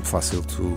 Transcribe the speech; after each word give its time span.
muito 0.00 0.08
fácil 0.08 0.42
tu 0.42 0.74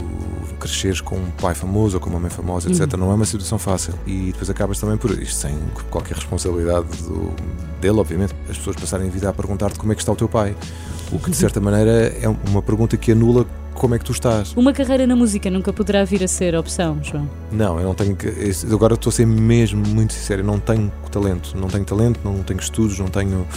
cresceres 0.59 0.99
com 0.99 1.15
um 1.15 1.31
pai 1.31 1.55
famoso 1.55 1.95
ou 1.95 2.01
com 2.01 2.09
uma 2.09 2.19
mãe 2.19 2.29
famosa, 2.29 2.69
etc. 2.69 2.93
Uhum. 2.93 2.99
Não 2.99 3.11
é 3.11 3.15
uma 3.15 3.25
situação 3.25 3.57
fácil. 3.57 3.93
E 4.05 4.31
depois 4.31 4.49
acabas 4.49 4.79
também 4.79 4.97
por 4.97 5.11
isto, 5.11 5.35
sem 5.35 5.57
qualquer 5.89 6.15
responsabilidade 6.15 6.85
do, 7.03 7.33
dele, 7.79 7.99
obviamente. 7.99 8.35
As 8.49 8.57
pessoas 8.57 8.75
passarem 8.75 9.07
a 9.07 9.11
vida 9.11 9.29
a 9.29 9.33
perguntar-te 9.33 9.79
como 9.79 9.91
é 9.93 9.95
que 9.95 10.01
está 10.01 10.11
o 10.11 10.15
teu 10.15 10.27
pai. 10.27 10.55
O 11.11 11.19
que, 11.19 11.31
de 11.31 11.37
certa 11.37 11.61
maneira, 11.61 11.91
é 11.91 12.27
uma 12.49 12.61
pergunta 12.61 12.97
que 12.97 13.11
anula 13.11 13.45
como 13.73 13.95
é 13.95 13.99
que 13.99 14.05
tu 14.05 14.11
estás. 14.11 14.53
Uma 14.55 14.73
carreira 14.73 15.07
na 15.07 15.15
música 15.15 15.49
nunca 15.49 15.71
poderá 15.71 16.03
vir 16.03 16.23
a 16.23 16.27
ser 16.27 16.55
opção, 16.55 16.99
João? 17.01 17.29
Não, 17.51 17.79
eu 17.79 17.85
não 17.85 17.95
tenho. 17.95 18.17
Agora 18.71 18.95
estou 18.95 19.09
a 19.09 19.13
ser 19.13 19.25
mesmo 19.25 19.85
muito 19.87 20.13
sincero, 20.13 20.41
eu 20.41 20.45
não 20.45 20.59
tenho 20.59 20.91
talento. 21.11 21.55
Não 21.57 21.67
tenho 21.69 21.85
talento, 21.85 22.19
não 22.23 22.43
tenho 22.43 22.59
estudos, 22.59 22.99
não 22.99 23.07
tenho. 23.07 23.47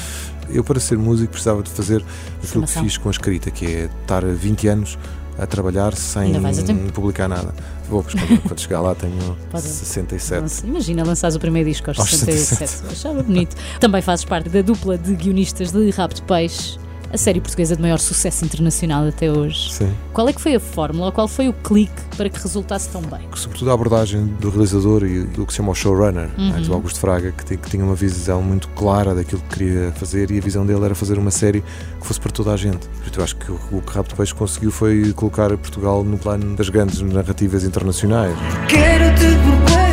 Eu, 0.48 0.62
para 0.62 0.78
ser 0.78 0.96
músico, 0.96 1.32
precisava 1.32 1.62
de 1.62 1.70
fazer 1.70 2.04
aquilo 2.42 2.64
que 2.66 2.80
fiz 2.80 2.96
com 2.96 3.08
a 3.08 3.10
escrita, 3.10 3.50
que 3.50 3.66
é 3.66 3.90
estar 4.02 4.24
20 4.24 4.68
anos 4.68 4.98
a 5.38 5.46
trabalhar 5.46 5.94
sem 5.94 6.32
publicar 6.92 7.28
nada. 7.28 7.54
Vou, 7.88 8.02
pois 8.02 8.14
quando, 8.14 8.42
quando 8.42 8.60
chegar 8.60 8.80
lá 8.80 8.94
tenho 8.94 9.36
Pode. 9.50 9.64
67. 9.64 10.42
Nossa, 10.42 10.66
imagina 10.66 11.04
lançares 11.04 11.36
o 11.36 11.40
primeiro 11.40 11.68
disco 11.68 11.90
aos, 11.90 11.98
aos 11.98 12.10
67. 12.10 12.70
67. 12.70 12.92
Achava 12.92 13.22
bonito. 13.22 13.56
Também 13.78 14.02
fazes 14.02 14.24
parte 14.24 14.48
da 14.48 14.62
dupla 14.62 14.98
de 14.98 15.14
guionistas 15.14 15.70
de 15.70 15.78
de 16.14 16.22
Peixe 16.22 16.78
a 17.12 17.18
série 17.18 17.40
portuguesa 17.40 17.76
de 17.76 17.82
maior 17.82 17.98
sucesso 17.98 18.44
internacional 18.44 19.06
até 19.06 19.30
hoje. 19.30 19.72
Sim. 19.72 19.92
Qual 20.12 20.28
é 20.28 20.32
que 20.32 20.40
foi 20.40 20.54
a 20.54 20.60
fórmula, 20.60 21.12
qual 21.12 21.28
foi 21.28 21.48
o 21.48 21.52
clique 21.52 22.02
para 22.16 22.28
que 22.28 22.40
resultasse 22.40 22.88
tão 22.88 23.02
bem? 23.02 23.20
Sobretudo 23.34 23.70
a 23.70 23.74
abordagem 23.74 24.26
do 24.40 24.50
realizador 24.50 25.04
e 25.04 25.22
do 25.22 25.46
que 25.46 25.52
se 25.52 25.58
chama 25.58 25.72
o 25.72 25.74
showrunner, 25.74 26.30
uhum. 26.36 26.52
né, 26.52 26.60
do 26.60 26.72
Augusto 26.72 27.00
Fraga, 27.00 27.32
que, 27.32 27.56
que, 27.56 27.70
tinha 27.70 27.84
uma 27.84 27.94
visão 27.94 28.42
muito 28.42 28.68
clara 28.68 29.14
daquilo 29.14 29.40
que 29.42 29.58
queria 29.58 29.92
fazer 29.92 30.30
e 30.30 30.38
a 30.38 30.40
visão 30.40 30.64
dele 30.64 30.84
era 30.84 30.94
fazer 30.94 31.18
uma 31.18 31.30
série 31.30 31.62
que 32.00 32.06
fosse 32.06 32.20
para 32.20 32.30
toda 32.30 32.52
a 32.52 32.56
gente. 32.56 32.88
Eu 33.16 33.24
acho 33.24 33.36
que 33.36 33.50
o, 33.50 33.58
o 33.72 33.82
que 33.82 34.02
de 34.02 34.14
Peixe 34.14 34.34
conseguiu 34.34 34.70
foi 34.70 35.12
colocar 35.14 35.48
Portugal 35.56 36.04
no 36.04 36.18
plano 36.18 36.54
das 36.54 36.68
grandes 36.68 37.00
narrativas 37.00 37.64
internacionais. 37.64 38.36
Quero-te 38.68 39.24
por 39.24 39.85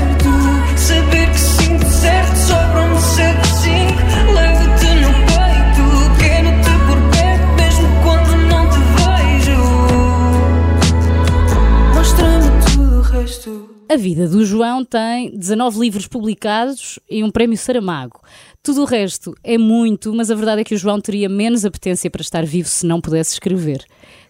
A 13.94 13.95
vida 13.95 14.27
do 14.27 14.44
João 14.44 14.83
tem 14.83 15.30
19 15.38 15.80
livros 15.80 16.08
publicados 16.08 16.97
e 17.08 17.23
um 17.23 17.30
prémio 17.30 17.55
Saramago. 17.55 18.22
Tudo 18.63 18.81
o 18.81 18.86
resto 18.86 19.36
é 19.44 19.55
muito, 19.55 20.11
mas 20.16 20.31
a 20.31 20.36
verdade 20.36 20.61
é 20.61 20.63
que 20.63 20.73
o 20.73 20.77
João 20.80 20.99
teria 20.99 21.30
menos 21.30 21.63
apetência 21.63 22.09
para 22.09 22.23
estar 22.23 22.44
vivo 22.44 22.67
se 22.67 22.88
não 22.88 22.99
pudesse 22.99 23.33
escrever. 23.33 23.86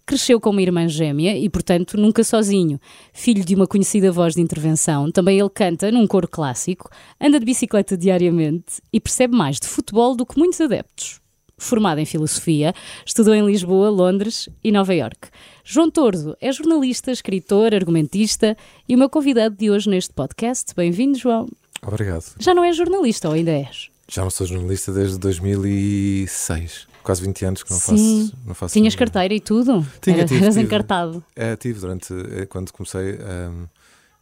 Cresceu 0.05 0.37
com 0.37 0.49
uma 0.49 0.61
irmã 0.61 0.85
gêmea 0.89 1.37
e, 1.37 1.49
portanto, 1.49 1.95
nunca 1.95 2.25
sozinho. 2.25 2.77
Filho 3.13 3.45
de 3.45 3.55
uma 3.55 3.65
conhecida 3.65 4.11
voz 4.11 4.33
de 4.33 4.41
intervenção, 4.41 5.09
também 5.09 5.39
ele 5.39 5.49
canta 5.49 5.89
num 5.89 6.07
coro 6.07 6.27
clássico, 6.27 6.89
anda 7.17 7.39
de 7.39 7.45
bicicleta 7.45 7.95
diariamente 7.95 8.81
e 8.91 8.99
percebe 8.99 9.33
mais 9.33 9.61
de 9.61 9.67
futebol 9.69 10.13
do 10.13 10.25
que 10.25 10.37
muitos 10.37 10.59
adeptos 10.59 11.22
formado 11.57 11.99
em 11.99 12.05
filosofia, 12.05 12.73
estudou 13.05 13.33
em 13.33 13.45
Lisboa, 13.45 13.89
Londres 13.89 14.49
e 14.63 14.71
Nova 14.71 14.93
York. 14.93 15.29
João 15.63 15.89
Tordo 15.89 16.35
é 16.41 16.51
jornalista, 16.51 17.11
escritor, 17.11 17.73
argumentista 17.73 18.57
e 18.87 18.95
o 18.95 18.97
meu 18.97 19.09
convidado 19.09 19.55
de 19.55 19.69
hoje 19.69 19.89
neste 19.89 20.13
podcast. 20.13 20.73
Bem-vindo, 20.75 21.17
João. 21.17 21.47
Obrigado. 21.85 22.25
Já 22.39 22.53
não 22.53 22.63
és 22.63 22.75
jornalista 22.75 23.27
ou 23.29 23.33
ainda 23.35 23.51
és? 23.51 23.89
Já 24.09 24.21
não 24.23 24.29
sou 24.29 24.45
jornalista 24.45 24.91
desde 24.91 25.17
2006. 25.17 26.87
Quase 27.03 27.21
20 27.21 27.45
anos 27.45 27.63
que 27.63 27.71
não 27.71 27.79
Sim. 27.79 28.21
faço. 28.29 28.37
Não 28.45 28.55
faço 28.55 28.73
Tinhas 28.73 28.95
carteira 28.95 29.33
e 29.33 29.39
tudo? 29.39 29.85
Tinha, 30.01 30.17
Era, 30.17 30.25
tive, 30.25 30.41
Eras 30.43 30.55
tive. 30.55 30.65
encartado. 30.65 31.23
É, 31.35 31.55
tive 31.55 31.79
durante. 31.79 32.13
Eh, 32.13 32.45
quando 32.45 32.71
comecei. 32.71 33.15
Um, 33.15 33.65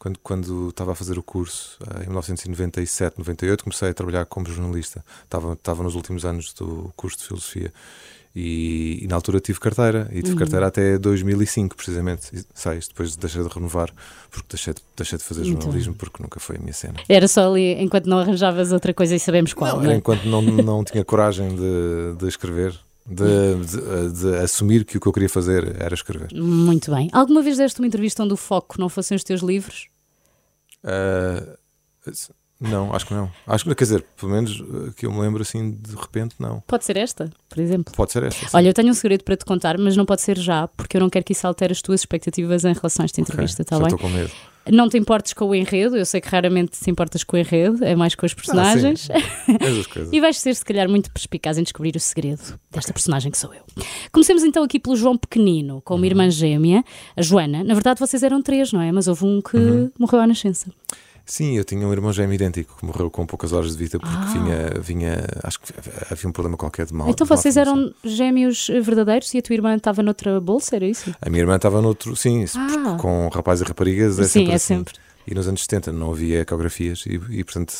quando, 0.02 0.18
quando 0.24 0.70
estava 0.70 0.94
a 0.94 0.96
fazer 0.96 1.20
o 1.20 1.22
curso, 1.22 1.78
eh, 1.88 2.06
em 2.06 2.08
1997, 2.08 3.20
98, 3.20 3.64
comecei 3.64 3.90
a 3.90 3.94
trabalhar 3.94 4.25
como 4.25 4.50
jornalista. 4.50 5.06
Estava, 5.24 5.53
estava 5.53 5.84
nos 5.84 5.94
últimos 5.94 6.25
anos 6.25 6.53
do 6.53 6.92
curso 6.96 7.20
de 7.20 7.25
Filosofia. 7.25 7.72
E, 8.36 9.03
e, 9.03 9.08
na 9.08 9.14
altura 9.14 9.40
tive 9.40 9.59
carteira, 9.59 10.09
e 10.12 10.24
tive 10.24 10.31
uhum. 10.31 10.40
carteira 10.40 10.66
até 10.66 10.98
2005, 10.98 11.75
precisamente. 11.75 12.48
Sais, 12.52 12.88
depois 12.88 13.16
deixei 13.16 13.44
de 13.44 13.50
renovar, 13.53 13.94
porque 14.31 14.48
deixei 14.50 14.74
de, 14.74 14.81
deixei 14.98 15.20
de 15.20 15.24
fazer 15.24 15.44
jornalismo, 15.44 15.94
porque 15.94 16.24
nunca 16.24 16.40
foi 16.40 16.56
a 16.56 16.59
minha 16.59 16.74
cena. 16.74 16.96
Era 17.08 17.28
só 17.28 17.52
ali 17.52 17.74
enquanto 17.74 18.08
não 18.08 18.18
arranjavas 18.18 18.72
outra 18.72 18.96
coisa 18.96 19.14
e 19.16 19.20
sabemos 19.20 19.54
qual. 19.54 19.75
Não, 19.75 19.84
não 19.84 19.92
é? 19.92 19.96
enquanto 19.98 20.24
não, 20.25 20.42
não 20.42 20.84
tinha 20.84 21.06
coragem 21.06 21.56
de, 21.56 22.16
de 22.18 22.28
escrever. 22.28 22.74
De, 23.04 23.24
de, 23.66 24.22
de, 24.22 24.38
assumir 24.38 24.86
que 24.86 24.96
o 24.96 25.02
que 25.02 25.08
eu 25.08 25.12
queria 25.12 25.28
fazer 25.28 25.75
era 25.80 25.94
escrever. 25.94 26.30
Muito 26.34 26.92
bem. 26.92 27.09
Alguma 27.12 27.42
vez 27.42 27.58
deste 27.58 27.80
uma 27.80 27.88
entrevista 27.88 28.24
onde 28.24 28.34
o 28.34 28.38
foco 28.38 28.80
não 28.80 28.88
fossem 28.88 29.16
os 29.16 29.24
teus 29.24 29.42
livros? 29.42 29.90
Uh, 30.84 31.58
não, 32.62 32.94
acho 32.94 33.08
que 33.08 33.14
não. 33.14 33.31
Acho 33.47 33.64
que, 33.66 33.74
quer 33.74 33.84
dizer, 33.84 34.06
pelo 34.16 34.31
menos 34.31 34.62
eh, 34.62 34.92
que 34.96 35.08
eu 35.08 35.12
me 35.12 35.19
lembro 35.19 35.42
assim 35.42 35.72
de 35.72 35.96
repente, 35.96 36.36
não. 36.38 36.62
Pode 36.68 36.86
ser 36.86 36.96
esta, 36.96 37.31
por 37.50 37.59
exemplo? 37.59 37.92
Pode 37.96 38.12
ser 38.12 38.22
esta. 38.22 38.47
Sim. 38.47 38.56
Olha, 38.56 38.68
eu 38.68 38.74
tenho 38.74 38.90
um 38.90 38.94
segredo 38.94 39.24
para 39.24 39.36
te 39.36 39.44
contar, 39.44 39.80
mas 39.80 39.97
não 39.97 40.06
pode 40.06 40.22
ser 40.22 40.38
já, 40.38 40.68
porque 40.68 40.96
eu 40.96 41.02
não 41.02 41.09
quero 41.09 41.25
que 41.25 41.34
isso 41.34 41.47
altere 41.47 41.72
as 41.74 41.81
tuas 41.81 42.02
expectativas 42.02 42.64
em 42.64 42.74
relação 42.74 43.03
a 43.03 43.06
esta 43.06 43.19
entrevista, 43.19 43.64
está 43.64 43.78
okay, 43.78 43.88
bem? 43.88 43.96
Estou 43.96 44.09
com 44.09 44.16
medo. 44.16 44.31
Não 44.70 44.88
te 44.88 44.98
importes 44.98 45.34
com 45.34 45.46
o 45.46 45.56
enredo, 45.56 45.98
eu 45.98 46.06
sei 46.06 46.22
que 46.22 46.30
raramente 46.30 46.80
te 46.80 46.90
importas 46.90 47.24
com 47.24 47.36
o 47.36 47.40
enredo, 47.40 47.84
é 47.84 47.96
mais 47.96 48.14
com 48.14 48.26
os 48.26 48.34
personagens. 48.34 49.10
Ah, 49.10 49.18
e 50.12 50.22
vais 50.22 50.40
ser, 50.40 50.54
se 50.56 50.64
calhar, 50.64 50.88
muito 50.88 51.12
perspicaz 51.12 51.58
em 51.58 51.64
descobrir 51.64 51.96
o 51.96 52.00
segredo 52.00 52.60
desta 52.70 52.94
personagem 52.94 53.32
que 53.32 53.38
sou 53.38 53.52
eu. 53.54 53.64
Comecemos 54.12 54.44
então 54.44 54.64
aqui 54.64 54.80
pelo 54.80 54.96
João 54.96 55.18
Pequenino, 55.18 55.82
com 55.82 55.96
uma 55.96 56.02
uhum. 56.02 56.06
irmã 56.06 56.30
gêmea, 56.30 56.84
a 57.16 57.22
Joana. 57.22 57.64
Na 57.64 57.74
verdade, 57.74 58.00
vocês 58.00 58.22
eram 58.22 58.42
três, 58.42 58.72
não 58.72 58.82
é? 58.82 58.92
Mas 58.92 59.08
houve 59.08 59.26
um 59.26 59.42
que 59.42 59.58
uhum. 59.58 59.92
morreu 59.98 60.22
à 60.22 60.28
nascença. 60.28 60.72
Sim, 61.31 61.56
eu 61.56 61.64
tinha 61.64 61.88
um 61.88 61.94
irmão 61.94 62.12
gêmeo 62.12 62.34
idêntico 62.34 62.75
que 62.78 62.86
morreu 62.86 63.09
com 63.09 63.25
poucas 63.25 63.53
horas 63.53 63.72
de 63.72 63.78
vida 63.78 63.97
porque 63.97 64.14
ah. 64.14 64.34
vinha, 64.34 64.81
vinha. 64.81 65.25
Acho 65.42 65.62
que 65.62 65.74
havia 66.12 66.28
um 66.28 66.31
problema 66.34 66.58
qualquer 66.58 66.86
de 66.86 66.94
mal. 66.94 67.09
Então 67.09 67.25
vocês 67.25 67.56
eram 67.56 67.94
gêmeos 68.03 68.68
verdadeiros 68.68 69.34
e 69.34 69.38
a 69.38 69.42
tua 69.42 69.53
irmã 69.53 69.74
estava 69.74 70.03
noutra 70.03 70.42
bolsa, 70.42 70.75
era 70.75 70.86
isso? 70.86 71.16
A 71.22 71.30
minha 71.30 71.42
irmã 71.42 71.56
estava 71.56 71.81
noutro, 71.81 72.18
sim, 72.18 72.44
ah. 72.58 72.97
com 73.00 73.30
rapazes 73.30 73.64
e 73.64 73.66
raparigas 73.66 74.19
é 74.19 74.24
sim, 74.24 74.30
sempre 74.30 74.52
é 74.52 74.56
assim. 74.56 74.75
sempre. 74.75 74.94
E 75.25 75.34
nos 75.34 75.47
anos 75.47 75.62
70 75.62 75.94
não 75.94 76.12
havia 76.12 76.42
ecografias 76.42 77.06
e, 77.06 77.14
e 77.30 77.44
portanto, 77.46 77.74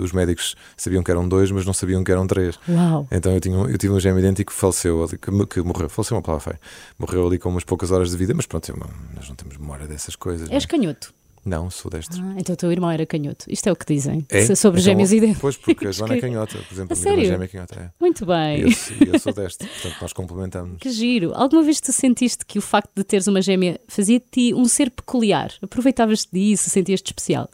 os 0.00 0.12
médicos 0.12 0.54
sabiam 0.74 1.02
que 1.02 1.10
eram 1.10 1.28
dois, 1.28 1.50
mas 1.50 1.66
não 1.66 1.74
sabiam 1.74 2.02
que 2.02 2.10
eram 2.10 2.26
três. 2.26 2.58
Uau. 2.66 3.06
Então 3.10 3.34
eu, 3.34 3.40
tinha, 3.40 3.54
eu 3.54 3.76
tive 3.76 3.92
um 3.92 4.00
gêmeo 4.00 4.20
idêntico 4.20 4.50
que 4.50 4.58
faleceu 4.58 5.02
ali, 5.04 5.18
que, 5.18 5.46
que 5.46 5.60
morreu, 5.60 5.90
faleceu 5.90 6.16
uma 6.16 6.22
palavra 6.22 6.52
feia. 6.52 6.60
Morreu 6.98 7.26
ali 7.26 7.38
com 7.38 7.50
umas 7.50 7.64
poucas 7.64 7.90
horas 7.90 8.12
de 8.12 8.16
vida, 8.16 8.32
mas 8.34 8.46
pronto, 8.46 8.66
eu, 8.66 8.78
nós 9.14 9.28
não 9.28 9.36
temos 9.36 9.58
memória 9.58 9.86
dessas 9.86 10.16
coisas. 10.16 10.48
És 10.50 10.64
não? 10.64 10.70
canhoto. 10.70 11.12
Não, 11.44 11.68
sou 11.70 11.90
destro. 11.90 12.22
Ah, 12.22 12.34
então 12.38 12.54
o 12.54 12.56
teu 12.56 12.72
irmão 12.72 12.90
era 12.90 13.04
canhoto. 13.04 13.44
Isto 13.48 13.68
é 13.68 13.72
o 13.72 13.76
que 13.76 13.84
dizem 13.86 14.24
é? 14.30 14.54
sobre 14.54 14.80
então, 14.80 14.92
gêmeos 14.92 15.12
idênticos. 15.12 15.40
Pois, 15.40 15.56
porque 15.56 15.86
a 15.88 15.92
Joana 15.92 16.14
é 16.14 16.20
canhota, 16.20 16.56
por 16.56 16.74
exemplo. 16.74 16.90
A, 16.90 16.92
a 16.94 16.96
sério? 16.96 17.18
minha 17.18 17.30
gêmea 17.30 17.44
é 17.44 17.48
canhota. 17.48 17.80
É. 17.80 17.90
Muito 18.00 18.24
bem. 18.24 18.60
E 18.60 18.62
eu, 18.62 19.12
eu, 19.12 19.18
sou 19.18 19.32
destro, 19.32 19.68
portanto 19.68 19.96
nós 20.00 20.12
complementamos. 20.12 20.78
Que 20.78 20.90
giro. 20.90 21.32
Alguma 21.34 21.62
vez 21.62 21.80
tu 21.80 21.92
sentiste 21.92 22.46
que 22.46 22.58
o 22.58 22.62
facto 22.62 22.90
de 22.96 23.04
teres 23.04 23.26
uma 23.26 23.42
gêmea 23.42 23.78
fazia 23.88 24.18
de 24.18 24.26
ti 24.30 24.54
um 24.54 24.64
ser 24.64 24.90
peculiar? 24.90 25.52
Aproveitavas-te 25.60 26.30
disso, 26.32 26.70
sentias-te 26.70 27.08
especial? 27.08 27.50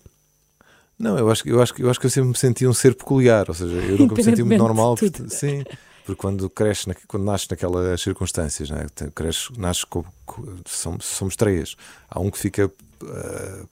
Não, 1.00 1.18
eu 1.18 1.30
acho, 1.30 1.48
eu, 1.48 1.62
acho, 1.62 1.74
eu 1.78 1.90
acho 1.90 1.98
que 1.98 2.06
eu 2.06 2.10
sempre 2.10 2.28
me 2.28 2.36
senti 2.36 2.66
um 2.66 2.74
ser 2.74 2.94
peculiar, 2.94 3.46
ou 3.48 3.54
seja, 3.54 3.74
eu 3.74 3.98
nunca 3.98 4.14
me 4.14 4.22
senti 4.22 4.42
muito 4.42 4.58
normal. 4.58 4.96
Porque, 4.96 5.28
sim, 5.30 5.64
porque 6.04 6.20
quando 6.20 6.50
cresces, 6.50 6.86
quando 7.08 7.24
nasces 7.24 7.48
naquelas 7.48 8.00
circunstâncias, 8.02 8.68
né? 8.68 8.86
cresces, 9.14 9.48
nasces 9.56 9.84
com, 9.84 10.04
com, 10.26 10.56
somos, 10.66 11.06
somos 11.06 11.36
três. 11.36 11.74
Há 12.10 12.20
um 12.20 12.30
que 12.30 12.38
fica. 12.38 12.70
Uh, 13.02 13.68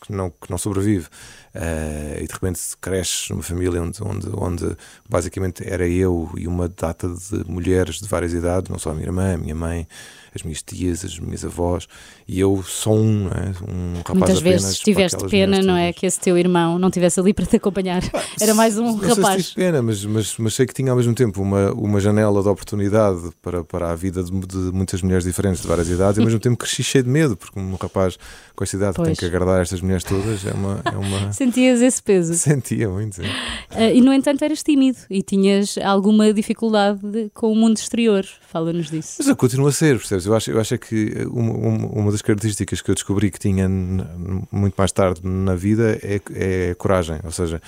que 0.00 0.12
não, 0.12 0.30
que 0.30 0.50
não 0.50 0.58
sobrevive. 0.58 1.06
Uh, 1.54 2.22
e 2.22 2.26
de 2.26 2.32
repente 2.32 2.60
cresces 2.80 3.30
numa 3.30 3.42
família 3.42 3.82
onde, 3.82 4.02
onde, 4.02 4.28
onde 4.34 4.76
basicamente 5.08 5.68
era 5.68 5.86
eu 5.86 6.30
e 6.36 6.46
uma 6.46 6.68
data 6.68 7.08
de 7.08 7.44
mulheres 7.50 8.00
de 8.00 8.08
várias 8.08 8.32
idades, 8.32 8.70
não 8.70 8.78
só 8.78 8.90
a 8.90 8.94
minha 8.94 9.06
irmã, 9.06 9.34
a 9.34 9.38
minha 9.38 9.54
mãe, 9.54 9.88
as 10.34 10.42
minhas 10.42 10.62
tias, 10.62 11.04
as 11.04 11.18
minhas 11.18 11.44
avós, 11.44 11.86
e 12.26 12.38
eu 12.40 12.62
só 12.62 12.92
um, 12.92 13.28
é? 13.28 13.52
um 13.70 13.98
rapaz 13.98 14.18
Muitas 14.18 14.40
vezes 14.40 14.78
tiveste 14.78 15.26
pena, 15.28 15.60
não 15.62 15.76
é? 15.76 15.92
Que 15.92 16.06
esse 16.06 16.20
teu 16.20 16.36
irmão 16.36 16.78
não 16.78 16.90
tivesse 16.90 17.18
ali 17.20 17.32
para 17.34 17.46
te 17.46 17.56
acompanhar. 17.56 18.02
Ah, 18.12 18.22
Era 18.40 18.54
mais 18.54 18.78
um 18.78 18.84
não 18.84 18.96
rapaz. 18.96 19.34
Sei 19.34 19.42
se 19.42 19.54
pena, 19.54 19.82
mas, 19.82 20.04
mas, 20.04 20.36
mas 20.38 20.54
sei 20.54 20.66
que 20.66 20.74
tinha 20.74 20.90
ao 20.90 20.96
mesmo 20.96 21.14
tempo 21.14 21.42
uma, 21.42 21.72
uma 21.72 22.00
janela 22.00 22.42
de 22.42 22.48
oportunidade 22.48 23.30
para, 23.42 23.64
para 23.64 23.90
a 23.90 23.94
vida 23.94 24.22
de, 24.22 24.30
de 24.30 24.56
muitas 24.72 25.02
mulheres 25.02 25.24
diferentes, 25.24 25.62
de 25.62 25.68
várias 25.68 25.88
idades, 25.88 26.18
e 26.18 26.20
ao 26.20 26.26
mesmo 26.26 26.40
tempo 26.40 26.56
cresci 26.56 26.82
cheio 26.82 27.04
de 27.04 27.10
medo, 27.10 27.36
porque 27.36 27.58
um 27.58 27.74
rapaz 27.74 28.18
com 28.54 28.64
essa 28.64 28.76
idade 28.76 28.96
pois. 28.96 29.08
tem 29.08 29.16
que 29.16 29.24
agradar 29.24 29.62
estas 29.62 29.80
mulheres 29.80 30.02
todas 30.02 30.44
é 30.44 30.52
uma. 30.52 30.82
É 30.84 30.96
uma... 30.96 31.32
Sentias 31.32 31.80
esse 31.80 32.02
peso? 32.02 32.34
Sentia 32.34 32.88
muito, 32.88 33.16
sim. 33.16 33.22
Uh, 33.22 33.94
e 33.94 34.00
no 34.00 34.12
entanto 34.12 34.42
eras 34.42 34.62
tímido 34.62 34.98
e 35.08 35.22
tinhas 35.22 35.78
alguma 35.78 36.32
dificuldade 36.32 37.30
com 37.34 37.52
o 37.52 37.56
mundo 37.56 37.76
exterior. 37.76 38.24
Fala-nos 38.48 38.90
disso. 38.90 39.16
Mas 39.18 39.28
eu 39.28 39.36
continuo 39.36 39.68
a 39.68 39.72
ser, 39.72 39.96
percebes? 39.98 40.17
Eu 40.26 40.34
acho, 40.34 40.50
eu 40.50 40.60
acho 40.60 40.78
que 40.78 41.26
uma, 41.30 41.52
uma 41.52 42.12
das 42.12 42.22
características 42.22 42.80
que 42.80 42.90
eu 42.90 42.94
descobri 42.94 43.30
que 43.30 43.38
tinha 43.38 43.68
muito 43.68 44.74
mais 44.76 44.92
tarde 44.92 45.20
na 45.24 45.54
vida 45.54 45.98
é, 46.02 46.20
é 46.34 46.74
coragem. 46.74 47.20
Ou 47.24 47.32
seja, 47.32 47.60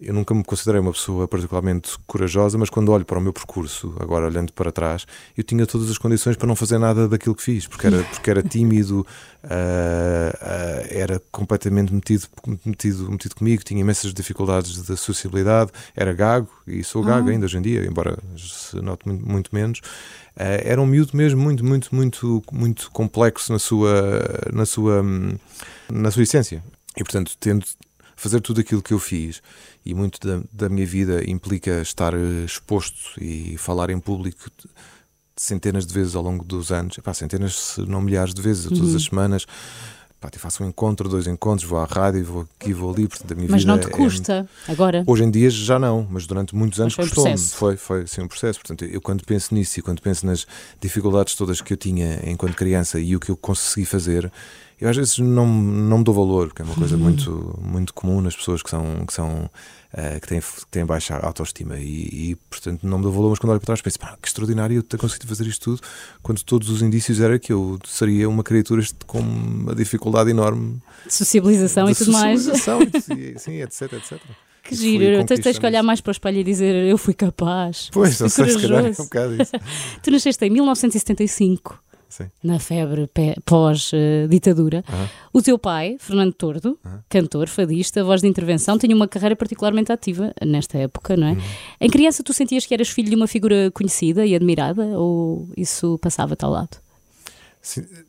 eu 0.00 0.14
nunca 0.14 0.32
me 0.32 0.44
considerei 0.44 0.80
uma 0.80 0.92
pessoa 0.92 1.26
particularmente 1.26 1.98
corajosa, 2.06 2.56
mas 2.56 2.70
quando 2.70 2.92
olho 2.92 3.04
para 3.04 3.18
o 3.18 3.20
meu 3.20 3.32
percurso, 3.32 3.94
agora 3.98 4.26
olhando 4.26 4.52
para 4.52 4.70
trás, 4.70 5.04
eu 5.36 5.42
tinha 5.42 5.66
todas 5.66 5.90
as 5.90 5.98
condições 5.98 6.36
para 6.36 6.46
não 6.46 6.54
fazer 6.54 6.78
nada 6.78 7.08
daquilo 7.08 7.34
que 7.34 7.42
fiz, 7.42 7.66
porque 7.66 7.88
era, 7.88 8.04
porque 8.04 8.30
era 8.30 8.40
tímido, 8.40 9.00
uh, 9.00 9.46
uh, 9.48 10.86
era 10.88 11.20
completamente 11.32 11.92
metido, 11.92 12.28
metido, 12.64 13.10
metido 13.10 13.34
comigo, 13.34 13.64
tinha 13.64 13.80
imensas 13.80 14.14
dificuldades 14.14 14.80
de 14.82 14.96
sociabilidade, 14.96 15.72
era 15.96 16.12
gago, 16.12 16.48
e 16.64 16.84
sou 16.84 17.02
gago 17.02 17.28
ah. 17.28 17.32
ainda 17.32 17.46
hoje 17.46 17.58
em 17.58 17.62
dia, 17.62 17.84
embora 17.84 18.16
se 18.36 18.76
note 18.80 19.06
muito, 19.08 19.28
muito 19.28 19.50
menos. 19.52 19.80
Uh, 20.36 20.62
era 20.62 20.80
um 20.80 20.86
miúdo 20.86 21.16
mesmo 21.16 21.42
muito, 21.42 21.64
muito, 21.64 21.92
muito, 21.92 22.44
muito 22.52 22.88
complexo 22.92 23.52
na 23.52 23.58
sua, 23.58 23.92
na 24.52 24.64
sua, 24.64 25.02
na 25.90 26.10
sua 26.12 26.22
essência. 26.22 26.62
E 26.96 27.02
portanto, 27.02 27.36
tendo 27.40 27.64
fazer 28.18 28.40
tudo 28.40 28.60
aquilo 28.60 28.82
que 28.82 28.92
eu 28.92 28.98
fiz 28.98 29.40
e 29.86 29.94
muito 29.94 30.18
da, 30.26 30.42
da 30.52 30.68
minha 30.68 30.84
vida 30.84 31.22
implica 31.30 31.80
estar 31.80 32.12
eh, 32.14 32.44
exposto 32.44 32.98
e 33.20 33.56
falar 33.56 33.90
em 33.90 34.00
público 34.00 34.50
centenas 35.36 35.86
de 35.86 35.94
vezes 35.94 36.16
ao 36.16 36.22
longo 36.22 36.44
dos 36.44 36.72
anos, 36.72 36.98
Epá, 36.98 37.14
centenas, 37.14 37.54
se 37.54 37.80
não 37.82 38.00
milhares 38.00 38.34
de 38.34 38.42
vezes, 38.42 38.64
todas 38.64 38.90
uhum. 38.90 38.96
as 38.96 39.04
semanas. 39.04 39.46
Pá, 40.20 40.28
eu 40.34 40.40
faço 40.40 40.64
um 40.64 40.68
encontro, 40.68 41.08
dois 41.08 41.28
encontros, 41.28 41.68
vou 41.68 41.78
à 41.78 41.84
rádio, 41.84 42.24
vou 42.24 42.48
aqui, 42.60 42.72
vou 42.72 42.92
ali. 42.92 43.06
Portanto, 43.06 43.30
a 43.30 43.34
minha 43.36 43.48
mas 43.48 43.62
vida 43.62 43.72
não 43.72 43.78
te 43.78 43.86
é 43.86 43.90
custa 43.90 44.48
é... 44.66 44.72
agora? 44.72 45.04
Hoje 45.06 45.22
em 45.22 45.30
dia 45.30 45.48
já 45.48 45.78
não, 45.78 46.04
mas 46.10 46.26
durante 46.26 46.56
muitos 46.56 46.80
anos 46.80 46.96
custou-me. 46.96 47.34
Um 47.34 47.38
foi, 47.38 47.76
foi 47.76 48.04
sim, 48.08 48.22
um 48.22 48.26
processo. 48.26 48.58
Portanto, 48.58 48.84
eu 48.84 49.00
quando 49.00 49.24
penso 49.24 49.54
nisso 49.54 49.78
e 49.78 49.82
quando 49.82 50.02
penso 50.02 50.26
nas 50.26 50.44
dificuldades 50.80 51.36
todas 51.36 51.60
que 51.60 51.72
eu 51.72 51.76
tinha 51.76 52.20
enquanto 52.28 52.56
criança 52.56 52.98
e 52.98 53.14
o 53.14 53.20
que 53.20 53.30
eu 53.30 53.36
consegui 53.36 53.86
fazer, 53.86 54.32
eu 54.80 54.88
às 54.88 54.96
vezes 54.96 55.18
não, 55.18 55.46
não 55.46 55.98
me 55.98 56.04
dou 56.04 56.14
valor, 56.14 56.48
porque 56.48 56.62
é 56.62 56.64
uma 56.64 56.74
coisa 56.74 56.96
uhum. 56.96 57.02
muito, 57.02 57.58
muito 57.60 57.94
comum 57.94 58.20
nas 58.20 58.36
pessoas 58.36 58.62
que 58.62 58.70
são, 58.70 59.04
que 59.06 59.12
são 59.12 59.50
uh, 59.92 60.20
que, 60.20 60.28
têm, 60.28 60.40
que 60.40 60.66
têm 60.70 60.86
baixa 60.86 61.16
autoestima 61.16 61.78
e, 61.78 62.30
e, 62.30 62.36
portanto 62.48 62.86
não 62.86 62.98
me 62.98 63.04
dou 63.04 63.12
valor, 63.12 63.30
mas 63.30 63.38
quando 63.38 63.50
olho 63.50 63.60
para 63.60 63.66
trás 63.66 63.82
penso, 63.82 63.98
pá, 63.98 64.16
que 64.20 64.28
extraordinário 64.28 64.76
eu 64.76 64.82
ter 64.82 64.96
conseguido 64.96 65.26
fazer 65.28 65.46
isto 65.46 65.64
tudo, 65.64 65.82
quando 66.22 66.42
todos 66.44 66.70
os 66.70 66.80
indícios 66.80 67.20
era 67.20 67.38
que 67.38 67.52
eu 67.52 67.78
seria 67.84 68.28
uma 68.28 68.44
criatura 68.44 68.82
com 69.06 69.18
uma 69.18 69.74
dificuldade 69.74 70.30
enorme 70.30 70.80
de 71.06 71.12
sociabilização 71.14 71.86
de 71.86 71.92
e 71.92 71.94
tudo 71.96 72.12
mais. 72.12 72.46
E, 72.46 73.38
sim, 73.38 73.60
etc, 73.60 73.92
etc. 73.94 74.20
Que 74.68 74.74
giro, 74.74 75.24
tu 75.24 75.40
tens 75.40 75.58
que 75.58 75.64
olhar 75.64 75.82
mais 75.82 75.98
para 76.02 76.10
o 76.10 76.12
espelho 76.12 76.40
e 76.40 76.44
dizer 76.44 76.74
eu 76.74 76.98
fui 76.98 77.14
capaz. 77.14 77.88
Pois, 77.90 78.20
não 78.20 78.28
sei, 78.28 78.50
se 78.50 78.60
calhar 78.60 78.84
é 78.84 78.90
um 78.90 78.92
bocado 78.92 79.42
isso. 79.42 79.52
tu 80.02 80.10
nasceste 80.10 80.44
em 80.44 80.50
1975 80.50 81.87
Sim. 82.08 82.30
na 82.42 82.58
febre 82.58 83.08
pós-ditadura. 83.44 84.84
Uhum. 84.88 85.06
O 85.34 85.42
teu 85.42 85.58
pai, 85.58 85.96
Fernando 85.98 86.32
Tordo, 86.32 86.78
uhum. 86.84 86.98
cantor, 87.08 87.48
fadista, 87.48 88.02
voz 88.02 88.22
de 88.22 88.28
intervenção, 88.28 88.78
tinha 88.78 88.94
uma 88.94 89.06
carreira 89.06 89.36
particularmente 89.36 89.92
ativa 89.92 90.32
nesta 90.44 90.78
época, 90.78 91.16
não 91.16 91.28
é? 91.28 91.32
Uhum. 91.32 91.42
Em 91.80 91.90
criança, 91.90 92.22
tu 92.22 92.32
sentias 92.32 92.64
que 92.64 92.74
eras 92.74 92.88
filho 92.88 93.10
de 93.10 93.16
uma 93.16 93.26
figura 93.26 93.70
conhecida 93.72 94.24
e 94.24 94.34
admirada 94.34 94.82
ou 94.98 95.48
isso 95.56 95.98
passava-te 95.98 96.44
ao 96.44 96.50
lado? 96.50 96.78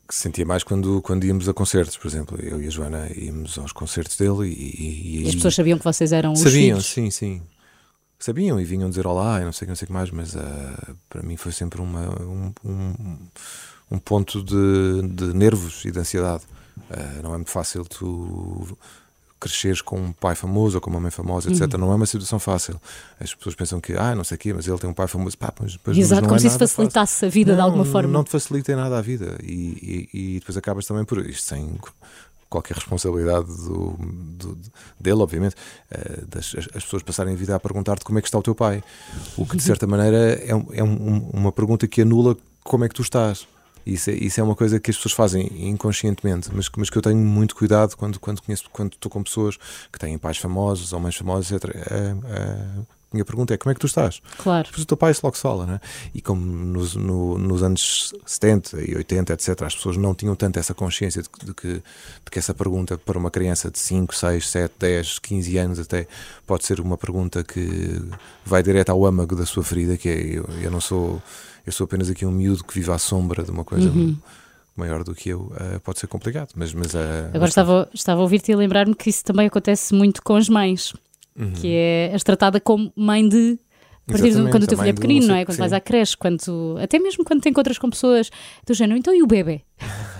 Sentia 0.08 0.46
mais 0.46 0.64
quando, 0.64 1.02
quando 1.02 1.24
íamos 1.24 1.48
a 1.48 1.52
concertos, 1.52 1.96
por 1.96 2.06
exemplo. 2.06 2.38
Eu 2.40 2.62
e 2.62 2.66
a 2.66 2.70
Joana 2.70 3.10
íamos 3.14 3.58
aos 3.58 3.72
concertos 3.72 4.16
dele 4.16 4.48
e. 4.48 5.18
e, 5.18 5.24
e 5.24 5.28
as 5.28 5.34
pessoas 5.34 5.54
sabiam 5.54 5.76
que 5.76 5.84
vocês 5.84 6.12
eram 6.12 6.34
sabiam, 6.34 6.78
os 6.78 6.86
filhos? 6.86 6.86
Sabiam, 6.86 7.10
sim, 7.10 7.10
sim. 7.10 7.42
Sabiam 8.18 8.60
e 8.60 8.64
vinham 8.64 8.88
dizer 8.88 9.06
olá 9.06 9.40
e 9.40 9.44
não 9.44 9.52
sei, 9.52 9.66
não 9.66 9.74
sei 9.74 9.84
o 9.84 9.88
que 9.88 9.92
mais, 9.92 10.10
mas 10.10 10.34
uh, 10.34 10.96
para 11.08 11.22
mim 11.22 11.36
foi 11.36 11.52
sempre 11.52 11.80
uma, 11.80 12.08
um, 12.22 12.52
um 12.64 13.18
um 13.90 13.98
ponto 13.98 14.42
de, 14.42 15.02
de 15.08 15.34
nervos 15.34 15.84
e 15.84 15.90
de 15.90 15.98
ansiedade. 15.98 16.44
Uh, 16.90 17.22
não 17.22 17.34
é 17.34 17.36
muito 17.36 17.50
fácil 17.50 17.84
tu 17.84 18.76
cresceres 19.40 19.80
com 19.80 19.98
um 19.98 20.12
pai 20.12 20.34
famoso 20.34 20.76
ou 20.76 20.80
com 20.82 20.90
uma 20.90 21.00
mãe 21.00 21.10
famosa, 21.10 21.50
etc. 21.50 21.62
Uhum. 21.72 21.80
Não 21.80 21.92
é 21.92 21.94
uma 21.94 22.04
situação 22.04 22.38
fácil. 22.38 22.78
As 23.18 23.34
pessoas 23.34 23.54
pensam 23.54 23.80
que, 23.80 23.94
ah, 23.94 24.14
não 24.14 24.22
sei 24.22 24.36
o 24.36 24.38
quê, 24.38 24.52
mas 24.52 24.68
ele 24.68 24.78
tem 24.78 24.88
um 24.90 24.92
pai 24.92 25.08
famoso. 25.08 25.36
Pá, 25.38 25.52
mas, 25.58 25.78
mas, 25.84 25.96
Exato, 25.96 26.20
mas 26.22 26.28
como 26.28 26.36
é 26.36 26.38
se 26.38 26.46
isso 26.46 26.58
facilitasse 26.58 27.14
fácil. 27.14 27.26
a 27.26 27.30
vida 27.30 27.52
não, 27.52 27.56
de 27.56 27.62
alguma 27.62 27.84
forma. 27.86 28.12
Não 28.12 28.22
te 28.22 28.30
facilita 28.30 28.70
em 28.72 28.76
nada 28.76 28.98
a 28.98 29.00
vida. 29.00 29.38
E, 29.42 30.08
e, 30.12 30.34
e, 30.36 30.38
depois 30.40 30.56
acabas 30.58 30.86
também 30.86 31.04
por 31.04 31.24
isto, 31.26 31.42
sem 31.42 31.78
qualquer 32.50 32.74
responsabilidade 32.74 33.46
do, 33.46 33.96
do, 34.36 34.58
dele, 34.98 35.22
obviamente, 35.22 35.54
uh, 35.90 36.26
das, 36.26 36.54
as, 36.58 36.68
as, 36.74 36.84
pessoas 36.84 37.02
passarem 37.02 37.32
a 37.32 37.36
vida 37.36 37.54
a 37.54 37.60
perguntar-te 37.60 38.04
como 38.04 38.18
é 38.18 38.22
que 38.22 38.28
está 38.28 38.38
o 38.38 38.42
teu 38.42 38.54
pai. 38.54 38.82
O 39.38 39.46
que, 39.46 39.56
de 39.56 39.62
certa 39.62 39.86
maneira, 39.86 40.34
é, 40.34 40.50
é 40.50 40.84
um, 40.84 41.30
uma 41.32 41.52
pergunta 41.52 41.86
que 41.86 42.02
anula 42.02 42.36
como 42.62 42.84
é 42.84 42.88
que 42.88 42.94
tu 42.94 43.02
estás. 43.02 43.46
Isso 43.84 44.10
é, 44.10 44.14
isso 44.14 44.40
é 44.40 44.42
uma 44.42 44.54
coisa 44.54 44.78
que 44.78 44.90
as 44.90 44.96
pessoas 44.96 45.12
fazem 45.12 45.68
inconscientemente, 45.68 46.50
mas, 46.52 46.68
mas 46.76 46.90
que 46.90 46.98
eu 46.98 47.02
tenho 47.02 47.16
muito 47.16 47.54
cuidado 47.54 47.96
quando, 47.96 48.20
quando 48.20 48.42
conheço, 48.42 48.64
quando 48.72 48.92
estou 48.92 49.10
com 49.10 49.22
pessoas 49.22 49.56
que 49.92 49.98
têm 49.98 50.16
pais 50.18 50.38
famosos 50.38 50.92
ou 50.92 51.00
mães 51.00 51.16
famosas, 51.16 51.50
etc. 51.50 51.76
A, 51.76 53.10
a 53.12 53.16
minha 53.16 53.24
pergunta 53.24 53.52
é 53.52 53.56
como 53.56 53.72
é 53.72 53.74
que 53.74 53.80
tu 53.80 53.88
estás? 53.88 54.22
Claro. 54.38 54.68
Pois 54.70 54.82
o 54.82 54.86
teu 54.86 54.96
pai 54.96 55.12
se 55.12 55.20
logo 55.24 55.34
se 55.34 55.42
fala, 55.42 55.66
né? 55.66 55.80
E 56.14 56.20
como 56.20 56.40
nos, 56.40 56.94
no, 56.94 57.36
nos 57.38 57.60
anos 57.60 58.14
70 58.24 58.82
e 58.82 58.94
80, 58.94 59.32
etc., 59.32 59.62
as 59.62 59.74
pessoas 59.74 59.96
não 59.96 60.14
tinham 60.14 60.36
tanto 60.36 60.60
essa 60.60 60.72
consciência 60.72 61.20
de, 61.20 61.28
de, 61.44 61.52
que, 61.52 61.74
de 61.74 61.82
que 62.30 62.38
essa 62.38 62.54
pergunta 62.54 62.96
para 62.96 63.18
uma 63.18 63.30
criança 63.30 63.68
de 63.68 63.80
5, 63.80 64.14
6, 64.14 64.48
7, 64.48 64.74
10, 64.78 65.18
15 65.18 65.58
anos 65.58 65.80
até 65.80 66.06
pode 66.46 66.64
ser 66.64 66.80
uma 66.80 66.96
pergunta 66.96 67.42
que 67.42 68.00
vai 68.46 68.62
direto 68.62 68.90
ao 68.90 69.04
âmago 69.04 69.34
da 69.34 69.44
sua 69.44 69.64
ferida, 69.64 69.96
que 69.96 70.08
é 70.08 70.38
eu, 70.38 70.48
eu 70.62 70.70
não 70.70 70.80
sou 70.80 71.20
eu 71.70 71.72
sou 71.72 71.84
apenas 71.84 72.10
aqui 72.10 72.26
um 72.26 72.32
miúdo 72.32 72.64
que 72.64 72.74
vive 72.74 72.90
à 72.90 72.98
sombra 72.98 73.44
de 73.44 73.50
uma 73.50 73.64
coisa 73.64 73.88
uhum. 73.88 74.16
maior 74.76 75.04
do 75.04 75.14
que 75.14 75.28
eu, 75.28 75.42
uh, 75.42 75.80
pode 75.84 76.00
ser 76.00 76.08
complicado. 76.08 76.50
Mas, 76.56 76.74
mas, 76.74 76.94
uh, 76.94 77.30
Agora 77.32 77.48
estava, 77.48 77.88
estava 77.94 78.20
a 78.20 78.22
ouvir-te 78.22 78.50
e 78.50 78.54
a 78.54 78.56
lembrar-me 78.56 78.94
que 78.94 79.08
isso 79.08 79.24
também 79.24 79.46
acontece 79.46 79.94
muito 79.94 80.20
com 80.22 80.34
as 80.34 80.48
mães, 80.48 80.92
uhum. 81.38 81.52
que 81.52 81.68
é 81.68 82.10
és 82.12 82.24
tratada 82.24 82.60
como 82.60 82.92
mãe 82.96 83.26
de 83.26 83.56
a 84.10 84.18
partir 84.18 84.34
de 84.34 84.50
quando 84.50 84.64
o 84.64 84.66
teu 84.66 84.78
filho 84.78 84.90
é 84.90 84.92
pequenino, 84.92 85.26
não 85.28 85.34
é? 85.34 85.44
Quando 85.44 85.56
sim. 85.56 85.60
vais 85.60 85.72
à 85.72 85.80
creche, 85.80 86.16
quando, 86.16 86.76
até 86.82 86.98
mesmo 86.98 87.24
quando 87.24 87.40
te 87.40 87.48
encontras 87.48 87.78
com 87.78 87.88
pessoas 87.88 88.30
do 88.66 88.74
género, 88.74 88.98
então 88.98 89.14
e 89.14 89.22
o 89.22 89.26
bebê? 89.26 89.62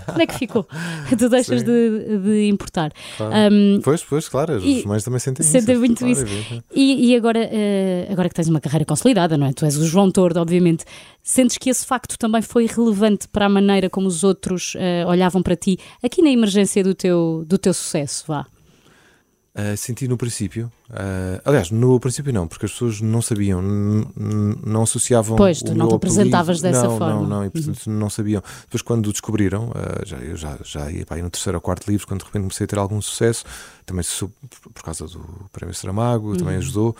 Como 0.05 0.21
é 0.21 0.25
que 0.25 0.33
ficou? 0.33 0.67
tu 1.17 1.29
deixas 1.29 1.63
de, 1.63 2.17
de, 2.19 2.47
importar. 2.49 2.91
Claro. 3.17 3.53
Um, 3.53 3.79
pois, 3.83 4.03
pois, 4.03 4.27
claro, 4.27 4.55
as 4.55 4.83
mães 4.83 5.03
também 5.03 5.19
sentem, 5.19 5.45
sentem 5.45 5.73
isso. 5.73 5.79
muito 5.79 5.99
claro, 5.99 6.13
isso. 6.13 6.53
É 6.53 6.61
e, 6.73 7.11
e, 7.11 7.15
agora, 7.15 7.39
uh, 7.39 8.11
agora 8.11 8.29
que 8.29 8.35
tens 8.35 8.47
uma 8.47 8.59
carreira 8.59 8.85
consolidada, 8.85 9.37
não 9.37 9.47
é? 9.47 9.53
Tu 9.53 9.63
és 9.65 9.77
o 9.77 9.85
João 9.85 10.09
Tordo, 10.11 10.39
obviamente. 10.39 10.83
Sentes 11.23 11.57
que 11.57 11.69
esse 11.69 11.85
facto 11.85 12.17
também 12.17 12.41
foi 12.41 12.65
relevante 12.65 13.27
para 13.27 13.45
a 13.45 13.49
maneira 13.49 13.89
como 13.89 14.07
os 14.07 14.23
outros 14.23 14.73
uh, 14.75 15.07
olhavam 15.07 15.43
para 15.43 15.55
ti, 15.55 15.77
aqui 16.01 16.21
na 16.21 16.29
emergência 16.29 16.83
do 16.83 16.95
teu, 16.95 17.45
do 17.47 17.57
teu 17.57 17.73
sucesso, 17.73 18.25
vá? 18.27 18.47
Uh, 19.53 19.75
senti 19.75 20.07
no 20.07 20.15
princípio. 20.15 20.71
Uh, 20.89 21.41
aliás, 21.43 21.71
no 21.71 21.99
princípio 21.99 22.31
não, 22.31 22.47
porque 22.47 22.65
as 22.65 22.71
pessoas 22.71 23.01
não 23.01 23.21
sabiam, 23.21 23.61
não 23.61 24.83
associavam. 24.83 25.35
Pois, 25.35 25.59
tu 25.59 25.75
não 25.75 25.89
te 25.89 25.95
apresentavas 25.95 26.61
dessa 26.61 26.87
não, 26.87 26.97
forma. 26.97 27.15
Não, 27.15 27.27
não, 27.27 27.45
e 27.45 27.49
portanto 27.49 27.85
uhum. 27.85 27.93
não 27.93 28.09
sabiam. 28.09 28.41
Depois, 28.61 28.81
quando 28.81 29.11
descobriram, 29.11 29.71
uh, 29.71 30.05
já, 30.05 30.17
eu 30.19 30.37
já, 30.37 30.57
já 30.63 30.89
ia 30.89 31.05
para 31.05 31.17
aí 31.17 31.21
no 31.21 31.29
terceiro 31.29 31.57
ou 31.57 31.61
quarto 31.61 31.85
livro, 31.91 32.07
quando 32.07 32.21
de 32.21 32.27
repente 32.27 32.43
comecei 32.43 32.63
a 32.63 32.67
ter 32.67 32.79
algum 32.79 33.01
sucesso, 33.01 33.43
também 33.85 34.05
por 34.73 34.83
causa 34.83 35.05
do 35.05 35.19
Prémio 35.51 35.75
Saramago, 35.75 36.29
uhum. 36.29 36.37
também 36.37 36.55
ajudou, 36.55 36.95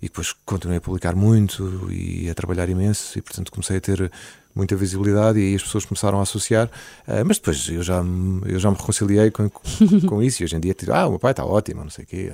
e 0.00 0.06
depois 0.06 0.34
continuei 0.44 0.78
a 0.78 0.80
publicar 0.80 1.14
muito 1.14 1.88
e 1.92 2.28
a 2.28 2.34
trabalhar 2.34 2.68
imenso, 2.68 3.16
e 3.16 3.22
portanto 3.22 3.52
comecei 3.52 3.76
a 3.76 3.80
ter 3.80 4.10
muita 4.54 4.76
visibilidade 4.76 5.38
e 5.38 5.48
aí 5.48 5.54
as 5.54 5.62
pessoas 5.62 5.84
começaram 5.84 6.18
a 6.18 6.22
associar. 6.22 6.68
Uh, 7.06 7.24
mas 7.26 7.38
depois 7.38 7.68
eu 7.68 7.82
já, 7.82 8.02
eu 8.46 8.58
já 8.58 8.70
me 8.70 8.76
reconciliei 8.76 9.30
com, 9.30 9.50
com 9.50 10.22
isso 10.22 10.42
e 10.42 10.44
hoje 10.44 10.56
em 10.56 10.60
dia, 10.60 10.74
ah, 10.92 11.06
o 11.06 11.10
meu 11.10 11.18
pai 11.18 11.32
está 11.32 11.44
ótimo, 11.44 11.82
não 11.82 11.90
sei 11.90 12.04
o 12.04 12.06
quê. 12.06 12.32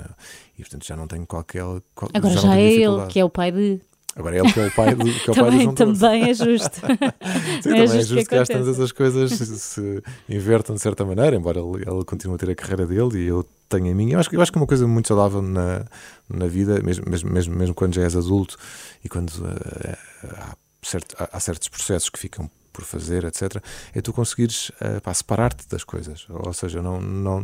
E 0.59 0.63
portanto 0.63 0.87
já 0.87 0.97
não 0.97 1.07
tenho 1.07 1.27
qualquer. 1.27 1.63
Qual, 1.95 2.11
Agora 2.13 2.35
já, 2.35 2.41
já 2.41 2.57
é 2.57 2.73
ele 2.73 3.07
que 3.09 3.21
é 3.21 3.25
o 3.25 3.31
pai 3.31 3.53
de. 3.53 3.81
Agora 4.17 4.37
é 4.37 4.41
ele 4.41 4.53
que 4.53 4.59
é 4.59 4.67
o 4.67 4.73
pai 4.73 4.95
do, 4.97 5.05
que 5.05 5.31
é 5.31 5.33
o 5.33 5.35
também, 5.35 5.37
pai 5.37 5.51
do 5.51 5.63
João 5.63 5.75
Também 5.75 6.31
é 6.31 6.35
justo. 6.35 6.81
Sim, 6.83 6.89
é 6.91 7.61
também 7.63 7.83
é 7.83 7.87
justo 7.87 8.17
que, 8.17 8.25
que 8.25 8.35
às 8.35 8.49
tantas 8.49 8.81
as 8.81 8.91
coisas 8.91 9.31
se, 9.31 9.59
se, 9.59 10.03
invertam 10.29 10.75
de 10.75 10.83
certa 10.83 11.05
maneira, 11.05 11.37
embora 11.37 11.61
ele, 11.61 11.85
ele 11.89 12.05
continue 12.05 12.35
a 12.35 12.39
ter 12.39 12.51
a 12.51 12.55
carreira 12.57 12.85
dele 12.85 13.19
e 13.19 13.27
eu 13.27 13.47
tenho 13.69 13.93
a 13.93 13.95
minha. 13.95 14.15
Eu 14.15 14.19
acho, 14.19 14.35
eu 14.35 14.43
acho 14.43 14.51
que 14.51 14.59
é 14.59 14.61
uma 14.61 14.67
coisa 14.67 14.89
muito 14.89 15.07
saudável 15.07 15.41
na, 15.41 15.85
na 16.29 16.47
vida, 16.47 16.83
mesmo, 16.83 17.05
mesmo, 17.09 17.31
mesmo, 17.31 17.55
mesmo 17.55 17.75
quando 17.75 17.95
já 17.95 18.03
és 18.03 18.17
adulto 18.17 18.57
e 19.05 19.09
quando 19.09 19.31
uh, 19.31 19.97
há 20.25 20.57
certo, 20.83 21.17
há 21.19 21.41
certos 21.41 21.69
processos 21.69 22.09
que 22.09 22.19
ficam 22.19 22.51
por 22.73 22.85
fazer, 22.85 23.25
etc. 23.25 23.63
É 23.93 24.01
tu 24.01 24.13
conseguires 24.13 24.71
uh, 24.71 25.15
separar-te 25.15 25.69
das 25.69 25.83
coisas. 25.83 26.27
Ou 26.29 26.53
seja, 26.53 26.81
não, 26.81 27.01
não, 27.01 27.41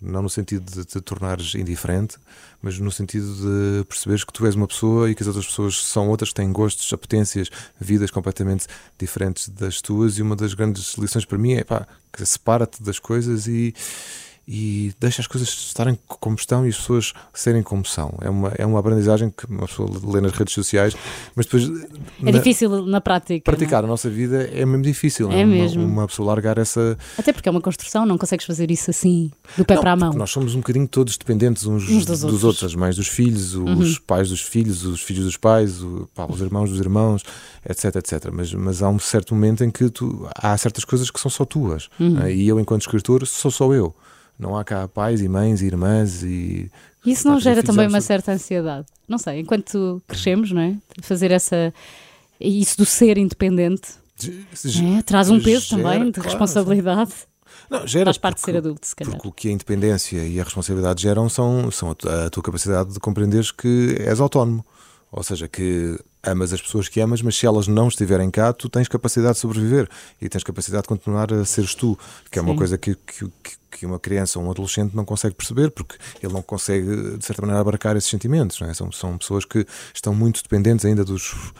não 0.00 0.22
no 0.22 0.28
sentido 0.28 0.70
de 0.70 0.84
te 0.84 1.00
tornares 1.00 1.54
indiferente, 1.54 2.16
mas 2.60 2.78
no 2.78 2.92
sentido 2.92 3.26
de 3.34 3.84
perceberes 3.84 4.24
que 4.24 4.32
tu 4.32 4.46
és 4.46 4.54
uma 4.54 4.68
pessoa 4.68 5.10
e 5.10 5.14
que 5.14 5.22
as 5.22 5.26
outras 5.26 5.46
pessoas 5.46 5.84
são 5.84 6.08
outras, 6.08 6.32
têm 6.32 6.52
gostos, 6.52 6.92
apetências, 6.92 7.50
vidas 7.80 8.10
completamente 8.10 8.66
diferentes 8.98 9.48
das 9.48 9.80
tuas. 9.80 10.18
E 10.18 10.22
uma 10.22 10.36
das 10.36 10.54
grandes 10.54 10.94
lições 10.94 11.24
para 11.24 11.38
mim 11.38 11.54
é 11.54 11.64
pá, 11.64 11.86
separa-te 12.16 12.82
das 12.82 12.98
coisas 12.98 13.46
e 13.46 13.74
e 14.48 14.92
deixa 15.00 15.20
as 15.20 15.26
coisas 15.26 15.48
estarem 15.48 15.98
como 16.06 16.36
estão 16.36 16.64
e 16.64 16.68
as 16.68 16.76
pessoas 16.76 17.12
serem 17.34 17.64
como 17.64 17.84
são. 17.84 18.14
É 18.20 18.30
uma, 18.30 18.52
é 18.56 18.64
uma 18.64 18.78
aprendizagem 18.78 19.28
que 19.28 19.44
uma 19.46 19.66
pessoa 19.66 19.90
lê 20.04 20.20
nas 20.20 20.32
redes 20.32 20.54
sociais, 20.54 20.94
mas 21.34 21.46
depois. 21.46 21.64
É 21.64 22.24
na, 22.26 22.30
difícil 22.30 22.86
na 22.86 23.00
prática. 23.00 23.42
Praticar 23.44 23.82
não? 23.82 23.88
a 23.88 23.90
nossa 23.90 24.08
vida 24.08 24.48
é 24.52 24.64
mesmo 24.64 24.82
difícil. 24.82 25.32
É, 25.32 25.40
é 25.40 25.44
mesmo. 25.44 25.82
Uma, 25.82 26.02
uma, 26.02 26.06
pessoa 26.06 26.28
largar 26.28 26.58
essa. 26.58 26.96
Até 27.18 27.32
porque 27.32 27.48
é 27.48 27.52
uma 27.52 27.60
construção, 27.60 28.06
não 28.06 28.16
consegues 28.16 28.46
fazer 28.46 28.70
isso 28.70 28.88
assim, 28.88 29.32
do 29.56 29.64
pé 29.64 29.74
não, 29.74 29.80
para 29.80 29.92
a 29.92 29.96
mão. 29.96 30.12
Nós 30.12 30.30
somos 30.30 30.54
um 30.54 30.58
bocadinho 30.58 30.86
todos 30.86 31.16
dependentes 31.16 31.66
uns, 31.66 31.82
uns 31.88 32.04
dos, 32.04 32.20
dos 32.20 32.22
outros. 32.22 32.44
outros. 32.44 32.64
as 32.64 32.74
mães 32.76 32.94
dos 32.94 33.08
filhos, 33.08 33.54
os 33.54 33.56
uhum. 33.56 33.94
pais 34.06 34.28
dos 34.28 34.40
filhos, 34.40 34.84
os 34.84 35.02
filhos 35.02 35.24
dos 35.24 35.36
pais, 35.36 35.82
o, 35.82 36.08
pá, 36.14 36.24
os 36.24 36.40
irmãos 36.40 36.70
dos 36.70 36.78
irmãos, 36.78 37.24
etc, 37.68 37.96
etc. 37.96 38.30
Mas, 38.32 38.54
mas 38.54 38.80
há 38.80 38.88
um 38.88 39.00
certo 39.00 39.34
momento 39.34 39.64
em 39.64 39.72
que 39.72 39.90
tu, 39.90 40.28
há 40.36 40.56
certas 40.56 40.84
coisas 40.84 41.10
que 41.10 41.18
são 41.18 41.30
só 41.30 41.44
tuas. 41.44 41.88
Uhum. 41.98 42.10
Né? 42.10 42.32
E 42.32 42.46
eu, 42.46 42.60
enquanto 42.60 42.82
escritor, 42.82 43.26
sou 43.26 43.50
só 43.50 43.72
eu. 43.74 43.92
Não 44.38 44.56
há 44.56 44.64
cá 44.64 44.86
pais 44.86 45.20
e 45.20 45.28
mães 45.28 45.62
e 45.62 45.66
irmãs 45.66 46.22
e. 46.22 46.70
Isso 47.04 47.26
não 47.28 47.38
gera 47.38 47.62
também 47.62 47.86
uma 47.86 48.00
certa 48.00 48.32
ansiedade? 48.32 48.86
Não 49.08 49.18
sei, 49.18 49.40
enquanto 49.40 50.02
crescemos, 50.06 50.50
não 50.50 50.60
é? 50.60 50.76
Fazer 51.02 51.30
essa. 51.30 51.72
Isso 52.40 52.76
do 52.76 52.84
ser 52.84 53.16
independente 53.16 53.92
é, 54.98 55.02
traz 55.02 55.28
um 55.28 55.40
peso 55.40 55.66
gera, 55.66 55.82
também 55.82 56.06
de 56.06 56.12
claro, 56.12 56.28
responsabilidade. 56.28 57.12
Não, 57.68 57.86
gera 57.86 58.06
Faz 58.06 58.18
parte 58.18 58.38
porque, 58.38 58.50
de 58.50 58.54
ser 58.54 58.58
adulto, 58.58 58.86
se 58.86 58.96
calhar. 58.96 59.14
Porque 59.14 59.28
o 59.28 59.32
que 59.32 59.48
a 59.48 59.52
independência 59.52 60.24
e 60.24 60.40
a 60.40 60.44
responsabilidade 60.44 61.02
geram 61.02 61.28
são, 61.28 61.70
são 61.70 61.90
a, 61.90 62.30
tua 62.30 62.42
capacidade 62.42 62.92
de 62.92 63.00
compreenderes 63.00 63.50
que 63.50 63.96
és 64.00 64.20
autónomo. 64.20 64.64
Ou 65.10 65.22
seja, 65.22 65.48
que 65.48 65.98
amas 66.22 66.52
as 66.52 66.60
pessoas 66.60 66.88
que 66.88 67.00
amas, 67.00 67.22
mas 67.22 67.36
se 67.36 67.46
elas 67.46 67.68
não 67.68 67.88
estiverem 67.88 68.30
cá, 68.30 68.52
tu 68.52 68.68
tens 68.68 68.88
capacidade 68.88 69.34
de 69.34 69.40
sobreviver 69.40 69.88
e 70.20 70.28
tens 70.28 70.42
capacidade 70.42 70.82
de 70.82 70.88
continuar 70.88 71.32
a 71.32 71.44
seres 71.44 71.74
tu, 71.74 71.98
que 72.30 72.38
é 72.38 72.42
Sim. 72.42 72.48
uma 72.48 72.56
coisa 72.56 72.76
que, 72.76 72.94
que, 72.96 73.30
que, 73.70 73.86
uma 73.86 74.00
criança 74.00 74.38
ou 74.38 74.44
um 74.44 74.50
adolescente 74.50 74.96
não 74.96 75.04
consegue 75.04 75.34
perceber, 75.34 75.70
porque 75.70 75.96
ele 76.22 76.32
não 76.32 76.42
consegue, 76.42 77.16
de 77.16 77.24
certa 77.24 77.42
maneira, 77.42 77.60
abarcar 77.60 77.96
esses 77.96 78.10
sentimentos. 78.10 78.60
É? 78.62 78.74
São, 78.74 78.90
são 78.90 79.16
pessoas 79.16 79.44
que 79.44 79.66
estão 79.94 80.14
muito 80.14 80.42
dependentes 80.42 80.84
ainda 80.84 81.04
dos 81.04 81.52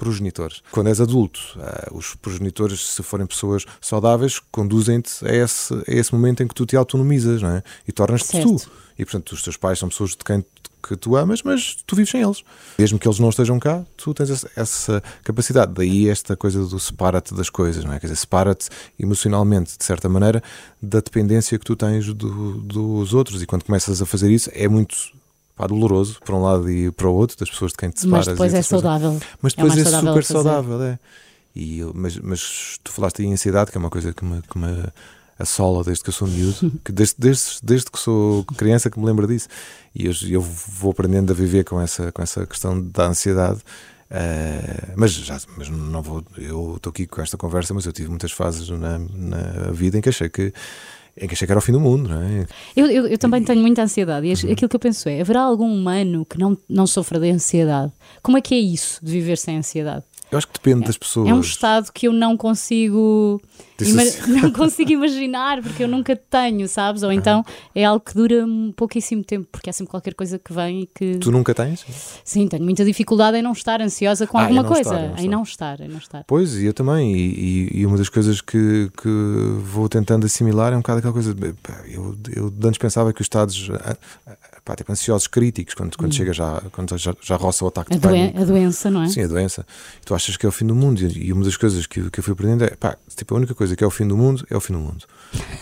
progenitores. 0.00 0.62
Quando 0.72 0.88
és 0.88 1.00
adulto, 1.00 1.38
uh, 1.56 1.96
os 1.96 2.14
progenitores, 2.14 2.94
se 2.94 3.02
forem 3.02 3.26
pessoas 3.26 3.66
saudáveis, 3.80 4.40
conduzem-te 4.50 5.24
a 5.24 5.32
esse, 5.32 5.74
a 5.74 5.82
esse 5.94 6.12
momento 6.12 6.42
em 6.42 6.48
que 6.48 6.54
tu 6.54 6.64
te 6.64 6.74
autonomizas 6.74 7.42
não 7.42 7.50
é? 7.50 7.62
e 7.86 7.92
tornas-te 7.92 8.40
tu. 8.40 8.56
E 8.98 9.04
portanto, 9.04 9.32
os 9.32 9.42
teus 9.42 9.56
pais 9.56 9.78
são 9.78 9.88
pessoas 9.88 10.10
de 10.10 10.24
quem 10.24 10.44
que 10.82 10.96
tu 10.96 11.14
amas, 11.14 11.42
mas 11.42 11.76
tu 11.86 11.94
vives 11.94 12.10
sem 12.10 12.22
eles. 12.22 12.42
Mesmo 12.78 12.98
que 12.98 13.06
eles 13.06 13.18
não 13.18 13.28
estejam 13.28 13.58
cá, 13.58 13.84
tu 13.98 14.14
tens 14.14 14.46
essa 14.56 15.02
capacidade. 15.22 15.72
Daí 15.74 16.08
esta 16.08 16.34
coisa 16.34 16.64
do 16.64 16.80
separa-te 16.80 17.34
das 17.34 17.50
coisas, 17.50 17.84
não 17.84 17.92
é? 17.92 18.00
Quer 18.00 18.06
dizer, 18.06 18.16
separa-te 18.16 18.68
emocionalmente, 18.98 19.76
de 19.76 19.84
certa 19.84 20.08
maneira, 20.08 20.42
da 20.82 21.00
dependência 21.00 21.58
que 21.58 21.64
tu 21.64 21.76
tens 21.76 22.06
do, 22.14 22.54
dos 22.62 23.12
outros. 23.12 23.42
E 23.42 23.46
quando 23.46 23.64
começas 23.64 24.00
a 24.00 24.06
fazer 24.06 24.30
isso, 24.30 24.50
é 24.54 24.66
muito 24.66 24.96
pá, 25.60 25.66
doloroso 25.66 26.18
para 26.24 26.34
um 26.34 26.42
lado 26.42 26.70
e 26.70 26.90
para 26.90 27.06
o 27.06 27.14
outro, 27.14 27.36
das 27.36 27.50
pessoas 27.50 27.72
de 27.72 27.78
quem 27.78 27.90
te 27.90 28.00
separas. 28.00 28.26
Mas 28.26 28.34
depois 28.34 28.54
é 28.54 28.62
saudável. 28.62 29.20
Mas 29.42 29.52
depois 29.52 29.76
é, 29.76 29.80
é 29.82 30.00
super 30.00 30.24
saudável, 30.24 30.82
é. 30.82 30.98
E, 31.54 31.82
mas, 31.94 32.16
mas 32.16 32.78
tu 32.82 32.90
falaste 32.90 33.22
em 33.22 33.32
ansiedade, 33.32 33.70
que 33.70 33.76
é 33.76 33.80
uma 33.80 33.90
coisa 33.90 34.12
que 34.12 34.24
me, 34.24 34.40
que 34.40 34.58
me 34.58 34.84
assola 35.38 35.84
desde 35.84 36.02
que 36.02 36.08
eu 36.08 36.14
sou 36.14 36.26
miúdo, 36.26 36.72
que 36.82 36.92
desde, 36.92 37.16
desde, 37.18 37.58
desde 37.62 37.90
que 37.90 37.98
sou 37.98 38.44
criança 38.56 38.88
que 38.88 38.98
me 38.98 39.04
lembro 39.04 39.26
disso. 39.26 39.48
E 39.94 40.06
eu, 40.06 40.12
eu 40.28 40.40
vou 40.40 40.92
aprendendo 40.92 41.32
a 41.32 41.34
viver 41.36 41.64
com 41.64 41.80
essa, 41.80 42.10
com 42.10 42.22
essa 42.22 42.46
questão 42.46 42.80
da 42.80 43.08
ansiedade. 43.08 43.60
Uh, 44.10 44.92
mas 44.96 45.12
já 45.12 45.38
mas 45.56 45.68
não 45.68 46.02
vou 46.02 46.24
eu 46.36 46.74
estou 46.74 46.90
aqui 46.90 47.06
com 47.06 47.22
esta 47.22 47.36
conversa 47.36 47.72
mas 47.72 47.86
eu 47.86 47.92
tive 47.92 48.08
muitas 48.08 48.32
fases 48.32 48.68
na, 48.68 48.98
na 48.98 49.70
vida 49.70 49.98
em 49.98 50.00
que 50.00 50.08
achei 50.08 50.28
que 50.28 50.52
em 51.20 51.28
que 51.28 51.34
achei 51.34 51.46
que 51.46 51.52
era 51.52 51.58
o 51.58 51.62
fim 51.62 51.72
do 51.72 51.80
mundo, 51.80 52.08
não 52.08 52.22
é? 52.22 52.46
Eu, 52.74 52.86
eu, 52.86 53.06
eu 53.06 53.18
também 53.18 53.42
tenho 53.44 53.60
muita 53.60 53.82
ansiedade 53.82 54.26
e 54.26 54.30
uhum. 54.30 54.52
aquilo 54.52 54.68
que 54.68 54.76
eu 54.76 54.80
penso 54.80 55.08
é: 55.08 55.20
haverá 55.20 55.42
algum 55.42 55.70
humano 55.70 56.24
que 56.24 56.38
não, 56.38 56.56
não 56.68 56.86
sofra 56.86 57.20
de 57.20 57.30
ansiedade? 57.30 57.92
Como 58.22 58.38
é 58.38 58.40
que 58.40 58.54
é 58.54 58.58
isso 58.58 59.04
de 59.04 59.12
viver 59.12 59.36
sem 59.36 59.58
ansiedade? 59.58 60.04
Eu 60.30 60.38
acho 60.38 60.46
que 60.46 60.54
depende 60.54 60.84
é, 60.84 60.86
das 60.86 60.96
pessoas. 60.96 61.28
É 61.28 61.34
um 61.34 61.40
estado 61.40 61.90
que 61.92 62.06
eu 62.06 62.12
não 62.12 62.36
consigo 62.36 63.40
não 64.28 64.50
consigo 64.52 64.90
imaginar 64.90 65.62
porque 65.62 65.82
eu 65.82 65.88
nunca 65.88 66.14
tenho, 66.14 66.68
sabes? 66.68 67.02
Ou 67.02 67.12
então 67.12 67.44
é 67.74 67.84
algo 67.84 68.04
que 68.04 68.14
dura 68.14 68.44
um 68.44 68.72
pouquíssimo 68.72 69.24
tempo, 69.24 69.48
porque 69.50 69.70
é 69.70 69.72
sempre 69.72 69.90
qualquer 69.90 70.14
coisa 70.14 70.38
que 70.38 70.52
vem 70.52 70.82
e 70.82 70.86
que. 70.86 71.18
Tu 71.18 71.30
nunca 71.30 71.54
tens? 71.54 71.84
Sim, 72.24 72.46
tenho 72.48 72.62
muita 72.62 72.84
dificuldade 72.84 73.38
em 73.38 73.42
não 73.42 73.52
estar 73.52 73.80
ansiosa 73.80 74.26
com 74.26 74.38
ah, 74.38 74.42
alguma 74.42 74.64
coisa. 74.64 74.94
Estar, 74.94 75.08
não 75.08 75.18
em 75.18 75.28
não 75.28 75.42
estar, 75.42 75.80
em 75.80 75.88
não 75.88 75.98
estar. 75.98 76.24
Pois, 76.26 76.54
e 76.56 76.66
eu 76.66 76.74
também. 76.74 77.14
E, 77.14 77.80
e, 77.80 77.86
uma 77.86 77.96
das 77.96 78.08
coisas 78.08 78.40
que, 78.40 78.90
que 79.00 79.08
vou 79.62 79.88
tentando 79.88 80.26
assimilar 80.26 80.72
é 80.72 80.76
um 80.76 80.80
bocado 80.80 80.98
aquela 80.98 81.12
coisa. 81.12 81.34
Eu, 81.88 82.16
eu 82.34 82.52
antes 82.64 82.78
pensava 82.78 83.12
que 83.12 83.20
os 83.20 83.24
estados 83.24 83.70
pá, 84.70 84.76
tipo 84.76 84.92
ansiosos 84.92 85.26
críticos, 85.26 85.74
quando, 85.74 85.96
quando 85.96 86.12
hum. 86.12 86.16
chega 86.16 86.32
já, 86.32 86.62
quando 86.70 86.96
já, 86.96 87.14
já 87.20 87.36
roça 87.36 87.64
o 87.64 87.68
ataque 87.68 87.92
a 87.92 87.96
de 87.96 88.00
doen 88.00 88.32
A 88.40 88.44
doença, 88.44 88.90
não 88.90 89.02
é? 89.02 89.08
Sim, 89.08 89.24
a 89.24 89.26
doença. 89.26 89.66
E 90.00 90.04
tu 90.04 90.14
achas 90.14 90.36
que 90.36 90.46
é 90.46 90.48
o 90.48 90.52
fim 90.52 90.66
do 90.66 90.74
mundo. 90.74 91.00
E 91.00 91.32
uma 91.32 91.44
das 91.44 91.56
coisas 91.56 91.86
que, 91.86 92.08
que 92.10 92.20
eu 92.20 92.24
fui 92.24 92.32
aprendendo 92.32 92.64
é, 92.64 92.70
pá, 92.70 92.96
tipo, 93.16 93.34
a 93.34 93.38
única 93.38 93.54
coisa 93.54 93.74
que 93.74 93.82
é 93.82 93.86
o 93.86 93.90
fim 93.90 94.06
do 94.06 94.16
mundo 94.16 94.46
é 94.48 94.56
o 94.56 94.60
fim 94.60 94.74
do 94.74 94.78
mundo. 94.78 95.04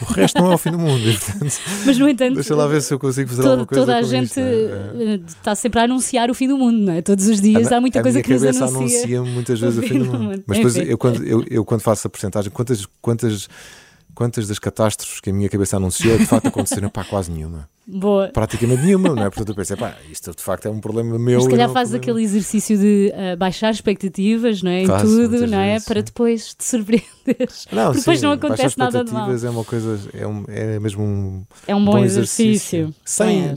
O 0.03 0.12
resto 0.12 0.41
não 0.41 0.53
é 0.53 0.55
o 0.55 0.59
fim 0.59 0.71
do 0.71 0.79
mundo. 0.79 1.00
E, 1.09 1.17
portanto, 1.17 1.61
Mas, 1.87 1.99
no 1.99 2.09
entanto, 2.09 2.35
deixa 2.35 2.55
lá 2.55 2.67
ver 2.67 2.83
se 2.83 2.93
eu 2.93 2.99
consigo 2.99 3.31
fazer 3.31 3.49
alguma 3.49 3.67
coisa. 3.67 3.83
Toda 3.83 3.97
a 3.97 4.03
gente 4.03 4.25
isto, 4.27 4.41
é? 4.41 5.15
está 5.27 5.55
sempre 5.55 5.81
a 5.81 5.85
anunciar 5.85 6.31
o 6.31 6.35
fim 6.35 6.49
do 6.49 6.59
mundo, 6.59 6.79
não 6.79 6.93
é? 6.93 7.03
Todos 7.03 7.27
os 7.29 7.41
dias 7.41 7.73
a, 7.73 7.79
há 7.79 7.81
muita 7.81 8.03
coisa 8.03 8.23
que 8.23 8.31
nos 8.31 8.43
anuncia. 8.45 8.67
anuncia 8.67 9.23
muitas 9.23 9.59
vezes 9.59 9.79
o 9.79 9.83
fim, 9.83 9.99
do 9.99 10.05
mundo. 10.05 10.23
mundo. 10.25 10.45
Mas 10.47 10.59
depois, 10.59 10.77
eu 10.77 10.99
quando, 10.99 11.25
eu, 11.25 11.45
eu 11.50 11.65
quando 11.65 11.81
faço 11.81 12.07
a 12.07 12.11
porcentagem, 12.11 12.50
quantas. 12.50 12.87
quantas 13.00 13.49
quantas 14.19 14.49
das 14.49 14.59
catástrofes 14.59 15.21
que 15.21 15.31
a 15.31 15.33
minha 15.33 15.49
cabeça 15.49 15.77
anunciou 15.77 16.19
de 16.19 16.27
facto 16.27 16.49
aconteceram? 16.49 16.91
Pá, 16.91 17.05
quase 17.05 17.31
nenhuma. 17.31 17.69
Boa. 17.87 18.31
Praticamente 18.35 18.83
nenhuma, 18.83 19.11
não 19.11 19.23
é? 19.23 19.31
Portanto, 19.31 19.51
eu 19.51 19.55
pensei, 19.55 19.77
pá, 19.77 19.95
isto 20.11 20.35
de 20.35 20.43
facto 20.43 20.67
é 20.67 20.71
um 20.71 20.81
problema 20.81 21.17
meu. 21.17 21.41
Se 21.41 21.49
calhar 21.49 21.71
faz 21.71 21.95
aquele 21.95 22.21
exercício 22.21 22.77
de 22.77 23.13
uh, 23.15 23.37
baixar 23.37 23.71
expectativas, 23.71 24.61
não 24.61 24.73
é? 24.73 24.83
Em 24.83 24.89
tudo, 24.89 25.47
não 25.47 25.61
é? 25.61 25.75
Vezes, 25.75 25.87
para 25.87 26.03
depois 26.03 26.53
te 26.53 26.65
surpreenderes. 26.65 27.69
Não, 27.71 27.85
Porque 27.85 27.99
depois 28.01 28.21
não 28.21 28.33
acontece 28.33 28.77
nada 28.77 29.05
de 29.05 29.13
mal. 29.13 29.31
é 29.31 29.51
uma 29.51 29.65
coisa, 29.65 30.01
é, 30.13 30.27
um, 30.27 30.45
é 30.49 30.81
mesmo 30.81 31.05
um, 31.05 31.45
é 31.69 31.77
um 31.77 31.85
bom, 31.85 31.93
bom 31.93 32.05
exercício. 32.05 32.93
exercício. 32.93 32.95
Sem, 33.05 33.55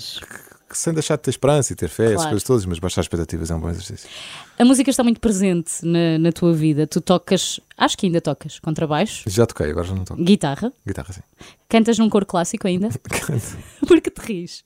sem 0.77 0.93
deixar 0.93 1.15
de 1.15 1.23
ter 1.23 1.29
esperança 1.29 1.73
e 1.73 1.75
ter 1.75 1.89
fé, 1.89 2.03
claro. 2.03 2.13
essas 2.15 2.25
coisas 2.25 2.43
todas, 2.43 2.65
mas 2.65 2.79
baixar 2.79 3.01
expectativas 3.01 3.51
é 3.51 3.55
um 3.55 3.59
bom 3.59 3.69
exercício. 3.69 4.09
A 4.57 4.65
música 4.65 4.89
está 4.89 5.03
muito 5.03 5.19
presente 5.19 5.85
na, 5.85 6.17
na, 6.19 6.31
tua 6.31 6.53
vida. 6.53 6.85
Tu 6.85 7.01
tocas, 7.01 7.59
acho 7.77 7.97
que 7.97 8.05
ainda 8.05 8.21
tocas, 8.21 8.59
contrabaixo. 8.59 9.29
Já 9.29 9.45
toquei, 9.45 9.71
agora 9.71 9.87
já 9.87 9.95
não 9.95 10.03
toco. 10.03 10.23
Guitarra. 10.23 10.71
Guitarra, 10.85 11.13
sim. 11.13 11.21
Cantas 11.67 11.97
num 11.97 12.09
coro 12.09 12.25
clássico 12.25 12.67
ainda? 12.67 12.89
Canto. 13.09 13.57
Porque 13.87 14.09
te 14.09 14.21
ris? 14.21 14.63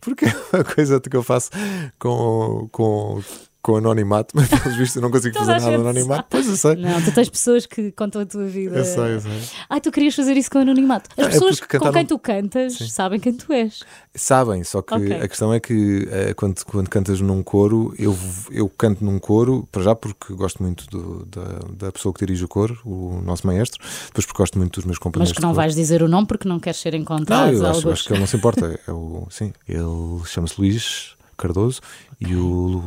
Porque 0.00 0.26
é 0.26 0.34
uma 0.52 0.64
coisa 0.64 1.00
que 1.00 1.16
eu 1.16 1.22
faço 1.22 1.50
com, 1.98 2.68
com 2.72 3.22
com 3.62 3.76
anonimato, 3.76 4.34
mas 4.36 4.48
pelos 4.48 4.76
vistos 4.76 4.96
eu 4.96 5.02
não 5.02 5.10
consigo 5.10 5.38
fazer 5.38 5.60
nada 5.60 5.76
anonimato. 5.76 6.26
Pois 6.28 6.48
eu 6.48 6.56
sei. 6.56 6.76
Não, 6.76 7.00
tu 7.00 7.12
tens 7.12 7.30
pessoas 7.30 7.64
que 7.64 7.92
contam 7.92 8.22
a 8.22 8.26
tua 8.26 8.44
vida. 8.44 8.76
Eu 8.76 8.84
sei, 8.84 9.14
eu 9.14 9.20
sei. 9.20 9.40
Ai, 9.70 9.80
tu 9.80 9.92
querias 9.92 10.14
fazer 10.14 10.36
isso 10.36 10.50
com 10.50 10.58
anonimato. 10.58 11.08
As 11.16 11.26
é 11.26 11.30
pessoas 11.30 11.60
com 11.60 11.92
quem 11.92 12.04
tu 12.04 12.18
cantas 12.18 12.74
Sim. 12.74 12.88
sabem 12.88 13.20
quem 13.20 13.32
tu 13.32 13.52
és. 13.52 13.82
Sabem, 14.14 14.64
só 14.64 14.82
que 14.82 14.94
okay. 14.94 15.14
a 15.14 15.28
questão 15.28 15.54
é 15.54 15.60
que 15.60 16.02
uh, 16.02 16.34
quando, 16.36 16.64
quando 16.64 16.88
cantas 16.90 17.20
num 17.20 17.42
coro, 17.42 17.94
eu, 17.98 18.16
eu 18.50 18.68
canto 18.68 19.04
num 19.04 19.18
coro, 19.18 19.66
para 19.70 19.82
já 19.82 19.94
porque 19.94 20.34
gosto 20.34 20.62
muito 20.62 20.86
do, 20.90 21.24
da, 21.26 21.86
da 21.86 21.92
pessoa 21.92 22.12
que 22.12 22.26
dirige 22.26 22.44
o 22.44 22.48
coro, 22.48 22.78
o 22.84 23.22
nosso 23.24 23.46
maestro, 23.46 23.80
depois 24.06 24.26
porque 24.26 24.38
gosto 24.38 24.58
muito 24.58 24.74
dos 24.74 24.84
meus 24.84 24.98
companheiros. 24.98 25.30
Mas 25.30 25.36
que 25.36 25.42
não 25.42 25.54
vais 25.54 25.74
dizer 25.74 26.02
o 26.02 26.08
nome 26.08 26.26
porque 26.26 26.48
não 26.48 26.58
queres 26.58 26.80
ser 26.80 26.94
encontrado. 26.94 27.52
Não, 27.52 27.52
eu 27.52 27.66
acho, 27.66 27.90
acho, 27.90 28.04
que 28.04 28.12
ele 28.12 28.20
não 28.20 28.26
se 28.26 28.36
importa. 28.36 28.66
É 28.66 28.92
sim, 29.30 29.52
ele 29.68 30.20
chama-se 30.26 30.60
Luís 30.60 31.16
Cardoso 31.36 31.80
e 32.20 32.34
o 32.34 32.82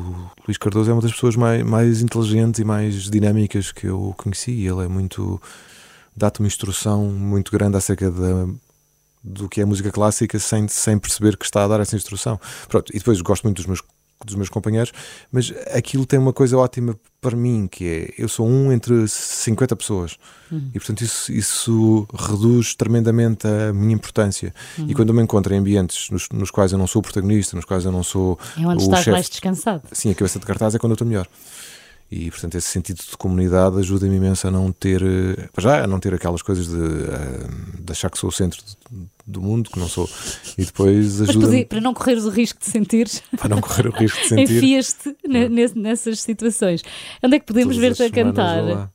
Luís 0.47 0.57
Cardoso 0.57 0.89
é 0.89 0.93
uma 0.93 1.01
das 1.01 1.11
pessoas 1.11 1.35
mais, 1.35 1.63
mais 1.63 2.01
inteligentes 2.01 2.59
e 2.59 2.63
mais 2.63 3.09
dinâmicas 3.09 3.71
que 3.71 3.87
eu 3.87 4.13
conheci. 4.17 4.65
Ele 4.65 4.85
é 4.85 4.87
muito. 4.87 5.41
dá-te 6.15 6.39
uma 6.39 6.47
instrução 6.47 7.05
muito 7.05 7.51
grande 7.51 7.77
acerca 7.77 8.09
da, 8.09 8.47
do 9.23 9.49
que 9.49 9.61
é 9.61 9.65
música 9.65 9.91
clássica 9.91 10.37
sem, 10.39 10.67
sem 10.67 10.97
perceber 10.97 11.35
que 11.37 11.45
está 11.45 11.63
a 11.63 11.67
dar 11.67 11.79
essa 11.79 11.95
instrução. 11.95 12.39
Pronto, 12.69 12.91
e 12.93 12.99
depois 12.99 13.19
gosto 13.21 13.43
muito 13.43 13.57
dos 13.57 13.65
meus 13.65 13.81
dos 14.23 14.35
meus 14.35 14.49
companheiros, 14.49 14.91
mas 15.31 15.53
aquilo 15.73 16.05
tem 16.05 16.17
uma 16.17 16.31
coisa 16.31 16.57
ótima 16.57 16.97
para 17.19 17.35
mim, 17.35 17.67
que 17.67 17.85
é 17.87 18.13
eu 18.17 18.29
sou 18.29 18.47
um 18.47 18.71
entre 18.71 19.07
50 19.07 19.75
pessoas 19.75 20.17
uhum. 20.51 20.69
e 20.73 20.79
portanto 20.79 21.01
isso, 21.01 21.31
isso 21.31 22.07
reduz 22.13 22.75
tremendamente 22.75 23.47
a 23.47 23.73
minha 23.73 23.93
importância. 23.93 24.53
Uhum. 24.77 24.89
E 24.89 24.93
quando 24.93 25.09
eu 25.09 25.15
me 25.15 25.23
encontro 25.23 25.53
em 25.53 25.57
ambientes 25.57 26.09
nos, 26.09 26.29
nos, 26.29 26.51
quais 26.51 26.71
eu 26.71 26.77
não 26.77 26.87
sou 26.87 26.99
o 26.99 27.03
protagonista, 27.03 27.55
nos 27.55 27.65
quais 27.65 27.83
eu 27.83 27.91
não 27.91 28.03
sou 28.03 28.39
é 28.57 28.65
onde 28.65 28.83
o 28.83 28.85
estás 28.85 29.07
mais 29.07 29.29
descansado. 29.29 29.83
Sim, 29.91 30.11
a 30.11 30.15
cabeça 30.15 30.39
de 30.39 30.45
cartaz 30.45 30.75
é 30.75 30.79
quando 30.79 30.91
eu 30.91 30.95
estou 30.95 31.07
melhor. 31.07 31.27
E, 32.11 32.29
portanto, 32.29 32.55
esse 32.55 32.67
sentido 32.67 32.97
de 32.97 33.17
comunidade 33.17 33.79
ajuda-me 33.79 34.15
imenso 34.15 34.47
a 34.47 34.51
não 34.51 34.71
ter, 34.71 35.01
eh, 35.01 35.49
já, 35.57 35.83
a 35.83 35.87
não 35.87 35.99
ter 35.99 36.13
aquelas 36.13 36.43
coisas 36.43 36.67
de, 36.67 36.75
eh, 36.75 37.81
de 37.81 37.91
achar 37.91 38.11
que 38.11 38.17
sou 38.17 38.29
o 38.29 38.31
centro 38.31 38.61
do 39.25 39.41
mundo, 39.41 39.69
que 39.69 39.79
não 39.79 39.87
sou. 39.87 40.09
E 40.57 40.63
depois 40.63 41.21
ajuda 41.21 41.65
Para 41.65 41.81
não 41.81 41.93
correres 41.93 42.25
o 42.25 42.29
risco 42.29 42.59
de 42.59 42.65
sentir. 42.65 43.09
Para 43.37 43.49
não 43.49 43.61
correr 43.61 43.87
o 43.87 43.91
risco 43.91 44.21
de 44.21 44.27
sentir. 44.27 44.57
Enfias-te 44.57 45.15
nessas 45.75 46.21
situações. 46.21 46.83
Onde 47.23 47.37
é 47.37 47.39
que 47.39 47.45
podemos 47.45 47.75
ver-te 47.77 48.03
a 48.03 48.09
cantar? 48.09 48.91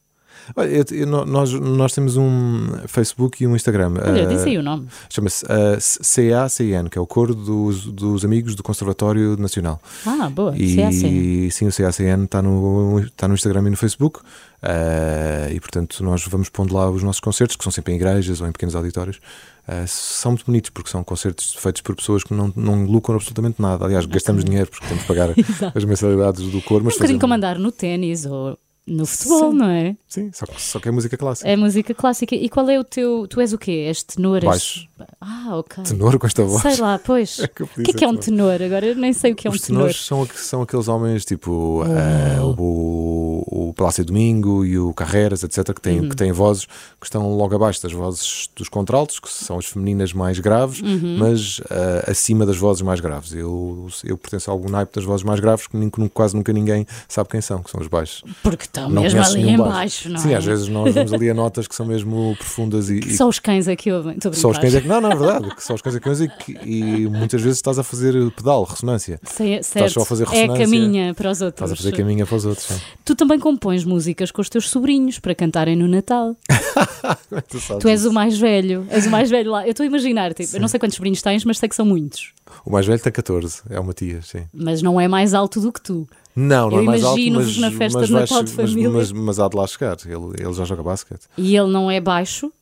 Olha, 0.56 0.68
eu, 0.68 0.84
eu, 0.90 1.06
nós, 1.06 1.52
nós 1.52 1.92
temos 1.92 2.16
um 2.16 2.66
Facebook 2.86 3.42
e 3.42 3.46
um 3.46 3.54
Instagram. 3.54 3.94
Olha, 4.04 4.24
uh, 4.24 4.28
disse 4.28 4.48
aí 4.48 4.58
o 4.58 4.62
nome. 4.62 4.88
Chama-se 5.08 5.44
uh, 5.44 6.30
CACN, 6.30 6.88
que 6.88 6.98
é 6.98 7.00
o 7.00 7.06
Coro 7.06 7.34
dos, 7.34 7.84
dos 7.86 8.24
Amigos 8.24 8.54
do 8.54 8.62
Conservatório 8.62 9.36
Nacional. 9.36 9.80
Ah, 10.06 10.28
boa. 10.28 10.56
E 10.56 10.76
CACN. 10.76 11.50
sim, 11.50 11.68
o 11.68 11.72
CACN 11.72 12.24
está 12.24 12.42
no, 12.42 13.00
está 13.00 13.28
no 13.28 13.34
Instagram 13.34 13.66
e 13.66 13.70
no 13.70 13.76
Facebook. 13.76 14.20
Uh, 14.20 15.52
e 15.52 15.60
portanto, 15.60 16.02
nós 16.02 16.24
vamos 16.26 16.48
pondo 16.48 16.74
lá 16.74 16.90
os 16.90 17.02
nossos 17.02 17.20
concertos, 17.20 17.56
que 17.56 17.62
são 17.62 17.72
sempre 17.72 17.92
em 17.92 17.96
igrejas 17.96 18.40
ou 18.40 18.48
em 18.48 18.52
pequenos 18.52 18.74
auditórios. 18.74 19.20
Uh, 19.68 19.86
são 19.86 20.32
muito 20.32 20.46
bonitos 20.46 20.70
porque 20.70 20.90
são 20.90 21.04
concertos 21.04 21.54
feitos 21.54 21.82
por 21.82 21.94
pessoas 21.94 22.24
que 22.24 22.34
não, 22.34 22.52
não 22.56 22.84
lucram 22.84 23.16
absolutamente 23.16 23.60
nada. 23.60 23.84
Aliás, 23.84 24.06
gastamos 24.06 24.44
dinheiro 24.44 24.70
porque 24.70 24.86
temos 24.86 25.02
de 25.02 25.08
pagar 25.08 25.30
as 25.74 25.84
mensalidades 25.84 26.50
do 26.50 26.60
coro. 26.62 26.84
Mas 26.84 26.94
um 26.94 26.96
bocadinho 26.96 27.20
como 27.20 27.34
andar 27.34 27.58
no 27.58 27.70
ténis 27.70 28.26
ou 28.26 28.58
no 28.90 29.06
futebol, 29.06 29.52
Sim. 29.52 29.56
não 29.56 29.66
é? 29.68 29.96
Sim, 30.08 30.30
só, 30.32 30.44
só 30.58 30.80
que 30.80 30.88
é 30.88 30.90
música 30.90 31.16
clássica. 31.16 31.48
É 31.48 31.56
música 31.56 31.94
clássica. 31.94 32.34
E 32.34 32.48
qual 32.48 32.68
é 32.68 32.78
o 32.78 32.82
teu. 32.82 33.28
Tu 33.28 33.40
és 33.40 33.52
o 33.52 33.58
quê? 33.58 33.84
És 33.86 34.02
tenor? 34.02 34.44
Baixo. 34.44 34.88
Ah, 35.20 35.56
ok. 35.56 35.84
Tenor 35.84 36.18
com 36.18 36.26
esta 36.26 36.42
voz? 36.42 36.60
Sei 36.60 36.76
lá, 36.76 36.98
pois. 36.98 37.38
É 37.40 37.46
que 37.46 37.62
o 37.62 37.66
que 37.68 37.90
é, 37.90 37.94
que 37.94 38.04
é 38.04 38.08
um 38.08 38.16
tenor? 38.16 38.60
Agora 38.60 38.86
eu 38.86 38.94
nem 38.94 39.12
sei 39.12 39.32
o 39.32 39.36
que 39.36 39.46
é 39.46 39.50
Os 39.50 39.62
um 39.62 39.66
tenor. 39.66 39.86
Os 39.88 40.06
tenores 40.06 40.30
são, 40.32 40.44
são 40.44 40.62
aqueles 40.62 40.88
homens 40.88 41.24
tipo 41.24 41.50
oh. 41.50 41.84
uh, 41.84 42.60
o, 42.60 43.68
o 43.68 43.74
Palácio 43.74 44.04
Domingo 44.04 44.64
e 44.64 44.78
o 44.78 44.92
Carreras, 44.92 45.42
etc., 45.42 45.72
que 45.72 45.80
têm, 45.80 46.00
uhum. 46.00 46.08
que 46.08 46.16
têm 46.16 46.32
vozes 46.32 46.66
que 46.66 47.06
estão 47.06 47.34
logo 47.36 47.54
abaixo 47.54 47.82
das 47.82 47.92
vozes 47.92 48.50
dos 48.54 48.68
contraltos, 48.68 49.20
que 49.20 49.30
são 49.30 49.58
as 49.58 49.66
femininas 49.66 50.12
mais 50.12 50.38
graves, 50.38 50.80
uhum. 50.80 51.16
mas 51.18 51.60
uh, 51.60 52.10
acima 52.10 52.44
das 52.44 52.56
vozes 52.56 52.82
mais 52.82 53.00
graves. 53.00 53.32
Eu, 53.32 53.88
eu 54.04 54.18
pertenço 54.18 54.50
a 54.50 54.52
algum 54.52 54.68
naipe 54.68 54.94
das 54.94 55.04
vozes 55.04 55.24
mais 55.24 55.40
graves 55.40 55.66
que 55.66 56.08
quase 56.12 56.34
nunca 56.34 56.52
ninguém 56.52 56.86
sabe 57.08 57.28
quem 57.28 57.40
são, 57.40 57.62
que 57.62 57.70
são 57.70 57.80
os 57.80 57.86
baixos. 57.86 58.22
Porque 58.42 58.66
estão 58.80 58.94
não 58.94 59.02
mesmo 59.02 59.22
ali 59.22 59.48
em 59.48 59.56
baixo, 59.56 60.08
não 60.08 60.20
Sim, 60.20 60.32
é? 60.32 60.36
às 60.36 60.44
vezes 60.44 60.68
nós 60.68 60.94
vamos 60.94 61.12
ali 61.12 61.30
a 61.30 61.34
notas 61.34 61.66
que 61.66 61.74
são 61.74 61.86
mesmo 61.86 62.34
profundas 62.36 62.90
e. 62.90 63.00
Que 63.00 63.16
só 63.16 63.28
os 63.28 63.38
cães 63.38 63.68
é 63.68 63.76
que 63.76 63.92
ouvem. 63.92 64.16
Só 64.32 64.50
os 64.50 64.58
cães 64.58 64.74
é 64.74 64.80
que. 64.80 64.88
Não, 64.88 65.00
não, 65.00 65.12
é 65.12 65.16
verdade. 65.16 65.54
Que 65.54 65.62
só 65.62 65.74
os 65.74 65.82
cães 65.82 65.96
é 65.96 66.00
que 66.00 66.08
ouvem 66.08 66.30
e, 66.64 66.78
e 66.78 67.08
muitas 67.08 67.40
vezes 67.40 67.58
estás 67.58 67.78
a 67.78 67.82
fazer 67.82 68.14
pedal, 68.32 68.64
ressonância. 68.64 69.20
Certo. 69.24 69.62
Estás 69.62 69.92
só 69.92 70.02
a 70.02 70.04
fazer 70.06 70.26
ressonância. 70.26 70.62
É 70.62 70.64
caminha 70.64 71.14
para 71.14 71.30
os 71.30 71.40
outros. 71.40 71.58
Estás 71.58 71.72
a 71.72 71.76
fazer 71.76 71.96
caminha 71.96 72.26
para 72.26 72.36
os 72.36 72.44
outros. 72.44 72.66
Sim. 72.66 72.80
Tu 73.04 73.14
também 73.14 73.38
compões 73.38 73.84
músicas 73.84 74.30
com 74.30 74.40
os 74.40 74.48
teus 74.48 74.68
sobrinhos 74.68 75.18
para 75.18 75.34
cantarem 75.34 75.76
no 75.76 75.88
Natal. 75.88 76.36
É 76.48 77.40
tu, 77.48 77.58
tu 77.80 77.88
és 77.88 78.04
o 78.04 78.12
mais 78.12 78.38
velho. 78.38 78.86
És 78.90 79.06
o 79.06 79.10
mais 79.10 79.30
velho 79.30 79.50
lá. 79.50 79.64
Eu 79.64 79.70
estou 79.70 79.84
a 79.84 79.86
imaginar, 79.86 80.34
tipo, 80.34 80.56
eu 80.56 80.60
não 80.60 80.68
sei 80.68 80.78
quantos 80.78 80.96
sobrinhos 80.96 81.22
tens, 81.22 81.44
mas 81.44 81.58
sei 81.58 81.68
que 81.68 81.76
são 81.76 81.86
muitos. 81.86 82.32
O 82.64 82.70
mais 82.70 82.86
velho 82.86 83.00
tem 83.00 83.12
14, 83.12 83.62
é 83.70 83.78
o 83.78 83.84
Matias, 83.84 84.26
sim. 84.28 84.46
Mas 84.52 84.82
não 84.82 85.00
é 85.00 85.08
mais 85.08 85.34
alto 85.34 85.60
do 85.60 85.72
que 85.72 85.80
tu. 85.80 86.08
Não, 86.34 86.70
não 86.70 86.78
eu 86.78 86.82
é 86.82 86.86
mais 86.86 87.04
alto, 87.04 87.20
mas, 87.32 87.56
na 87.58 87.70
festa 87.70 87.98
mas, 87.98 88.08
de 88.08 88.12
Natal 88.14 88.42
de 88.42 88.52
família. 88.52 88.90
Mas, 88.90 89.12
mas, 89.12 89.22
mas, 89.24 89.40
há 89.40 89.48
de 89.48 89.56
lá 89.56 89.66
chegar, 89.66 89.96
ele, 90.04 90.42
ele 90.42 90.52
já 90.52 90.64
joga 90.64 90.82
basquete. 90.82 91.22
E 91.36 91.56
ele 91.56 91.68
não 91.68 91.90
é 91.90 92.00
baixo, 92.00 92.52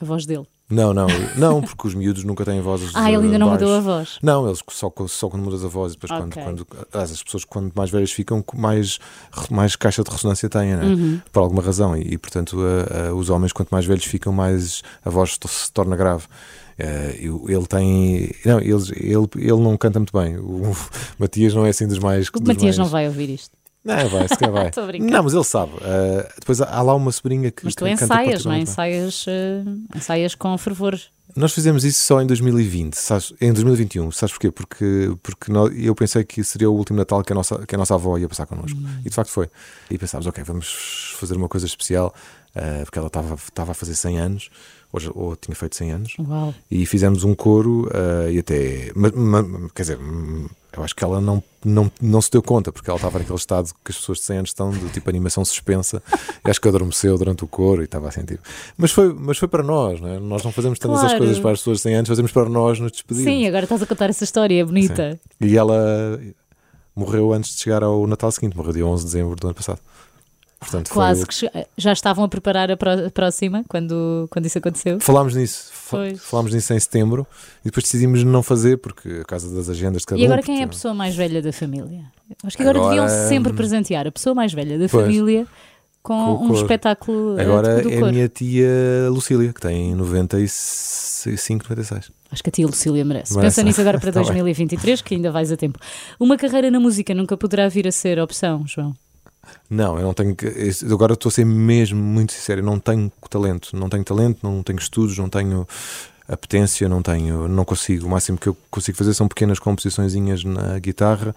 a 0.00 0.04
voz 0.04 0.26
dele. 0.26 0.46
Não, 0.68 0.94
não, 0.94 1.06
não, 1.36 1.60
porque 1.60 1.86
os 1.86 1.94
miúdos 1.94 2.24
nunca 2.24 2.42
têm 2.42 2.60
vozes. 2.60 2.90
Ah, 2.94 3.12
ele 3.12 3.24
ainda 3.24 3.38
não 3.38 3.50
mudou 3.50 3.74
a 3.74 3.80
voz. 3.80 4.18
Não, 4.22 4.46
eles 4.46 4.60
só, 4.70 4.90
só 5.08 5.28
quando 5.28 5.42
mudas 5.42 5.62
a 5.62 5.68
voz 5.68 5.92
e 5.92 5.96
depois 5.96 6.10
okay. 6.10 6.42
quando, 6.42 6.64
quando 6.64 6.86
as 6.92 7.22
pessoas 7.22 7.44
quando 7.44 7.70
mais 7.74 7.90
velhas 7.90 8.10
ficam, 8.10 8.42
mais, 8.54 8.98
mais 9.50 9.76
caixa 9.76 10.02
de 10.02 10.10
ressonância 10.10 10.48
têm, 10.48 10.74
né? 10.74 10.84
Uhum. 10.84 11.20
por 11.30 11.40
alguma 11.40 11.62
razão. 11.62 11.94
E, 11.94 12.14
e 12.14 12.18
portanto, 12.18 12.58
a, 12.60 13.08
a, 13.08 13.14
os 13.14 13.28
homens, 13.28 13.52
quanto 13.52 13.68
mais 13.70 13.84
velhos 13.84 14.04
ficam, 14.04 14.32
mais 14.32 14.82
a 15.04 15.10
voz 15.10 15.38
se 15.46 15.70
torna 15.70 15.96
grave. 15.96 16.24
Uh, 16.78 17.50
ele 17.50 17.66
tem. 17.66 18.30
Não, 18.44 18.58
ele, 18.58 18.82
ele, 18.96 19.28
ele 19.36 19.62
não 19.62 19.76
canta 19.76 19.98
muito 19.98 20.16
bem. 20.16 20.36
O 20.38 20.74
Matias 21.18 21.54
não 21.54 21.64
é 21.64 21.70
assim 21.70 21.86
dos 21.86 21.98
mais. 21.98 22.28
O 22.28 22.32
dos 22.32 22.42
Matias 22.42 22.76
mais... 22.76 22.78
não 22.78 22.86
vai 22.86 23.06
ouvir 23.06 23.30
isto. 23.30 23.56
Não, 23.84 24.08
vai, 24.08 24.26
se 24.28 24.36
vai. 24.50 24.70
não, 24.98 25.22
mas 25.22 25.34
ele 25.34 25.44
sabe. 25.44 25.72
Uh, 25.74 26.26
depois 26.40 26.60
há, 26.60 26.70
há, 26.70 26.82
lá 26.82 26.94
uma 26.94 27.12
sobrinha 27.12 27.50
que. 27.50 27.64
Mas 27.64 27.74
tu 27.74 27.86
ensaias, 27.86 28.44
não 28.44 28.52
é? 28.52 28.60
Ensaias, 28.60 29.26
uh, 29.26 29.96
ensaias 29.96 30.34
com 30.34 30.56
fervor. 30.56 30.98
Nós 31.36 31.52
fizemos 31.52 31.84
isso 31.84 32.02
só 32.02 32.22
em 32.22 32.26
2020, 32.26 32.94
sabes? 32.94 33.34
em 33.40 33.52
2021. 33.52 34.10
Sabes 34.12 34.32
porquê? 34.32 34.50
Porque, 34.50 35.16
porque 35.22 35.52
nós, 35.52 35.72
eu 35.76 35.94
pensei 35.94 36.22
que 36.22 36.42
seria 36.44 36.70
o 36.70 36.74
último 36.74 36.96
Natal 36.96 37.22
que 37.22 37.32
a 37.32 37.34
nossa, 37.34 37.66
que 37.66 37.74
a 37.74 37.78
nossa 37.78 37.94
avó 37.94 38.16
ia 38.16 38.28
passar 38.28 38.46
connosco. 38.46 38.78
Hum. 38.78 39.00
E 39.04 39.10
de 39.10 39.14
facto 39.14 39.30
foi. 39.30 39.50
E 39.90 39.98
pensámos, 39.98 40.26
ok, 40.26 40.42
vamos 40.44 41.14
fazer 41.18 41.36
uma 41.36 41.48
coisa 41.48 41.66
especial, 41.66 42.14
uh, 42.54 42.84
porque 42.84 42.98
ela 42.98 43.08
estava 43.08 43.72
a 43.72 43.74
fazer 43.74 43.96
100 43.96 44.18
anos 44.18 44.50
ou, 44.94 45.28
ou 45.28 45.36
tinha 45.36 45.54
feito 45.54 45.74
100 45.74 45.90
anos, 45.90 46.16
Uau. 46.18 46.54
e 46.70 46.86
fizemos 46.86 47.24
um 47.24 47.34
coro 47.34 47.88
uh, 47.88 48.30
e 48.30 48.38
até, 48.38 48.92
mas, 48.94 49.12
quer 49.74 49.82
dizer, 49.82 49.98
eu 50.76 50.82
acho 50.84 50.94
que 50.94 51.02
ela 51.02 51.20
não, 51.20 51.42
não, 51.64 51.90
não 52.00 52.22
se 52.22 52.30
deu 52.30 52.42
conta, 52.42 52.70
porque 52.70 52.88
ela 52.88 52.96
estava 52.96 53.18
naquele 53.18 53.38
estado 53.38 53.70
que 53.84 53.90
as 53.90 53.96
pessoas 53.96 54.18
de 54.18 54.24
100 54.24 54.36
anos 54.36 54.50
estão, 54.50 54.70
de 54.70 54.88
tipo 54.90 55.08
animação 55.10 55.44
suspensa, 55.44 56.02
e 56.44 56.50
acho 56.50 56.60
que 56.60 56.68
adormeceu 56.68 57.18
durante 57.18 57.44
o 57.44 57.48
coro 57.48 57.82
e 57.82 57.84
estava 57.84 58.08
a 58.08 58.12
sentir. 58.12 58.38
Mas 58.76 58.92
foi, 58.92 59.12
mas 59.12 59.36
foi 59.38 59.48
para 59.48 59.62
nós, 59.62 60.00
não 60.00 60.08
é? 60.08 60.18
nós 60.18 60.42
não 60.44 60.52
fazemos 60.52 60.78
tantas 60.78 61.00
claro. 61.00 61.14
as 61.14 61.18
coisas 61.18 61.38
para 61.40 61.50
as 61.52 61.58
pessoas 61.58 61.78
de 61.78 61.82
100 61.82 61.94
anos, 61.94 62.08
fazemos 62.08 62.32
para 62.32 62.48
nós 62.48 62.78
nos 62.78 62.92
despedirmos. 62.92 63.32
Sim, 63.32 63.46
agora 63.46 63.64
estás 63.64 63.82
a 63.82 63.86
contar 63.86 64.10
essa 64.10 64.24
história, 64.24 64.60
é 64.60 64.64
bonita. 64.64 65.18
Sim. 65.40 65.48
E 65.48 65.56
ela 65.56 66.20
morreu 66.94 67.32
antes 67.32 67.56
de 67.56 67.62
chegar 67.62 67.82
ao 67.82 68.06
Natal 68.06 68.30
seguinte, 68.30 68.56
morreu 68.56 68.72
dia 68.72 68.86
11 68.86 69.04
de 69.04 69.10
dezembro 69.10 69.36
do 69.36 69.46
ano 69.46 69.54
passado. 69.54 69.80
Portanto, 70.64 70.90
Quase 70.90 71.26
que 71.26 71.34
já 71.76 71.92
estavam 71.92 72.24
a 72.24 72.28
preparar 72.28 72.70
a 72.70 72.76
próxima 73.12 73.62
quando, 73.68 74.26
quando 74.30 74.46
isso 74.46 74.56
aconteceu. 74.56 74.98
Falámos 74.98 75.34
nisso, 75.34 75.70
falámos 76.18 76.54
nisso 76.54 76.72
em 76.72 76.80
setembro 76.80 77.26
e 77.60 77.66
depois 77.66 77.84
decidimos 77.84 78.24
não 78.24 78.42
fazer 78.42 78.78
porque 78.78 79.20
a 79.20 79.24
causa 79.24 79.54
das 79.54 79.68
agendas 79.68 80.00
de 80.02 80.06
cada 80.06 80.20
E 80.20 80.24
agora 80.24 80.40
um, 80.40 80.44
quem 80.44 80.60
é 80.60 80.64
a 80.64 80.68
pessoa 80.68 80.94
mais 80.94 81.14
velha 81.14 81.42
da 81.42 81.52
família? 81.52 82.04
Acho 82.42 82.56
que 82.56 82.62
agora, 82.62 82.78
agora 82.78 82.94
deviam 82.94 83.28
sempre 83.28 83.52
presentear 83.52 84.06
a 84.06 84.12
pessoa 84.12 84.34
mais 84.34 84.54
velha 84.54 84.78
da 84.78 84.88
pois, 84.88 85.04
família 85.04 85.46
com, 86.02 86.38
com 86.38 86.46
um 86.46 86.54
espetáculo. 86.54 87.38
Agora 87.38 87.82
é 87.90 87.98
a 87.98 88.10
minha 88.10 88.28
tia 88.28 88.68
Lucília, 89.10 89.52
que 89.52 89.60
tem 89.60 89.94
95, 89.94 91.64
96. 91.68 92.10
Acho 92.30 92.42
que 92.42 92.48
a 92.48 92.52
tia 92.52 92.66
Lucília 92.66 93.04
merece. 93.04 93.34
merece. 93.34 93.56
Pensa 93.56 93.62
nisso 93.62 93.80
agora 93.82 93.98
para 94.00 94.10
2023, 94.12 95.02
que 95.02 95.14
ainda 95.14 95.30
vais 95.30 95.52
a 95.52 95.56
tempo. 95.56 95.78
Uma 96.18 96.36
carreira 96.36 96.70
na 96.70 96.80
música 96.80 97.14
nunca 97.14 97.36
poderá 97.36 97.68
vir 97.68 97.86
a 97.86 97.92
ser 97.92 98.18
opção, 98.18 98.64
João. 98.66 98.94
Não, 99.68 99.98
eu 99.98 100.04
não 100.04 100.14
tenho. 100.14 100.36
Agora 100.90 101.14
estou 101.14 101.28
a 101.28 101.32
ser 101.32 101.44
mesmo 101.44 102.02
muito 102.02 102.32
sincero. 102.32 102.60
Eu 102.60 102.64
não 102.64 102.78
tenho 102.78 103.10
talento. 103.28 103.76
Não 103.76 103.88
tenho 103.88 104.04
talento, 104.04 104.38
não 104.42 104.62
tenho 104.62 104.78
estudos, 104.78 105.16
não 105.18 105.28
tenho 105.28 105.66
apetência, 106.26 106.88
não 106.88 107.02
tenho. 107.02 107.48
Não 107.48 107.64
consigo. 107.64 108.06
O 108.06 108.10
máximo 108.10 108.38
que 108.38 108.48
eu 108.48 108.56
consigo 108.70 108.96
fazer 108.96 109.14
são 109.14 109.28
pequenas 109.28 109.58
composiçõezinhas 109.58 110.42
na 110.44 110.78
guitarra 110.78 111.34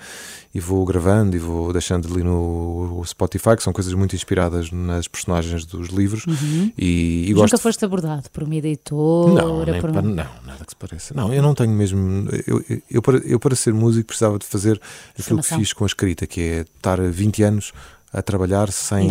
e 0.53 0.59
vou 0.59 0.85
gravando 0.85 1.35
e 1.35 1.39
vou 1.39 1.71
deixando 1.73 2.07
ali 2.11 2.23
no 2.23 3.01
Spotify, 3.05 3.55
que 3.55 3.63
são 3.63 3.73
coisas 3.73 3.93
muito 3.93 4.15
inspiradas 4.15 4.71
nas 4.71 5.07
personagens 5.07 5.65
dos 5.65 5.89
livros. 5.89 6.25
Uhum. 6.25 6.71
E, 6.77 7.29
e 7.29 7.33
gosto... 7.33 7.53
Nunca 7.53 7.61
foste 7.61 7.83
abordado 7.83 8.29
por 8.31 8.43
uma 8.43 8.55
editora? 8.55 9.43
Não, 9.43 9.65
nem 9.65 9.81
por... 9.81 9.91
para, 9.91 10.01
não, 10.01 10.13
nada 10.13 10.65
que 10.65 10.71
se 10.71 10.75
pareça. 10.75 11.13
Não, 11.13 11.33
eu 11.33 11.41
não 11.41 11.53
tenho 11.53 11.71
mesmo. 11.71 12.27
Eu, 12.47 12.63
eu, 12.69 12.81
eu, 12.89 13.01
para, 13.01 13.17
eu, 13.19 13.39
para 13.39 13.55
ser 13.55 13.73
músico, 13.73 14.07
precisava 14.07 14.39
de 14.39 14.45
fazer 14.45 14.79
aquilo 15.19 15.41
que 15.41 15.55
fiz 15.55 15.73
com 15.73 15.83
a 15.83 15.87
escrita, 15.87 16.25
que 16.25 16.41
é 16.41 16.61
estar 16.61 16.99
20 17.01 17.43
anos 17.43 17.73
a 18.11 18.21
trabalhar 18.21 18.71
sem 18.71 19.09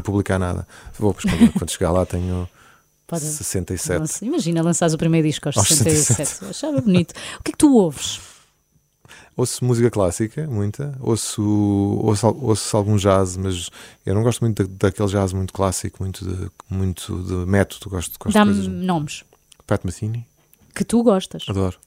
publicar 0.00 0.38
nada. 0.38 0.66
Vou, 0.98 1.14
pois, 1.14 1.24
quando, 1.24 1.52
quando 1.52 1.70
chegar 1.70 1.92
lá 1.92 2.04
tenho 2.06 2.48
Pode... 3.06 3.24
67. 3.24 4.00
Nossa, 4.00 4.24
imagina 4.24 4.62
lançares 4.62 4.94
o 4.94 4.98
primeiro 4.98 5.28
disco 5.28 5.48
aos, 5.48 5.56
aos 5.58 5.68
67. 5.68 6.16
67. 6.16 6.50
Achava 6.50 6.80
bonito. 6.80 7.12
O 7.38 7.42
que 7.42 7.50
é 7.50 7.52
que 7.52 7.58
tu 7.58 7.76
ouves? 7.76 8.20
Ouço 9.36 9.64
música 9.64 9.90
clássica, 9.90 10.46
muita. 10.46 10.96
Ouço, 11.00 11.42
ouço, 11.42 12.26
ouço 12.40 12.76
algum 12.76 12.96
jazz, 12.96 13.36
mas 13.36 13.70
eu 14.04 14.14
não 14.14 14.22
gosto 14.22 14.40
muito 14.40 14.62
da, 14.66 14.88
daquele 14.88 15.08
jazz 15.08 15.32
muito 15.32 15.52
clássico, 15.52 16.02
muito 16.02 16.24
de, 16.24 16.50
muito 16.68 17.22
de 17.22 17.34
método. 17.50 17.90
Gosto, 17.90 18.18
gosto 18.18 18.34
Dá-me 18.34 18.68
nomes. 18.68 19.24
Pat 19.66 19.84
Metheny. 19.84 20.26
Que 20.74 20.84
tu 20.84 21.02
gostas. 21.02 21.44
Adoro. 21.48 21.78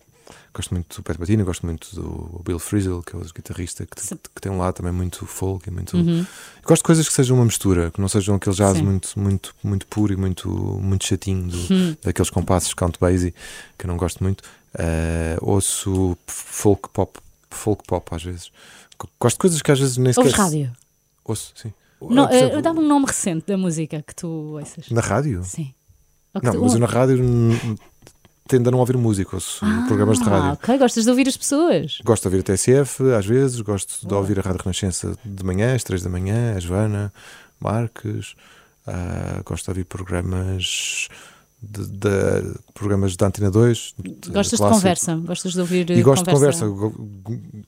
Gosto 0.54 0.74
muito 0.74 0.96
do 0.98 1.04
Pat 1.04 1.18
Metheny, 1.18 1.44
gosto 1.44 1.66
muito 1.66 1.96
do 1.96 2.42
Bill 2.44 2.60
Frisell, 2.60 3.04
que 3.04 3.16
é 3.16 3.20
o 3.20 3.22
guitarrista 3.22 3.86
que, 3.86 3.96
que 3.96 4.42
tem 4.42 4.52
um 4.52 4.58
lado 4.58 4.76
também 4.76 4.92
muito 4.92 5.26
folk 5.26 5.68
e 5.68 5.72
muito. 5.72 5.98
Uhum. 5.98 6.26
Gosto 6.64 6.82
de 6.82 6.86
coisas 6.86 7.08
que 7.08 7.14
sejam 7.14 7.38
uma 7.38 7.46
mistura, 7.46 7.92
que 7.92 8.00
não 8.00 8.08
sejam 8.08 8.36
aquele 8.36 8.56
jazz 8.56 8.80
muito, 8.82 9.20
muito, 9.20 9.56
muito 9.64 9.88
puro 9.88 10.14
e 10.14 10.16
muito, 10.16 10.50
muito 10.50 11.06
chatinho, 11.06 11.48
do, 11.48 11.74
uhum. 11.74 11.98
daqueles 12.04 12.30
compassos 12.30 12.74
count 12.74 12.98
basie, 13.00 13.34
que 13.78 13.86
eu 13.86 13.88
não 13.88 13.98
gosto 13.98 14.24
muito. 14.24 14.42
Uh, 14.74 15.38
ouço 15.42 16.18
folk 16.28 16.90
pop, 16.90 17.20
folk 17.50 17.84
pop 17.88 18.16
às 18.16 18.24
vezes. 18.24 18.52
Gosto 19.20 19.36
de 19.36 19.40
coisas 19.40 19.62
que 19.62 19.72
às 19.72 19.80
vezes 19.80 19.98
nem 19.98 20.14
sequer. 20.14 20.28
Ouves 20.28 20.38
rádio? 20.38 20.72
Ouço, 21.24 21.54
sim. 21.56 21.74
Não, 22.02 22.26
uh, 22.26 22.62
Dá-me 22.62 22.80
um 22.80 22.88
nome 22.88 23.06
recente 23.06 23.48
da 23.48 23.58
música 23.58 24.04
que 24.06 24.14
tu 24.16 24.28
ouças. 24.28 24.90
Na 24.90 25.02
rádio? 25.02 25.44
Sim. 25.44 25.74
Não, 26.44 26.52
tu... 26.52 26.62
mas 26.62 26.74
eu 26.74 26.80
na 26.80 26.86
rádio 26.86 27.18
tendo 28.48 28.68
a 28.68 28.72
não 28.72 28.80
ouvir 28.80 28.98
músicos, 28.98 29.60
ah, 29.62 29.86
programas 29.88 30.20
de 30.20 30.26
rádio. 30.26 30.54
Ok, 30.54 30.78
gostas 30.78 31.04
de 31.04 31.10
ouvir 31.10 31.28
as 31.28 31.38
pessoas? 31.38 32.00
Gosto 32.04 32.24
de 32.24 32.36
ouvir 32.36 32.40
a 32.52 32.56
TSF, 32.56 33.14
às 33.14 33.26
vezes, 33.26 33.60
gosto 33.62 34.08
de 34.08 34.14
ouvir 34.14 34.40
a 34.40 34.42
Rádio 34.42 34.62
Renascença 34.64 35.18
de 35.24 35.44
manhã, 35.44 35.76
às 35.76 35.84
três 35.84 36.04
da 36.04 36.10
manhã, 36.10 36.56
a 36.56 36.60
Joana, 36.60 37.12
Marques, 37.60 38.36
uh, 38.88 39.44
gosto 39.44 39.66
de 39.66 39.72
ouvir 39.72 39.86
programas 39.86 41.08
de, 41.62 41.88
de, 41.88 42.56
programas 42.76 43.16
da 43.16 43.28
Antena 43.28 43.50
2. 43.50 43.96
De, 43.98 44.30
Gostas 44.32 44.60
de, 44.60 44.66
conversa? 44.66 45.16
Gostas 45.16 45.54
de 45.54 45.60
ouvir 45.62 45.90
E 45.90 46.04
gosto 46.04 46.30
conversa. 46.30 46.66
de 46.66 46.72
conversa. 46.72 46.98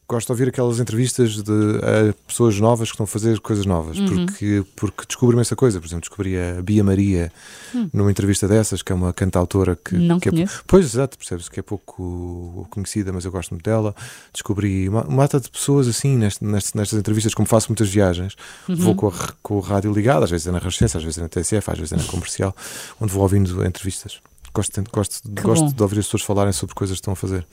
Gosto 0.08 0.28
de 0.28 0.32
ouvir 0.34 0.50
aquelas 0.50 0.80
entrevistas 0.80 1.42
de 1.42 2.14
pessoas 2.28 2.60
novas 2.60 2.90
que 2.90 2.94
estão 2.94 3.06
a 3.06 3.08
fazer 3.08 3.40
coisas 3.40 3.66
novas, 3.66 3.98
uhum. 3.98 4.26
porque, 4.26 4.64
porque 4.76 5.06
descobri 5.08 5.40
essa 5.40 5.56
coisa. 5.56 5.80
Por 5.80 5.88
exemplo, 5.88 6.02
descobri 6.02 6.38
a 6.38 6.62
Bia 6.62 6.84
Maria 6.84 7.32
hum. 7.74 7.90
numa 7.94 8.12
entrevista 8.12 8.48
dessas, 8.48 8.82
que 8.82 8.92
é 8.92 8.96
uma 8.96 9.14
cantautora 9.14 9.78
que. 9.78 9.96
Não 9.96 10.20
que 10.20 10.30
é, 10.30 10.46
Pois, 10.68 10.86
exato, 10.86 11.18
percebes 11.18 11.48
que 11.48 11.60
é 11.60 11.64
pouco 11.64 12.68
conhecida, 12.70 13.14
mas 13.14 13.24
eu 13.24 13.32
gosto 13.32 13.52
muito 13.52 13.64
dela. 13.64 13.96
Descobri 14.34 14.90
uma, 14.90 15.06
uma 15.06 15.28
de 15.28 15.50
pessoas 15.50 15.88
assim 15.88 16.18
nestas, 16.18 16.74
nestas 16.74 17.00
entrevistas, 17.00 17.34
como 17.34 17.48
faço 17.48 17.70
muitas 17.70 17.90
viagens, 17.90 18.36
uhum. 18.68 18.76
vou 18.76 18.96
com, 18.96 19.08
a, 19.08 19.14
com 19.42 19.56
o 19.56 19.60
rádio 19.62 19.94
ligado, 19.94 20.24
às 20.24 20.32
vezes 20.32 20.48
é 20.48 20.52
na 20.52 20.60
Resistência, 20.60 20.98
às 20.98 21.04
vezes 21.04 21.18
é 21.18 21.22
na 21.22 21.30
TSF, 21.30 21.72
às 21.72 21.78
vezes 21.78 21.94
é 21.94 21.96
na 21.96 22.04
comercial, 22.04 22.54
onde 23.00 23.14
vou 23.14 23.24
ouvindo 23.24 23.66
entrevistas. 23.66 24.20
Gosto, 24.58 24.84
gosto, 24.92 25.30
gosto 25.30 25.72
de 25.72 25.84
ouvir 25.84 26.00
as 26.00 26.06
pessoas 26.06 26.24
falarem 26.24 26.52
sobre 26.52 26.74
coisas 26.74 26.96
que 26.96 27.02
estão 27.02 27.14
a 27.14 27.16
fazer. 27.16 27.46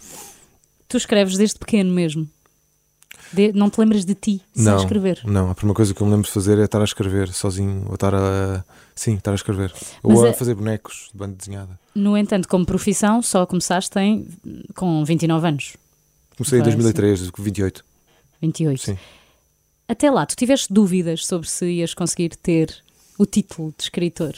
Tu 0.88 0.96
escreves 0.96 1.36
desde 1.36 1.58
pequeno 1.58 1.92
mesmo? 1.92 2.26
De, 3.30 3.52
não 3.52 3.68
te 3.68 3.78
lembras 3.78 4.06
de 4.06 4.14
ti 4.14 4.40
sem 4.54 4.64
não, 4.64 4.78
escrever? 4.78 5.20
Não, 5.24 5.50
a 5.50 5.54
primeira 5.54 5.76
coisa 5.76 5.92
que 5.92 6.00
eu 6.00 6.06
me 6.06 6.12
lembro 6.12 6.26
de 6.26 6.32
fazer 6.32 6.58
é 6.58 6.64
estar 6.64 6.80
a 6.80 6.84
escrever 6.84 7.28
sozinho, 7.28 7.84
ou 7.88 7.94
estar 7.94 8.14
a. 8.14 8.64
Sim, 8.94 9.16
estar 9.16 9.32
a 9.32 9.34
escrever. 9.34 9.70
Mas 10.02 10.18
ou 10.18 10.24
a, 10.24 10.30
a 10.30 10.32
fazer 10.32 10.54
bonecos 10.54 11.10
de 11.12 11.18
banda 11.18 11.36
desenhada. 11.36 11.78
No 11.94 12.16
entanto, 12.16 12.48
como 12.48 12.64
profissão, 12.64 13.20
só 13.20 13.44
começaste 13.44 13.98
em, 13.98 14.26
com 14.74 15.04
29 15.04 15.46
anos. 15.46 15.76
Comecei 16.38 16.58
em 16.58 16.62
2003, 16.62 17.30
com 17.30 17.42
28. 17.42 17.84
28. 18.40 18.80
Sim. 18.80 18.98
Até 19.86 20.10
lá, 20.10 20.24
tu 20.24 20.34
tiveste 20.36 20.72
dúvidas 20.72 21.26
sobre 21.26 21.48
se 21.48 21.66
ias 21.66 21.92
conseguir 21.92 22.34
ter 22.36 22.74
o 23.18 23.26
título 23.26 23.74
de 23.76 23.84
escritor? 23.84 24.34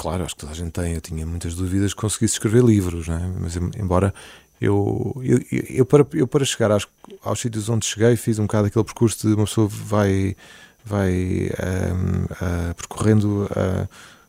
Claro, 0.00 0.24
acho 0.24 0.34
que 0.34 0.40
toda 0.40 0.52
a 0.52 0.56
gente 0.56 0.70
tem. 0.70 0.94
Eu 0.94 1.00
tinha 1.02 1.26
muitas 1.26 1.54
dúvidas 1.54 1.92
que 1.92 2.00
conseguisse 2.00 2.32
escrever 2.36 2.64
livros, 2.64 3.06
não 3.06 3.16
é? 3.16 3.30
mas 3.38 3.54
embora 3.56 4.14
eu, 4.58 5.14
eu, 5.22 5.38
eu, 5.68 5.84
para, 5.84 6.06
eu 6.14 6.26
para 6.26 6.42
chegar 6.42 6.70
aos, 6.70 6.88
aos 7.22 7.38
sítios 7.38 7.68
onde 7.68 7.84
cheguei 7.84 8.16
fiz 8.16 8.38
um 8.38 8.44
bocado 8.44 8.68
aquele 8.68 8.84
percurso 8.84 9.28
de 9.28 9.34
uma 9.34 9.44
pessoa 9.44 9.68
vai, 9.68 10.34
vai 10.82 11.12
um, 11.12 12.24
uh, 12.24 12.74
percorrendo 12.74 13.44
uh, 13.44 13.88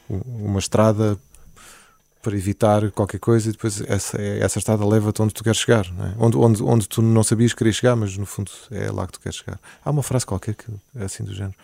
uma 0.10 0.60
estrada 0.60 1.18
para 2.22 2.36
evitar 2.36 2.92
qualquer 2.92 3.20
coisa 3.20 3.48
e 3.48 3.54
depois 3.54 3.80
essa, 3.88 4.22
essa 4.22 4.60
estrada 4.60 4.86
leva-te 4.86 5.22
onde 5.22 5.34
tu 5.34 5.42
queres 5.42 5.60
chegar, 5.60 5.86
é? 5.86 6.16
onde, 6.18 6.36
onde, 6.36 6.62
onde 6.64 6.90
tu 6.90 7.02
não 7.02 7.24
sabias 7.24 7.54
que 7.54 7.60
querias 7.60 7.78
chegar, 7.78 7.96
mas 7.96 8.18
no 8.18 8.26
fundo 8.26 8.52
é 8.72 8.92
lá 8.92 9.08
que 9.08 9.14
tu 9.14 9.22
queres 9.22 9.38
chegar. 9.38 9.58
Há 9.86 9.90
uma 9.90 10.04
frase 10.04 10.26
qualquer 10.26 10.54
que 10.54 10.66
é 10.98 11.06
assim 11.06 11.24
do 11.24 11.34
género. 11.34 11.56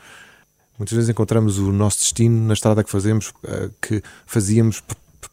Muitas 0.78 0.96
vezes 0.96 1.10
encontramos 1.10 1.58
o 1.58 1.72
nosso 1.72 2.00
destino 2.00 2.46
na 2.48 2.54
estrada 2.54 2.84
que 2.84 2.90
fazemos, 2.90 3.34
eh, 3.44 3.70
que 3.82 4.04
fazíamos 4.26 4.84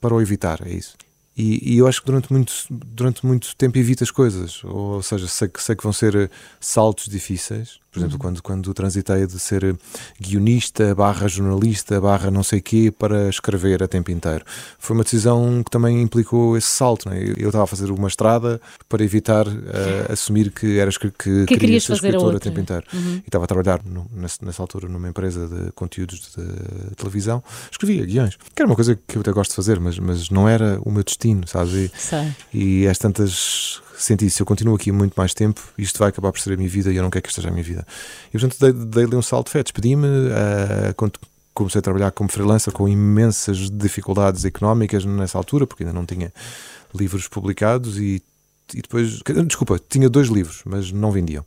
para 0.00 0.14
o 0.14 0.20
evitar, 0.20 0.66
é 0.66 0.70
isso. 0.70 0.96
E, 1.36 1.74
e, 1.74 1.78
eu 1.78 1.86
acho 1.86 2.00
que 2.00 2.06
durante 2.06 2.32
muito, 2.32 2.52
durante 2.70 3.26
muito 3.26 3.56
tempo 3.56 3.76
evito 3.76 4.04
as 4.04 4.10
coisas, 4.10 4.62
ou, 4.64 5.02
seja, 5.02 5.26
sei 5.26 5.48
que, 5.48 5.60
sei 5.60 5.74
que 5.74 5.82
vão 5.82 5.92
ser 5.92 6.30
saltos 6.60 7.06
difíceis, 7.06 7.80
por 7.94 8.00
exemplo, 8.00 8.14
uhum. 8.14 8.18
quando, 8.18 8.42
quando 8.42 8.74
transitei 8.74 9.24
de 9.24 9.38
ser 9.38 9.76
guionista, 10.20 10.96
barra 10.96 11.28
jornalista, 11.28 12.00
barra 12.00 12.28
não 12.28 12.42
sei 12.42 12.60
quê, 12.60 12.92
para 12.96 13.28
escrever 13.28 13.84
a 13.84 13.86
tempo 13.86 14.10
inteiro. 14.10 14.44
Foi 14.80 14.96
uma 14.96 15.04
decisão 15.04 15.62
que 15.62 15.70
também 15.70 16.02
implicou 16.02 16.56
esse 16.56 16.66
salto. 16.66 17.08
Né? 17.08 17.34
Eu, 17.38 17.46
estava 17.46 17.62
a 17.62 17.66
fazer 17.68 17.92
uma 17.92 18.08
estrada 18.08 18.60
para 18.88 19.04
evitar 19.04 19.46
uh, 19.46 20.12
assumir 20.12 20.50
que, 20.50 20.76
era, 20.76 20.90
que, 20.90 21.08
que, 21.12 21.46
que 21.46 21.56
queria 21.56 21.80
ser 21.80 21.92
escritor 21.92 22.34
a, 22.34 22.36
a 22.36 22.40
tempo 22.40 22.58
inteiro. 22.58 22.84
Uhum. 22.92 23.14
E 23.18 23.28
estava 23.28 23.44
a 23.44 23.46
trabalhar 23.46 23.80
no, 23.84 24.10
nessa, 24.12 24.44
nessa, 24.44 24.60
altura 24.60 24.88
numa 24.88 25.08
empresa 25.08 25.46
de 25.46 25.70
conteúdos 25.70 26.32
de 26.36 26.96
televisão. 26.96 27.44
Escrevia 27.70 28.04
guiões, 28.04 28.36
que 28.36 28.60
era 28.60 28.66
uma 28.66 28.74
coisa 28.74 28.98
que 29.06 29.16
eu 29.16 29.20
até 29.20 29.30
gosto 29.30 29.50
de 29.50 29.56
fazer, 29.56 29.78
mas, 29.78 30.00
mas 30.00 30.30
não 30.30 30.48
era 30.48 30.80
o 30.82 30.90
meu 30.90 31.04
destino, 31.04 31.46
sabes? 31.46 31.92
E, 32.52 32.82
e 32.82 32.88
às 32.88 32.98
tantas 32.98 33.83
senti 34.04 34.28
se 34.30 34.40
eu 34.42 34.46
continuo 34.46 34.74
aqui 34.74 34.92
muito 34.92 35.14
mais 35.14 35.34
tempo, 35.34 35.60
isto 35.78 35.98
vai 35.98 36.08
acabar 36.08 36.32
por 36.32 36.40
ser 36.40 36.52
a 36.52 36.56
minha 36.56 36.68
vida 36.68 36.92
e 36.92 36.96
eu 36.96 37.02
não 37.02 37.10
quero 37.10 37.22
que 37.22 37.28
esteja 37.28 37.48
a 37.48 37.50
minha 37.50 37.64
vida. 37.64 37.86
E 38.28 38.38
portanto 38.38 38.58
dei-lhe 38.58 39.10
dei 39.10 39.18
um 39.18 39.22
salto 39.22 39.46
de 39.46 39.52
fé, 39.52 39.62
despedi-me, 39.62 40.06
uh, 40.06 40.94
comecei 41.54 41.78
a 41.78 41.82
trabalhar 41.82 42.10
como 42.10 42.30
freelancer 42.30 42.72
com 42.72 42.88
imensas 42.88 43.70
dificuldades 43.70 44.44
económicas 44.44 45.04
nessa 45.04 45.38
altura, 45.38 45.66
porque 45.66 45.84
ainda 45.84 45.92
não 45.92 46.04
tinha 46.04 46.32
livros 46.94 47.28
publicados 47.28 47.98
e, 47.98 48.22
e 48.74 48.82
depois, 48.82 49.20
desculpa, 49.46 49.80
tinha 49.88 50.08
dois 50.08 50.28
livros, 50.28 50.62
mas 50.64 50.90
não 50.90 51.12
vendiam. 51.12 51.44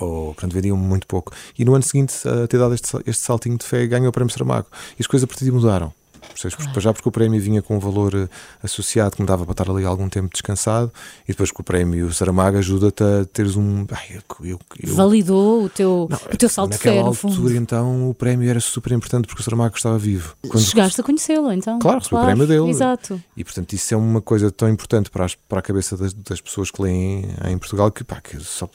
Ou, 0.00 0.32
portanto, 0.32 0.52
vendiam 0.54 0.76
muito 0.76 1.06
pouco. 1.06 1.32
E 1.58 1.64
no 1.64 1.74
ano 1.74 1.82
seguinte, 1.82 2.14
a 2.26 2.46
ter 2.46 2.58
dado 2.58 2.74
este, 2.74 2.96
este 3.06 3.22
saltinho 3.22 3.58
de 3.58 3.64
fé, 3.64 3.86
ganhou 3.86 4.08
o 4.08 4.12
Prémio 4.12 4.32
Saramago. 4.32 4.68
E 4.98 5.02
as 5.02 5.06
coisas 5.06 5.24
a 5.24 5.26
partir 5.26 5.44
de 5.44 5.50
mudaram. 5.50 5.92
Percebes? 6.32 6.56
Claro. 6.56 6.80
Já 6.80 6.92
porque 6.92 7.08
o 7.08 7.12
prémio 7.12 7.40
vinha 7.40 7.62
com 7.62 7.76
um 7.76 7.78
valor 7.78 8.14
eh, 8.14 8.28
associado 8.62 9.16
que 9.16 9.22
me 9.22 9.28
dava 9.28 9.44
para 9.44 9.52
estar 9.52 9.70
ali 9.70 9.84
algum 9.84 10.08
tempo 10.08 10.30
descansado 10.32 10.92
e 11.24 11.32
depois 11.32 11.50
que 11.50 11.60
o 11.60 11.64
prémio 11.64 12.12
Saramago 12.12 12.58
ajuda-te 12.58 13.02
a 13.02 13.24
teres 13.24 13.56
um. 13.56 13.86
Ai, 13.90 14.16
eu, 14.16 14.46
eu, 14.46 14.60
eu... 14.82 14.94
Validou 14.94 15.64
o 15.64 15.68
teu, 15.68 16.08
não, 16.10 16.18
o 16.32 16.36
teu 16.36 16.48
salto 16.48 16.72
de 16.72 16.78
fé. 16.78 16.90
Naquela 16.90 17.08
altura, 17.08 17.56
então, 17.56 18.08
o 18.08 18.14
prémio 18.14 18.48
era 18.48 18.60
super 18.60 18.92
importante 18.92 19.26
porque 19.26 19.40
o 19.40 19.44
Saramago 19.44 19.76
estava 19.76 19.98
vivo. 19.98 20.34
Quando... 20.48 20.62
Chegaste 20.62 21.00
a 21.00 21.04
conhecê-lo, 21.04 21.52
então. 21.52 21.78
Claro, 21.78 22.00
claro, 22.08 22.24
o 22.24 22.28
prémio 22.28 22.46
dele. 22.46 22.70
Exato. 22.70 23.22
E 23.36 23.44
portanto, 23.44 23.72
isso 23.72 23.94
é 23.94 23.96
uma 23.96 24.20
coisa 24.20 24.50
tão 24.50 24.68
importante 24.68 25.10
para, 25.10 25.24
as, 25.24 25.34
para 25.34 25.58
a 25.58 25.62
cabeça 25.62 25.96
das, 25.96 26.12
das 26.12 26.40
pessoas 26.40 26.70
que 26.70 26.82
leem 26.82 27.28
em 27.48 27.58
Portugal 27.58 27.90
que, 27.90 28.04
pá, 28.04 28.20
que 28.20 28.38
só, 28.40 28.68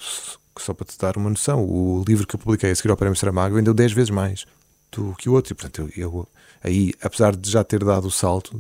só 0.58 0.74
para 0.74 0.86
te 0.86 0.98
dar 0.98 1.18
uma 1.18 1.30
noção, 1.30 1.64
o 1.64 2.04
livro 2.08 2.26
que 2.26 2.36
eu 2.36 2.40
publiquei 2.40 2.72
a 2.72 2.76
seguir 2.76 2.90
ao 2.90 2.98
prémio 2.98 3.16
Saramago 3.16 3.56
vendeu 3.56 3.74
10 3.74 3.92
vezes 3.94 4.10
mais 4.10 4.46
do 4.92 5.14
que 5.18 5.30
o 5.30 5.34
outro. 5.34 5.54
E 5.54 5.56
portanto, 5.56 5.90
eu, 5.96 6.04
eu 6.04 6.28
aí, 6.68 6.94
apesar 7.02 7.36
de 7.36 7.50
já 7.50 7.64
ter 7.64 7.84
dado 7.84 8.08
o 8.08 8.12
salto, 8.12 8.60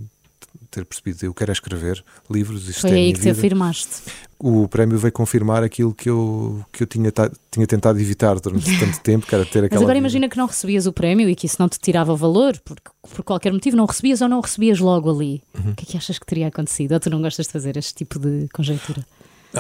ter 0.70 0.86
percebido 0.86 1.26
eu 1.26 1.34
quero 1.34 1.52
escrever 1.52 2.04
livros. 2.30 2.68
Isto 2.68 2.82
Foi 2.82 2.92
é 2.92 2.94
aí 2.94 3.14
que 3.14 3.20
vida. 3.20 3.34
te 3.34 3.40
afirmaste. 3.40 4.02
O 4.40 4.68
prémio 4.68 5.00
veio 5.00 5.12
confirmar 5.12 5.64
aquilo 5.64 5.94
que 5.94 6.10
eu, 6.10 6.64
que 6.72 6.84
eu 6.84 6.88
tinha, 6.88 7.12
tinha 7.50 7.66
tentado 7.66 8.00
evitar 8.00 8.40
durante 8.40 8.80
tanto 8.80 9.00
tempo, 9.00 9.26
que 9.26 9.34
era 9.34 9.44
ter 9.46 9.64
aquela. 9.66 9.80
Mas 9.80 9.82
agora 9.82 9.98
imagina 9.98 10.30
que 10.30 10.38
não 10.38 10.46
recebias 10.46 10.86
o 10.86 10.94
prémio 10.94 11.28
e 11.28 11.36
que 11.36 11.48
isso 11.48 11.58
não 11.60 11.68
te 11.68 11.80
tirava 11.80 12.16
valor, 12.16 12.60
porque 12.64 12.92
por 13.02 13.24
qualquer 13.24 13.52
motivo 13.52 13.76
não 13.76 13.86
recebias 13.86 14.22
ou 14.22 14.30
não 14.30 14.40
recebias 14.40 14.80
logo 14.80 15.10
ali. 15.10 15.42
Uhum. 15.58 15.72
O 15.72 15.76
que 15.76 15.86
é 15.86 15.88
que 15.88 15.98
achas 15.98 16.20
que 16.20 16.26
teria 16.26 16.48
acontecido? 16.48 16.92
Ou 16.92 17.00
tu 17.00 17.10
não 17.10 17.22
gostas 17.22 17.48
de 17.48 17.52
fazer 17.52 17.78
este 17.78 17.96
tipo 17.96 18.20
de 18.20 18.48
conjectura? 18.54 19.04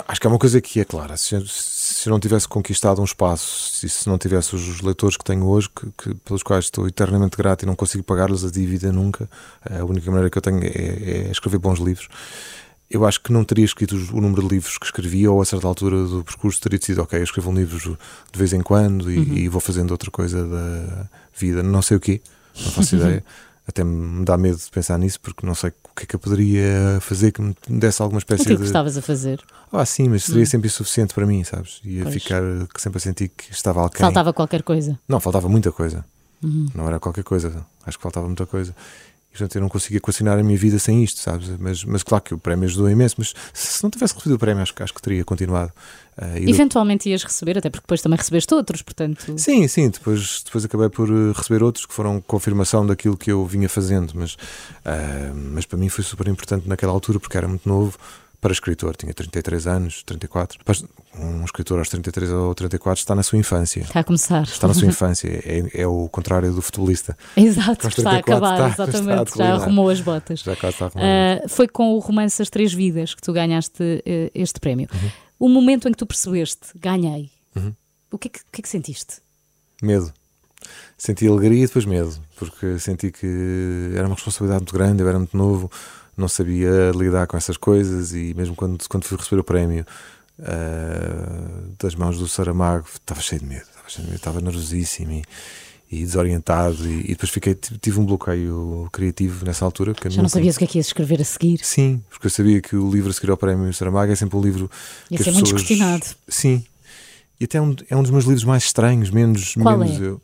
Acho 0.08 0.22
que 0.22 0.28
é 0.28 0.30
uma 0.30 0.38
coisa 0.38 0.62
que 0.62 0.80
é 0.80 0.86
clara. 0.86 1.18
Se, 1.18 1.36
se 1.98 2.10
eu 2.10 2.12
não 2.12 2.20
tivesse 2.20 2.48
conquistado 2.48 3.02
um 3.02 3.04
espaço, 3.04 3.84
e 3.84 3.90
se 3.90 4.08
não 4.08 4.20
tivesse 4.20 4.56
os 4.56 4.82
leitores 4.82 5.18
que 5.18 5.24
tenho 5.24 5.44
hoje, 5.48 5.68
que, 5.68 5.88
que 5.98 6.14
pelos 6.14 6.44
quais 6.44 6.66
estou 6.66 6.88
eternamente 6.88 7.36
grato 7.36 7.64
e 7.64 7.66
não 7.66 7.76
consigo 7.76 8.04
pagar-lhes 8.04 8.46
a 8.46 8.52
dívida 8.52 8.92
nunca, 8.92 9.28
a 9.68 9.84
única 9.84 10.06
maneira 10.12 10.30
que 10.30 10.38
eu 10.38 10.42
tenho 10.42 10.64
é, 10.64 10.68
é, 10.68 11.32
escrever 11.32 11.58
bons 11.58 11.80
livros. 11.80 12.08
Eu 12.88 13.04
acho 13.04 13.20
que 13.20 13.34
não 13.34 13.44
teria 13.44 13.66
escrito 13.66 13.96
o 14.14 14.22
número 14.22 14.44
de 14.44 14.48
livros 14.48 14.78
que 14.78 14.86
escrevia, 14.86 15.32
ou 15.32 15.42
a 15.42 15.46
certa 15.46 15.68
altura 15.68 16.06
do 16.06 16.24
percurso 16.24 16.62
teria 16.62 16.78
decidido, 16.78 17.02
ok, 17.02 17.18
eu 17.18 17.24
escrevo 17.24 17.50
um 17.50 17.56
livro 17.56 17.98
de 18.32 18.38
vez 18.38 18.54
em 18.54 18.62
quando 18.62 19.12
e, 19.12 19.18
uhum. 19.18 19.34
e 19.34 19.50
vou 19.50 19.60
fazendo 19.60 19.90
outra 19.90 20.12
coisa 20.12 20.48
da 20.48 21.10
vida, 21.36 21.64
não 21.64 21.82
sei 21.82 21.98
o 21.98 22.00
quê, 22.00 22.22
não 22.64 22.72
faço 22.74 22.96
ideia. 22.96 23.24
Até 23.68 23.84
me 23.84 24.24
dá 24.24 24.38
medo 24.38 24.58
de 24.58 24.72
pensar 24.72 24.98
nisso, 24.98 25.20
porque 25.20 25.46
não 25.46 25.54
sei 25.54 25.72
o 25.72 25.96
que 25.96 26.04
é 26.04 26.06
que 26.06 26.16
eu 26.16 26.20
poderia 26.20 27.00
fazer 27.02 27.34
que 27.34 27.42
me 27.42 27.54
desse 27.68 28.02
alguma 28.02 28.20
espécie 28.20 28.44
de. 28.44 28.48
O 28.48 28.48
que 28.48 28.54
é 28.54 28.56
que 28.56 28.64
gostavas 28.64 28.98
a 28.98 29.02
fazer? 29.02 29.44
Ah, 29.72 29.86
sim, 29.86 30.08
mas 30.08 30.24
seria 30.24 30.44
hum. 30.44 30.46
sempre 30.46 30.68
insuficiente 30.68 31.14
para 31.14 31.26
mim, 31.26 31.44
sabes? 31.44 31.82
Ia 31.84 32.04
pois. 32.04 32.14
ficar 32.14 32.42
sempre 32.78 32.98
a 32.98 33.02
sentir 33.02 33.28
que 33.28 33.52
estava 33.52 33.82
alquém. 33.82 34.00
Faltava 34.00 34.32
qualquer 34.32 34.64
coisa? 34.64 34.98
Não, 35.08 35.20
faltava 35.20 35.50
muita 35.50 35.72
coisa. 35.72 36.06
Uhum. 36.42 36.68
Não 36.74 36.88
era 36.88 37.00
qualquer 37.00 37.24
coisa, 37.24 37.66
acho 37.86 37.98
que 37.98 38.04
faltava 38.04 38.26
muita 38.26 38.46
coisa. 38.46 38.74
E, 39.30 39.38
portanto, 39.38 39.56
eu 39.56 39.62
não 39.62 39.70
conseguia 39.70 39.98
equacionar 39.98 40.40
a 40.40 40.44
minha 40.44 40.58
vida 40.58 40.80
sem 40.80 41.04
isto, 41.04 41.20
sabes? 41.20 41.50
Mas, 41.60 41.84
mas 41.84 42.04
claro 42.04 42.24
que 42.24 42.34
o 42.34 42.38
prémio 42.38 42.66
ajudou 42.66 42.90
imenso. 42.90 43.16
Mas 43.18 43.34
se 43.54 43.84
não 43.84 43.90
tivesse 43.90 44.13
recebido 44.13 44.36
o 44.36 44.40
prémio, 44.40 44.63
acho, 44.63 44.74
acho 44.80 44.94
que 44.94 45.02
teria 45.02 45.24
continuado. 45.24 45.72
Uh, 46.18 46.50
Eventualmente 46.50 47.10
ias 47.10 47.24
receber, 47.24 47.60
até 47.60 47.70
porque 47.70 47.84
depois 47.84 48.02
também 48.02 48.18
recebeste 48.18 48.54
outros, 48.54 48.82
portanto. 48.82 49.34
Sim, 49.38 49.68
sim, 49.68 49.90
depois, 49.90 50.42
depois 50.44 50.66
acabei 50.66 50.90
por 50.90 51.08
eh, 51.10 51.32
receber 51.36 51.62
outros 51.62 51.86
que 51.86 51.94
foram 51.94 52.20
confirmação 52.22 52.86
daquilo 52.88 53.16
que 53.16 53.32
eu 53.32 53.46
vinha 53.46 53.70
fazendo, 53.70 54.13
mas, 54.16 54.34
uh, 54.34 55.36
mas 55.54 55.66
para 55.68 55.78
mim 55.78 55.90
foi 55.90 56.04
super 56.04 56.28
importante 56.28 56.68
naquela 56.68 56.92
altura 56.92 57.20
porque 57.20 57.38
era 57.38 57.48
muito 57.48 57.70
novo 57.70 58.00
para 58.42 58.52
escritor, 58.52 58.96
tinha 58.96 59.13
33 59.13 59.68
anos, 59.68 60.04
34. 60.04 60.60
Um 61.20 61.44
escritor 61.44 61.80
aos 61.80 61.90
33 61.90 62.32
ou 62.32 62.54
34 62.54 63.00
está 63.00 63.16
na 63.16 63.24
sua 63.24 63.40
infância. 63.40 63.82
Está 63.82 64.02
a 64.02 64.04
começar. 64.04 64.44
Está 64.44 64.68
na 64.68 64.74
sua 64.74 64.88
infância. 64.88 65.28
É, 65.28 65.82
é 65.82 65.88
o 65.88 66.08
contrário 66.10 66.54
do 66.54 66.62
futebolista. 66.62 67.18
Exato, 67.36 67.88
está 67.88 68.12
a 68.12 68.18
acabar, 68.18 68.70
está, 68.70 68.84
exatamente. 68.86 69.30
Está 69.30 69.44
já 69.44 69.54
arrumou 69.56 69.90
as 69.90 70.02
botas. 70.02 70.42
Já 70.42 70.56
quase 70.56 70.76
está 70.76 70.86
a 70.86 70.88
arrumar. 70.90 71.46
Uh, 71.46 71.50
foi 71.50 71.68
com 71.68 71.94
o 71.94 72.00
romance 72.00 72.42
As 72.42 72.50
Três 72.50 72.74
Vidas 72.74 73.14
que 73.16 73.22
tu 73.22 73.34
ganhaste 73.34 73.82
uh, 73.82 74.32
este 74.34 74.60
prémio. 74.60 74.88
Uhum. 74.94 75.10
O 75.40 75.50
momento 75.50 75.88
em 75.88 75.92
que 75.92 75.98
tu 75.98 76.06
percebeste, 76.06 76.68
ganhei, 76.76 77.30
uhum. 77.56 77.74
o 78.12 78.18
que 78.18 78.28
é 78.28 78.32
que, 78.32 78.40
que, 78.52 78.60
é 78.60 78.62
que 78.62 78.70
sentiste? 78.70 79.18
Medo. 79.82 80.12
Senti 80.98 81.28
alegria 81.28 81.64
e 81.64 81.68
depois 81.68 81.86
medo, 81.86 82.16
porque 82.36 82.80
senti 82.80 83.12
que 83.12 83.92
era 83.96 84.08
uma 84.08 84.16
responsabilidade 84.16 84.62
muito 84.62 84.74
grande, 84.74 85.04
eu 85.04 85.08
era 85.08 85.18
muito 85.18 85.38
novo 85.38 85.70
não 86.18 86.28
sabia 86.28 86.92
lidar 86.96 87.28
com 87.28 87.38
essas 87.38 87.56
coisas 87.56 88.12
e 88.14 88.34
mesmo 88.36 88.56
quando, 88.56 88.84
quando 88.90 89.06
fui 89.06 89.16
receber 89.16 89.40
o 89.40 89.44
prémio 89.44 89.86
uh, 90.39 91.76
das 91.80 91.95
mãos 91.95 92.17
do 92.17 92.28
Saramago 92.28 92.88
estava 92.93 93.21
cheio 93.21 93.41
de 93.41 93.47
medo, 93.47 93.63
estava, 93.63 93.89
cheio 93.89 94.06
de 94.06 94.12
medo, 94.12 94.17
estava 94.17 94.41
nervosíssimo 94.41 95.12
e, 95.12 95.23
e 95.91 96.04
desorientado 96.04 96.88
e, 96.88 97.02
e, 97.02 97.08
depois 97.10 97.30
fiquei 97.30 97.56
tive 97.56 98.00
um 98.00 98.06
bloqueio 98.06 98.89
criativo 98.91 99.45
nessa 99.45 99.63
altura 99.63 99.93
já 100.04 100.10
nunca... 100.10 100.21
não 100.23 100.30
sabias 100.30 100.56
o 100.56 100.60
que 100.60 100.65
é 100.65 100.67
que 100.67 100.78
ias 100.78 100.88
escrever 100.88 101.21
a 101.21 101.26
seguir 101.26 101.60
sim 101.63 102.02
porque 102.10 102.28
eu 102.28 102.32
sabia 102.32 102.62
que 102.62 102.76
o 102.76 102.91
livro 102.91 103.10
a 103.10 103.13
seguir 103.13 103.32
ao 103.32 103.38
prémio 103.38 103.73
Saramago 103.73 104.12
é 104.12 104.15
sempre 104.15 104.38
um 104.38 104.41
livro 104.41 104.69
Ia 105.10 105.17
que 105.17 105.23
ser 105.23 105.30
as 105.30 105.36
muito 105.36 105.45
pessoas 105.45 105.62
questionado 105.63 106.06
sim 106.28 106.65
e 107.39 107.45
até 107.45 107.58
é 107.58 107.62
um, 107.62 107.76
é 107.89 107.95
um 107.95 108.02
dos 108.02 108.12
meus 108.12 108.26
livros 108.26 108.43
mais 108.43 108.63
estranhos 108.63 109.10
menos 109.10 109.54
Qual 109.54 109.78
menos 109.78 110.02
é? 110.02 110.06
eu 110.06 110.21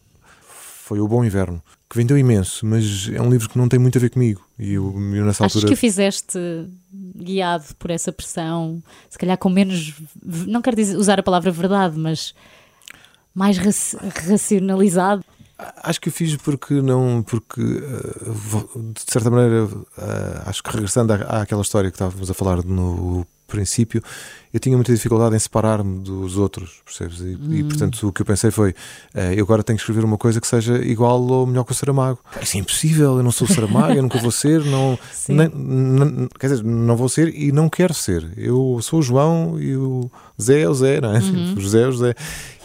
foi 0.84 1.00
o 1.00 1.08
Bom 1.08 1.24
Inverno 1.24 1.64
que 1.90 1.96
vendeu 1.96 2.18
imenso 2.18 2.66
mas 2.66 3.10
é 3.14 3.22
um 3.22 3.30
livro 3.30 3.50
que 3.50 3.58
não 3.58 3.70
tem 3.70 3.80
muito 3.80 3.98
a 3.98 4.02
ver 4.02 4.10
comigo. 4.10 4.46
E 4.60 4.74
eu, 4.74 4.94
eu 4.94 5.26
nessa 5.26 5.46
Achas 5.46 5.56
altura 5.56 5.68
que 5.68 5.74
o 5.74 5.78
fizeste 5.78 6.38
guiado 7.16 7.74
por 7.80 7.90
essa 7.90 8.12
pressão 8.12 8.84
se 9.10 9.18
calhar 9.18 9.38
com 9.38 9.50
menos 9.50 9.94
não 10.22 10.62
quero 10.62 10.76
dizer, 10.76 10.98
usar 10.98 11.20
a 11.20 11.24
palavra 11.24 11.52
verdade 11.52 11.98
mas 11.98 12.36
mais 13.34 13.58
raci 13.58 13.98
racionalizado? 14.30 15.24
Acho 15.78 16.02
que 16.02 16.10
o 16.10 16.12
fiz 16.12 16.36
porque 16.36 16.82
não, 16.82 17.24
porque 17.24 17.62
uh, 17.62 18.94
de 18.94 19.02
certa 19.12 19.30
maneira, 19.30 19.66
uh, 19.66 19.80
acho 20.46 20.62
que 20.62 20.72
regressando 20.72 21.14
à, 21.14 21.42
àquela 21.42 21.62
história 21.62 21.90
que 21.90 21.96
estávamos 21.96 22.30
a 22.30 22.34
falar 22.34 22.64
no 22.66 23.26
princípio, 23.48 24.04
eu 24.54 24.60
tinha 24.60 24.78
muita 24.78 24.94
dificuldade 24.94 25.36
em 25.36 25.40
separar-me 25.40 26.00
dos 26.00 26.38
outros, 26.38 26.82
percebes? 26.86 27.20
E, 27.22 27.24
Hum. 27.36 27.54
e, 27.54 27.64
portanto 27.64 28.08
o 28.08 28.14
que 28.14 28.22
eu 28.22 28.26
pensei 28.26 28.52
foi: 28.52 28.70
uh, 28.72 29.20
eu 29.36 29.44
agora 29.44 29.64
tenho 29.64 29.78
que 29.78 29.82
escrever 29.82 30.06
uma 30.06 30.18
coisa 30.18 30.40
que 30.40 30.48
seja 30.48 30.78
igual 30.86 31.22
ou 31.24 31.48
melhor 31.48 31.64
que 31.64 31.72
o 31.72 31.76
Saramago. 31.76 32.20
Isso 32.42 32.58
é 32.58 32.60
impossível, 32.60 33.18
eu 33.18 33.24
não 33.24 33.32
sou 33.32 33.48
o 33.48 33.52
Saramago, 33.54 33.94
eu 33.94 34.04
nunca 34.04 34.20
vou 34.20 34.32
ser, 34.32 34.64
não, 34.66 34.98
nem, 35.28 35.50
nem- 35.50 36.28
quer 36.40 36.50
dizer, 36.52 36.64
não 36.64 36.96
vou 36.96 37.10
ser 37.10 37.34
e 37.36 37.52
não 37.52 37.68
quero 37.70 37.94
ser. 37.94 38.32
Eu 38.38 38.78
sou 38.82 39.00
o 39.00 39.02
João 39.04 39.60
e 39.60 39.76
o 39.76 40.10
Zé 40.42 40.62
é 40.62 40.70
o 40.70 40.74
Zé, 40.74 41.02
não 41.02 41.16
é? 41.16 41.20
Uhum. 41.20 41.54
O 41.58 41.60
José 41.62 41.82
é 41.82 41.88
o 41.88 41.92
José. 41.92 42.16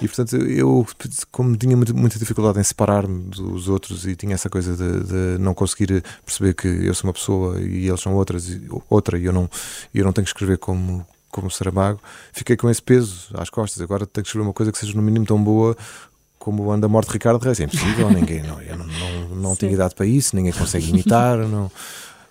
E 0.00 0.06
portanto, 0.08 0.36
eu, 0.36 0.86
como 1.32 1.56
tinha 1.56 1.76
muita 1.76 2.18
dificuldade 2.18 2.58
em 2.60 2.62
separar-me 2.62 3.24
dos 3.30 3.68
outros 3.68 4.06
e 4.06 4.14
tinha 4.14 4.34
essa 4.34 4.48
coisa 4.48 4.76
de, 4.76 5.04
de 5.36 5.38
não 5.42 5.54
conseguir 5.54 6.02
perceber 6.24 6.54
que 6.54 6.68
eu 6.68 6.94
sou 6.94 7.08
uma 7.08 7.12
pessoa 7.12 7.60
e 7.60 7.88
eles 7.88 8.00
são 8.00 8.14
outras, 8.14 8.48
outra 8.88 9.18
e 9.18 9.24
eu 9.24 9.32
não, 9.32 9.48
e 9.94 9.98
eu 9.98 10.04
não 10.04 10.12
tenho 10.12 10.24
que 10.24 10.30
escrever 10.30 10.58
como, 10.58 11.04
como 11.30 11.50
Saramago, 11.50 12.00
fiquei 12.32 12.56
com 12.56 12.70
esse 12.70 12.82
peso 12.82 13.28
às 13.34 13.50
costas. 13.50 13.80
Agora 13.82 14.06
tenho 14.06 14.22
que 14.22 14.28
escrever 14.28 14.46
uma 14.46 14.54
coisa 14.54 14.72
que 14.72 14.78
seja 14.78 14.94
no 14.94 15.02
mínimo 15.02 15.26
tão 15.26 15.42
boa 15.42 15.76
como 16.38 16.70
anda 16.70 16.86
a 16.86 16.88
morte 16.88 17.10
Ricardo 17.10 17.42
Reis. 17.42 17.60
É 17.60 17.64
impossível, 17.64 18.08
ninguém, 18.10 18.42
não, 18.42 18.60
eu 18.62 18.78
não, 18.78 18.86
não, 18.86 19.28
não 19.36 19.56
tenho 19.56 19.72
idade 19.72 19.94
para 19.94 20.06
isso, 20.06 20.34
ninguém 20.34 20.52
consegue 20.52 20.88
imitar, 20.88 21.36
não. 21.46 21.70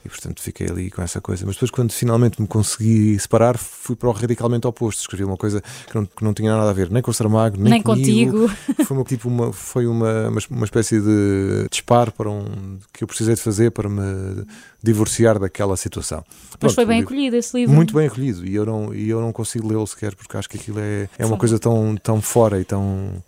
E 0.08 0.10
portanto 0.10 0.42
fiquei 0.42 0.68
ali 0.70 0.90
com 0.90 1.02
essa 1.02 1.20
coisa. 1.20 1.46
Mas 1.46 1.56
depois, 1.56 1.70
quando 1.70 1.92
finalmente 1.92 2.42
me 2.42 2.48
consegui 2.48 3.20
separar, 3.20 3.58
fui 3.58 3.94
para 3.94 4.08
o 4.08 4.12
radicalmente 4.14 4.66
oposto. 4.66 5.02
Escrevi 5.02 5.26
uma 5.26 5.36
coisa 5.36 5.62
que 5.62 5.94
não, 5.94 6.06
que 6.06 6.24
não 6.24 6.34
tinha 6.34 6.56
nada 6.56 6.70
a 6.70 6.74
ver 6.74 6.90
nem 6.90 7.02
com 7.04 7.12
o 7.12 7.14
Saramago, 7.14 7.58
nem, 7.58 7.72
nem 7.72 7.82
comigo. 7.82 8.48
contigo 8.48 8.48
Foi, 8.88 8.96
uma, 8.96 9.04
tipo 9.04 9.28
uma, 9.28 9.52
foi 9.52 9.86
uma, 9.86 10.30
uma, 10.50 10.64
espécie 10.64 11.02
de 11.02 11.68
disparo 11.70 12.14
para 12.14 12.30
um, 12.30 12.80
que 12.94 13.04
eu 13.04 13.08
precisei 13.08 13.36
de 13.36 13.42
fazer 13.42 13.72
para 13.72 13.90
me 13.90 14.46
divorciar 14.82 15.38
daquela 15.38 15.76
situação. 15.76 16.24
mas 16.28 16.58
Pronto, 16.58 16.76
foi 16.76 16.84
o 16.86 16.88
bem 16.88 17.00
livro- 17.00 17.14
acolhido 17.14 17.36
esse 17.36 17.58
livro 17.58 17.76
Muito 17.76 17.94
bem 17.94 18.08
acolhido 18.08 18.46
e 18.46 18.56
eu 18.56 18.66
não, 18.66 18.94
e 18.94 19.10
eu 19.10 19.20
não 19.20 19.34
consigo 19.34 19.68
lê-lo 19.68 19.86
sequer 19.86 20.16
porque 20.16 20.38
acho 20.38 20.50
que 20.50 20.56
aquilo 20.56 20.80
é, 20.80 21.10
é 21.18 21.26
uma 21.26 21.38
coisa 21.38 21.60
tão, 21.60 21.98
tão 21.98 22.22
fora 22.22 22.62
e 22.62 22.64
tão, 22.64 23.22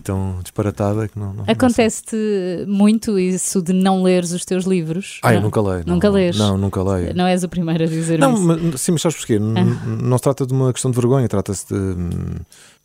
e 0.00 0.02
tão 0.02 0.40
disparatada 0.42 1.06
que 1.06 1.18
não. 1.18 1.28
não 1.34 1.34
não 1.34 1.44
acontece-te 1.46 2.16
muito 2.66 3.18
isso 3.18 3.62
de 3.62 3.72
não 3.72 4.02
leres 4.02 4.32
os 4.32 4.44
teus 4.44 4.64
livros 4.64 5.20
Ah, 5.22 5.32
eu 5.32 5.36
não? 5.36 5.42
nunca 5.44 5.60
leio. 5.60 5.84
não, 5.86 5.94
Nunca 5.94 6.08
lês? 6.08 6.36
Não, 6.38 6.56
nunca 6.58 6.82
leio. 6.82 7.14
não 7.14 7.26
és 7.26 7.44
o 7.44 7.48
primeiro 7.48 7.84
a 7.84 7.86
dizer 7.86 8.18
Não, 8.18 8.34
isso 8.34 8.42
mas, 8.42 8.80
sim, 8.80 8.92
mas 8.92 9.02
sabes 9.02 9.16
porquê? 9.18 9.36
Ah. 9.38 9.64
Não 10.02 10.16
se 10.18 10.22
trata 10.22 10.46
de 10.46 10.52
uma 10.52 10.72
questão 10.72 10.90
de 10.90 10.96
vergonha, 10.96 11.28
trata-se 11.28 11.66
de. 11.68 11.74
hum, 11.74 12.36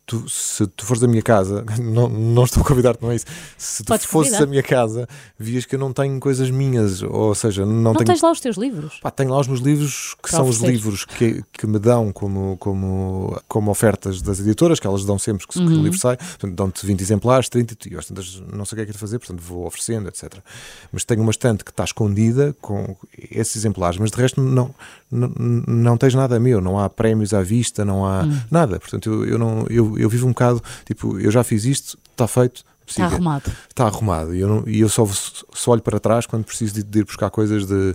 Tu, 0.08 0.24
se 0.28 0.64
tu 0.68 0.84
fores 0.86 1.00
da 1.02 1.08
minha 1.08 1.20
casa, 1.20 1.64
não, 1.82 2.08
não 2.08 2.44
estou 2.44 2.62
a 2.62 2.64
convidar-te, 2.64 3.02
não 3.02 3.10
é 3.10 3.16
isso. 3.16 3.24
Se 3.58 3.82
tu 3.82 3.88
Podes 3.88 4.06
fosses 4.06 4.38
da 4.38 4.46
minha 4.46 4.62
casa, 4.62 5.08
vias 5.36 5.64
que 5.66 5.74
eu 5.74 5.80
não 5.80 5.92
tenho 5.92 6.20
coisas 6.20 6.48
minhas, 6.48 7.02
ou 7.02 7.34
seja, 7.34 7.66
não, 7.66 7.72
não 7.74 7.92
tenho. 7.92 8.06
tens 8.06 8.22
lá 8.22 8.30
os 8.30 8.38
teus 8.38 8.56
livros 8.56 9.00
Pá, 9.02 9.10
tenho 9.10 9.30
lá 9.30 9.40
os 9.40 9.48
meus 9.48 9.58
livros, 9.58 10.14
que 10.22 10.28
Para 10.30 10.38
são 10.38 10.48
os 10.48 10.58
oferecer. 10.58 10.72
livros 10.76 11.04
que, 11.04 11.42
que 11.56 11.66
me 11.66 11.78
dão 11.78 12.12
como, 12.12 12.56
como, 12.58 13.40
como 13.48 13.70
ofertas 13.70 14.20
das 14.20 14.38
editoras, 14.40 14.78
que 14.78 14.86
elas 14.86 15.04
dão 15.04 15.18
sempre 15.18 15.46
que, 15.46 15.52
que 15.54 15.58
Uhum. 15.60 15.80
o 15.80 15.82
livro 15.84 15.98
sai. 15.98 16.18
Dão-te 16.52 16.84
20 16.86 17.00
exemplares, 17.00 17.48
30, 17.48 17.76
e 17.88 17.92
eu 17.94 18.00
não 18.52 18.64
sei 18.64 18.74
o 18.74 18.76
que 18.76 18.80
é 18.82 18.84
que 18.84 18.90
é 18.90 18.92
de 18.92 18.98
fazer, 18.98 19.18
portanto 19.18 19.40
vou 19.40 19.66
oferecendo, 19.66 20.08
etc. 20.08 20.34
Mas 20.92 21.04
tenho 21.04 21.22
uma 21.22 21.30
estante 21.30 21.64
que 21.64 21.70
está 21.70 21.84
escondida 21.84 22.54
com 22.60 22.96
esses 23.30 23.56
exemplares, 23.56 23.98
mas 23.98 24.10
de 24.10 24.16
resto 24.20 24.40
não, 24.40 24.74
não, 25.10 25.32
não 25.66 25.96
tens 25.96 26.14
nada 26.14 26.38
meu, 26.38 26.60
não 26.60 26.78
há 26.78 26.88
prémios 26.90 27.32
à 27.34 27.42
vista, 27.42 27.84
não 27.84 28.04
há 28.06 28.22
Hum. 28.24 28.40
nada. 28.50 28.78
Portanto, 28.78 29.10
eu, 29.12 29.24
eu, 29.24 29.38
não, 29.38 29.66
eu, 29.68 29.98
eu 29.98 30.08
vivo 30.08 30.26
um 30.26 30.30
bocado, 30.30 30.62
tipo, 30.84 31.18
eu 31.18 31.30
já 31.30 31.42
fiz 31.44 31.64
isto, 31.64 31.98
está 32.12 32.26
feito. 32.28 32.62
está 32.86 33.04
arrumado 33.06 33.50
está 33.68 33.84
arrumado 33.86 34.34
e 34.34 34.40
eu, 34.40 34.48
não- 34.48 34.64
e 34.66 34.80
eu 34.80 34.88
só, 34.88 35.04
só 35.52 35.72
olho 35.72 35.82
para 35.82 35.98
trás 35.98 36.24
quando 36.26 36.44
preciso 36.44 36.74
de, 36.74 36.82
de 36.84 36.98
ir 37.00 37.04
buscar 37.04 37.30
coisas 37.30 37.66
de, 37.66 37.94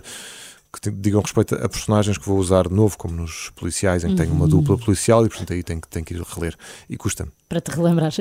que 0.72 0.90
digam 0.90 1.20
respeito 1.20 1.54
a 1.54 1.68
personagens 1.68 2.16
que 2.16 2.26
vou 2.26 2.38
usar 2.38 2.66
de 2.68 2.74
novo, 2.74 2.96
como 2.96 3.14
nos 3.14 3.50
policiais, 3.54 4.04
em 4.04 4.08
que 4.10 4.14
tenho 4.16 4.32
uma 4.32 4.44
Uhum. 4.44 4.48
dupla 4.50 4.78
policial 4.78 5.24
e 5.26 5.28
portanto 5.28 5.52
aí 5.52 5.62
tenho, 5.62 5.80
que- 5.80 5.88
tenho 5.88 6.04
que 6.04 6.14
ir 6.14 6.22
reler. 6.22 6.56
E 6.88 6.96
custa-me 6.96 7.30
para 7.48 7.60
te. 7.60 7.70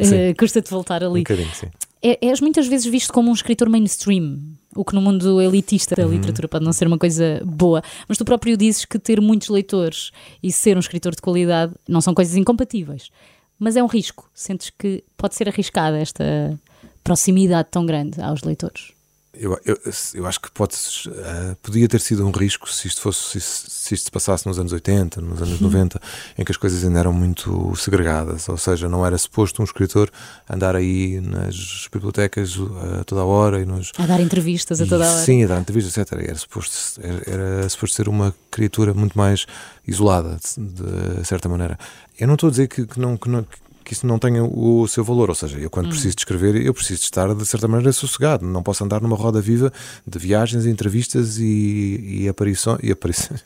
Eh, 0.02 0.34
custa-te 0.38 0.70
voltar 0.70 1.02
um 1.04 1.12
ali 1.12 1.22
bocadinho, 1.22 1.54
sim. 1.56 1.68
É- 2.04 2.18
és 2.28 2.42
muitas 2.42 2.68
vezes 2.68 2.86
visto 2.88 3.14
como 3.14 3.30
um 3.30 3.34
escritor 3.34 3.70
mainstream, 3.70 4.40
o 4.76 4.84
que 4.84 4.94
no 4.94 5.02
mundo 5.02 5.40
elitista 5.42 5.96
da 5.96 6.06
Uhum. 6.06 6.12
literatura 6.12 6.48
pode 6.48 6.66
não 6.66 6.74
ser 6.74 6.88
uma 6.88 6.98
coisa 6.98 7.42
boa, 7.46 7.82
mas 8.08 8.18
tu 8.18 8.26
próprio 8.26 8.58
dizes 8.58 8.84
que 8.86 9.00
ter 9.00 9.22
muitos 9.22 9.48
leitores 9.50 10.12
e 10.44 10.52
ser 10.52 10.76
um 10.76 10.80
escritor 10.82 11.16
de 11.16 11.22
qualidade 11.22 11.74
não 11.88 12.02
são 12.02 12.14
coisas 12.14 12.36
incompatíveis, 12.36 13.10
mas 13.58 13.76
é 13.78 13.84
um 13.84 13.88
risco. 13.88 14.30
Sentes 14.34 14.72
que 14.78 15.04
pode 15.16 15.36
ser 15.36 15.48
arriscada 15.48 15.98
esta 15.98 16.60
proximidade 17.04 17.70
tão 17.72 17.86
grande 17.86 18.20
aos 18.22 18.42
leitores? 18.44 18.92
Eu, 19.42 19.60
eu, 19.66 19.76
eu 20.14 20.28
acho 20.28 20.40
que 20.40 20.52
pode, 20.52 20.76
eh, 21.08 21.56
podia 21.64 21.88
ter 21.88 22.00
sido 22.00 22.24
um 22.28 22.30
risco 22.30 22.70
se 22.70 22.88
isto, 22.88 23.02
fosse, 23.02 23.42
se, 23.42 23.42
se 23.42 23.96
isto 23.96 24.06
se 24.06 24.12
passasse 24.12 24.46
nos 24.46 24.60
anos 24.60 24.72
80, 24.72 25.20
nos 25.20 25.42
anos 25.42 25.60
90, 25.60 26.00
em 26.38 26.46
que 26.46 26.52
as 26.52 26.58
coisas 26.58 26.84
ainda 26.84 27.00
eram 27.00 27.12
muito 27.12 27.76
segregadas, 27.76 28.48
ou 28.48 28.56
seja, 28.56 28.88
não 28.88 29.04
era 29.04 29.18
suposto 29.18 29.60
um 29.64 29.66
escritor 29.66 30.12
andar 30.48 30.76
aí 30.76 31.20
nas 31.22 31.90
bibliotecas 31.92 32.56
a 33.00 33.04
toda 33.04 33.22
a 33.22 33.26
hora 33.26 33.60
e 33.60 33.66
nos, 33.66 33.92
A 33.98 34.06
dar 34.06 34.22
entrevistas 34.22 34.80
a 34.80 34.86
toda 34.86 35.08
a 35.08 35.12
hora. 35.12 35.26
Sim, 35.26 35.44
a 35.44 35.48
dar 35.48 35.60
entrevistas, 35.60 35.98
etc. 35.98 36.20
Era 36.22 36.38
suposto, 36.38 37.02
era, 37.02 37.24
era 37.26 37.70
suposto 37.70 37.96
ser 37.96 38.08
uma 38.08 38.36
criatura 38.52 38.94
muito 38.94 39.18
mais 39.18 39.48
isolada, 39.88 40.40
de, 40.56 41.20
de 41.20 41.26
certa 41.26 41.50
maneira. 41.50 41.80
Eu 42.20 42.28
não 42.28 42.36
estou 42.36 42.48
a 42.48 42.52
dizer 42.52 42.68
que, 42.68 42.86
que 42.86 43.00
não, 43.00 43.18
que, 43.18 43.28
não, 43.28 43.42
que 43.42 43.58
isso 43.90 44.06
não 44.08 44.20
tenha 44.20 44.44
o 44.44 44.88
seu 44.88 45.04
valor, 45.04 45.30
ou 45.30 45.36
seja, 45.36 45.58
eu 45.60 45.70
quando 45.70 45.90
preciso 45.90 46.16
de 46.16 46.22
escrever, 46.22 46.56
eu 46.56 46.74
preciso 46.74 47.00
de 47.00 47.06
estar, 47.06 47.34
de 47.34 47.46
certa 47.46 47.68
maneira, 47.68 47.92
sossegado. 47.92 48.46
Não 48.46 48.64
posso 48.64 48.84
andar 48.84 49.02
numa 49.02 49.16
roda 49.16 49.42
viva 49.42 49.72
de 50.06 50.20
viagens, 50.20 50.66
entrevistas 50.66 51.38
e, 51.38 52.22
e 52.22 52.30
aparições. 52.30 52.80
E 52.84 52.92
aparições, 52.94 53.44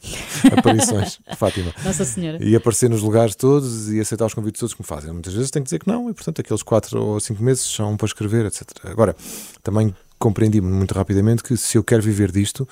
aparições, 0.52 1.20
Fátima. 1.38 1.74
Nossa 1.84 2.06
Senhora. 2.06 2.44
E 2.44 2.56
aparecer 2.56 2.90
nos 2.90 3.02
lugares 3.02 3.36
todos 3.36 3.92
e 3.92 4.00
aceitar 4.00 4.26
os 4.26 4.34
convites 4.34 4.60
todos 4.60 4.74
que 4.74 4.82
me 4.82 4.88
fazem. 4.88 5.12
Muitas 5.12 5.34
vezes 5.34 5.52
tenho 5.52 5.64
que 5.64 5.68
dizer 5.68 5.80
que 5.80 5.88
não, 5.88 6.10
e 6.10 6.14
portanto 6.14 6.42
aqueles 6.42 6.64
quatro 6.64 7.02
ou 7.02 7.20
cinco 7.20 7.44
meses 7.44 7.64
são 7.64 7.96
para 7.98 8.06
escrever, 8.06 8.46
etc. 8.46 8.64
Agora, 8.86 9.16
também 9.64 9.94
compreendi 10.18 10.62
muito 10.62 10.94
rapidamente 10.94 11.44
que 11.44 11.58
se 11.58 11.78
eu 11.78 11.84
quero 11.84 12.02
viver 12.02 12.32
disto, 12.32 12.68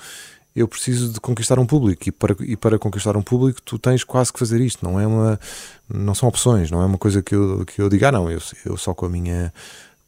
eu 0.54 0.68
preciso 0.68 1.12
de 1.12 1.20
conquistar 1.20 1.58
um 1.58 1.66
público 1.66 2.08
e 2.08 2.12
para, 2.12 2.36
e 2.40 2.56
para 2.56 2.78
conquistar 2.78 3.16
um 3.16 3.22
público 3.22 3.60
tu 3.62 3.78
tens 3.78 4.04
quase 4.04 4.32
que 4.32 4.38
fazer 4.38 4.60
isto, 4.60 4.84
não 4.84 5.00
é 5.00 5.06
uma 5.06 5.38
não 5.92 6.14
são 6.14 6.28
opções, 6.28 6.70
não 6.70 6.80
é 6.80 6.86
uma 6.86 6.98
coisa 6.98 7.22
que 7.22 7.34
eu, 7.34 7.64
que 7.66 7.80
eu 7.82 7.88
diga, 7.88 8.08
ah 8.08 8.12
não, 8.12 8.30
eu, 8.30 8.40
eu 8.64 8.76
só 8.76 8.94
com 8.94 9.06
a 9.06 9.08
minha 9.08 9.52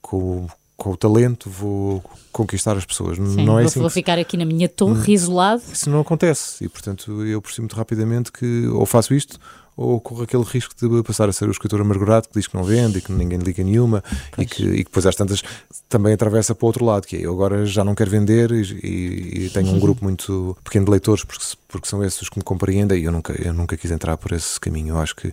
com, 0.01 0.17
o- 0.19 0.51
com 0.77 0.91
o 0.91 0.97
talento 0.97 1.51
vou 1.51 2.05
conquistar 2.31 2.77
as 2.77 2.85
pessoas. 2.85 3.17
Sim, 3.17 3.45
não 3.45 3.59
é 3.59 3.63
vou, 3.63 3.69
assim 3.71 3.81
vou 3.81 3.89
que- 3.89 3.95
ficar 3.95 4.19
aqui 4.19 4.37
na 4.37 4.45
minha 4.45 4.69
torre, 4.69 5.13
isolado. 5.15 5.63
isso 5.73 5.91
não 5.91 6.01
acontece 6.01 6.65
e 6.65 6.69
portanto 6.69 7.25
eu 7.25 7.41
percebo 7.43 7.63
muito 7.63 7.77
rapidamente 7.77 8.31
que 8.31 8.67
ou 8.69 8.87
faço 8.87 9.15
isto 9.15 9.39
ou 9.77 10.01
corro 10.01 10.23
aquele 10.23 10.43
risco 10.43 10.75
de 10.75 11.03
passar 11.03 11.29
a 11.29 11.33
ser 11.33 11.47
o 11.49 11.51
escritor 11.51 11.81
amargurado 11.81 12.29
que 12.29 12.35
diz 12.35 12.47
que 12.47 12.55
não 12.55 12.65
vende 12.65 12.99
e 12.99 13.01
que 13.03 13.13
ninguém 13.13 13.39
liga 13.39 13.63
nenhuma 13.63 14.03
e 14.39 14.47
que, 14.47 14.63
e 14.63 14.77
que 14.79 14.85
depois 14.85 15.05
às 15.05 15.15
tantas 15.15 15.43
também 15.89 16.15
atravessa 16.15 16.55
para 16.55 16.65
o 16.65 16.67
outro 16.67 16.85
lado, 16.85 17.07
que 17.07 17.17
é 17.17 17.21
eu 17.27 17.33
agora 17.33 17.67
já 17.67 17.85
não 17.85 17.95
quero 17.95 18.11
vender 18.11 18.51
e, 18.53 19.45
e- 19.47 19.51
tenho 19.51 19.69
um 19.69 19.79
grupo 19.79 20.03
muito 20.03 20.57
pequeno 20.65 20.87
de 20.87 20.91
leitores 20.91 21.25
porque, 21.25 21.45
porque 21.69 21.89
são 21.89 22.03
esses 22.03 22.23
os 22.23 22.29
que 22.29 22.39
me 22.39 22.45
compreendem 22.45 23.01
e 23.01 23.05
eu 23.05 23.13
nunca, 23.13 23.33
eu 23.41 23.53
nunca 23.53 23.77
quis 23.77 23.91
entrar 23.91 24.17
por 24.17 24.33
esse 24.33 24.59
caminho. 24.59 24.95
Eu 24.95 24.99
acho 24.99 25.15
que 25.15 25.29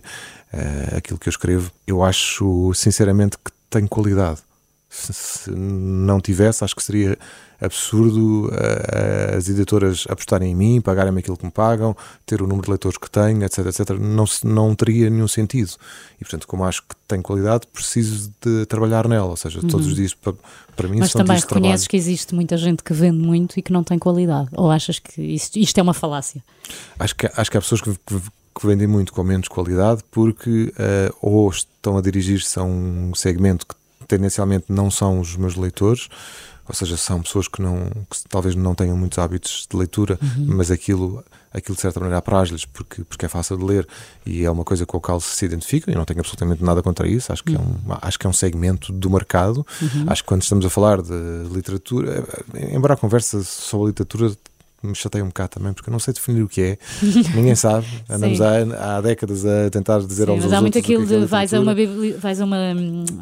eh, 0.52 0.94
aquilo 0.96 1.18
que 1.18 1.28
eu 1.28 1.30
escrevo, 1.30 1.70
eu 1.86 2.02
acho 2.02 2.72
sinceramente 2.74 3.36
que 3.38 3.50
tem 3.70 3.86
qualidade. 3.86 4.40
Se, 4.88 5.12
se 5.12 5.50
não 5.50 6.20
tivesse, 6.20 6.62
acho 6.62 6.76
que 6.76 6.82
seria 6.84 7.18
absurdo 7.60 8.50
eh, 8.52 9.34
as 9.36 9.48
editoras 9.48 10.04
apostarem 10.08 10.52
em 10.52 10.54
mim, 10.54 10.80
pagarem-me 10.80 11.20
aquilo 11.20 11.36
que 11.36 11.44
me 11.44 11.50
pagam, 11.50 11.96
ter 12.26 12.42
o 12.42 12.46
número 12.46 12.64
de 12.64 12.70
leitores 12.70 12.98
que 12.98 13.10
tenho, 13.10 13.42
etc, 13.44 13.66
etc. 13.66 13.90
Não, 13.98 14.24
não 14.44 14.74
teria 14.74 15.08
nenhum 15.10 15.28
sentido. 15.28 15.72
E, 16.16 16.24
portanto, 16.24 16.46
como 16.46 16.64
acho 16.64 16.82
que 16.82 16.94
tem 17.06 17.20
qualidade, 17.22 17.66
preciso 17.66 18.32
de 18.40 18.66
trabalhar 18.66 19.08
nela. 19.08 19.26
Ou 19.26 19.36
seja, 19.36 19.60
todos 19.60 19.86
os 19.86 19.94
dias, 19.94 20.14
para, 20.14 20.34
para 20.74 20.88
mim, 20.88 20.98
Mas 21.00 21.10
são 21.10 21.20
também 21.20 21.34
dias 21.34 21.42
de 21.42 21.48
trabalho. 21.48 21.64
reconheces 21.64 21.86
que 21.86 21.96
existe 21.96 22.34
muita 22.34 22.56
gente 22.56 22.82
que 22.82 22.92
vende 22.92 23.18
muito 23.18 23.58
e 23.58 23.62
que 23.62 23.72
não 23.72 23.84
tem 23.84 23.98
qualidade. 23.98 24.48
Ou 24.52 24.70
achas 24.70 24.98
que 24.98 25.20
isto, 25.20 25.58
isto 25.58 25.78
é 25.78 25.82
uma 25.82 25.94
falácia? 25.94 26.42
Acho 26.98 27.14
que, 27.14 27.30
acho 27.34 27.50
que 27.50 27.56
há 27.56 27.60
pessoas 27.60 27.80
que, 27.80 27.90
que, 27.90 28.20
que 28.58 28.66
vendem 28.66 28.86
muito 28.86 29.12
com 29.12 29.22
menos 29.22 29.48
qualidade 29.48 30.02
porque 30.10 30.72
eh, 30.78 31.12
ou 31.20 31.50
estão 31.50 31.98
a 31.98 32.00
dirigir-se 32.00 32.58
a 32.58 32.62
um 32.62 33.12
segmento 33.14 33.66
que 33.66 33.74
tendencialmente 34.06 34.66
não 34.68 34.90
são 34.90 35.20
os 35.20 35.36
meus 35.36 35.56
leitores, 35.56 36.08
ou 36.66 36.74
seja, 36.74 36.96
são 36.96 37.22
pessoas 37.22 37.46
que, 37.46 37.60
não, 37.60 37.90
que 38.10 38.28
talvez 38.28 38.54
não 38.54 38.74
tenham 38.74 38.96
muitos 38.96 39.18
hábitos 39.18 39.66
de 39.70 39.76
leitura, 39.76 40.18
uhum. 40.22 40.46
mas 40.48 40.70
aquilo, 40.70 41.22
aquilo 41.52 41.76
de 41.76 41.82
certa 41.82 42.00
maneira 42.00 42.18
apraz-lhes 42.18 42.64
porque, 42.64 43.04
porque 43.04 43.26
é 43.26 43.28
fácil 43.28 43.58
de 43.58 43.64
ler 43.64 43.86
e 44.24 44.44
é 44.44 44.50
uma 44.50 44.64
coisa 44.64 44.86
com 44.86 44.96
a 44.96 45.00
qual 45.00 45.20
se 45.20 45.44
identificam. 45.44 45.92
E 45.92 45.96
não 45.96 46.04
tenho 46.04 46.20
absolutamente 46.20 46.64
nada 46.64 46.82
contra 46.82 47.06
isso. 47.06 47.32
Acho 47.32 47.44
que, 47.44 47.54
uhum. 47.54 47.76
é, 47.88 47.92
um, 47.92 47.98
acho 48.00 48.18
que 48.18 48.26
é 48.26 48.30
um 48.30 48.32
segmento 48.32 48.92
do 48.92 49.10
mercado. 49.10 49.66
Uhum. 49.80 50.04
Acho 50.06 50.22
que 50.22 50.28
quando 50.28 50.42
estamos 50.42 50.64
a 50.64 50.70
falar 50.70 51.02
de 51.02 51.12
literatura, 51.52 52.24
embora 52.72 52.94
a 52.94 52.96
conversa 52.96 53.42
sobre 53.42 53.86
a 53.86 53.88
literatura 53.88 54.34
me 54.86 54.94
chateia 54.94 55.24
um 55.24 55.28
bocado 55.28 55.50
também, 55.50 55.72
porque 55.72 55.88
eu 55.88 55.92
não 55.92 55.98
sei 55.98 56.14
definir 56.14 56.42
o 56.42 56.48
que 56.48 56.60
é, 56.60 56.78
ninguém 57.34 57.54
sabe. 57.54 57.86
Andamos 58.08 58.40
há, 58.40 58.96
há, 58.96 59.00
décadas 59.00 59.44
a 59.44 59.70
tentar 59.70 60.00
dizer 60.00 60.26
Sim, 60.26 60.32
aos 60.32 60.44
mas 60.44 60.52
há 60.52 60.60
muito 60.60 60.78
aquilo 60.78 61.02
é 61.02 61.20
de 61.20 61.26
vais, 61.26 61.54
a 61.54 61.60
uma, 61.60 61.74
vais 62.18 62.40
a 62.40 62.44
uma 62.44 62.74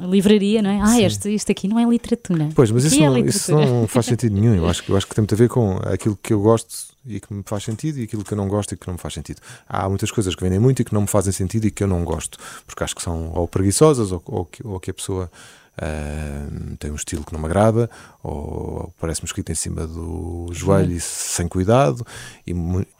livraria, 0.08 0.62
não 0.62 0.70
é? 0.70 0.80
Ah, 0.82 1.00
este, 1.00 1.30
este 1.30 1.52
aqui 1.52 1.68
não 1.68 1.78
é 1.78 1.84
literatura. 1.84 2.48
Pois, 2.54 2.70
mas 2.70 2.84
isso, 2.84 3.02
é 3.02 3.06
não, 3.06 3.18
isso 3.18 3.52
não 3.52 3.86
faz 3.86 4.06
sentido 4.06 4.34
nenhum. 4.34 4.54
Eu 4.54 4.68
acho, 4.68 4.82
eu 4.88 4.96
acho 4.96 5.06
que 5.06 5.14
tem 5.14 5.22
muito 5.22 5.34
a 5.34 5.38
ver 5.38 5.48
com 5.48 5.78
aquilo 5.84 6.18
que 6.20 6.32
eu 6.32 6.40
gosto 6.40 6.92
e 7.06 7.20
que 7.20 7.32
me 7.32 7.42
faz 7.44 7.64
sentido 7.64 7.98
e 7.98 8.04
aquilo 8.04 8.24
que 8.24 8.32
eu 8.32 8.36
não 8.36 8.48
gosto 8.48 8.74
e 8.74 8.76
que 8.76 8.86
não 8.86 8.94
me 8.94 9.00
faz 9.00 9.14
sentido. 9.14 9.40
Há 9.68 9.88
muitas 9.88 10.10
coisas 10.10 10.34
que 10.34 10.42
vendem 10.42 10.58
muito 10.58 10.82
e 10.82 10.84
que 10.84 10.94
não 10.94 11.02
me 11.02 11.08
fazem 11.08 11.32
sentido 11.32 11.66
e 11.66 11.70
que 11.70 11.82
eu 11.82 11.88
não 11.88 12.04
gosto, 12.04 12.38
porque 12.66 12.82
acho 12.84 12.94
que 12.94 13.02
são 13.02 13.32
ou 13.34 13.48
preguiçosas 13.48 14.12
ou, 14.12 14.22
ou, 14.26 14.44
que, 14.44 14.66
ou 14.66 14.78
que 14.78 14.90
a 14.90 14.94
pessoa 14.94 15.30
Uh, 15.78 16.76
tem 16.76 16.90
um 16.90 16.96
estilo 16.96 17.24
que 17.24 17.32
não 17.32 17.40
me 17.40 17.46
agrada, 17.46 17.88
ou 18.22 18.92
parece-me 19.00 19.26
escrito 19.26 19.50
em 19.50 19.54
cima 19.54 19.86
do 19.86 20.48
joelho 20.52 20.92
e 20.92 21.00
sem 21.00 21.48
cuidado, 21.48 22.06
e 22.46 22.52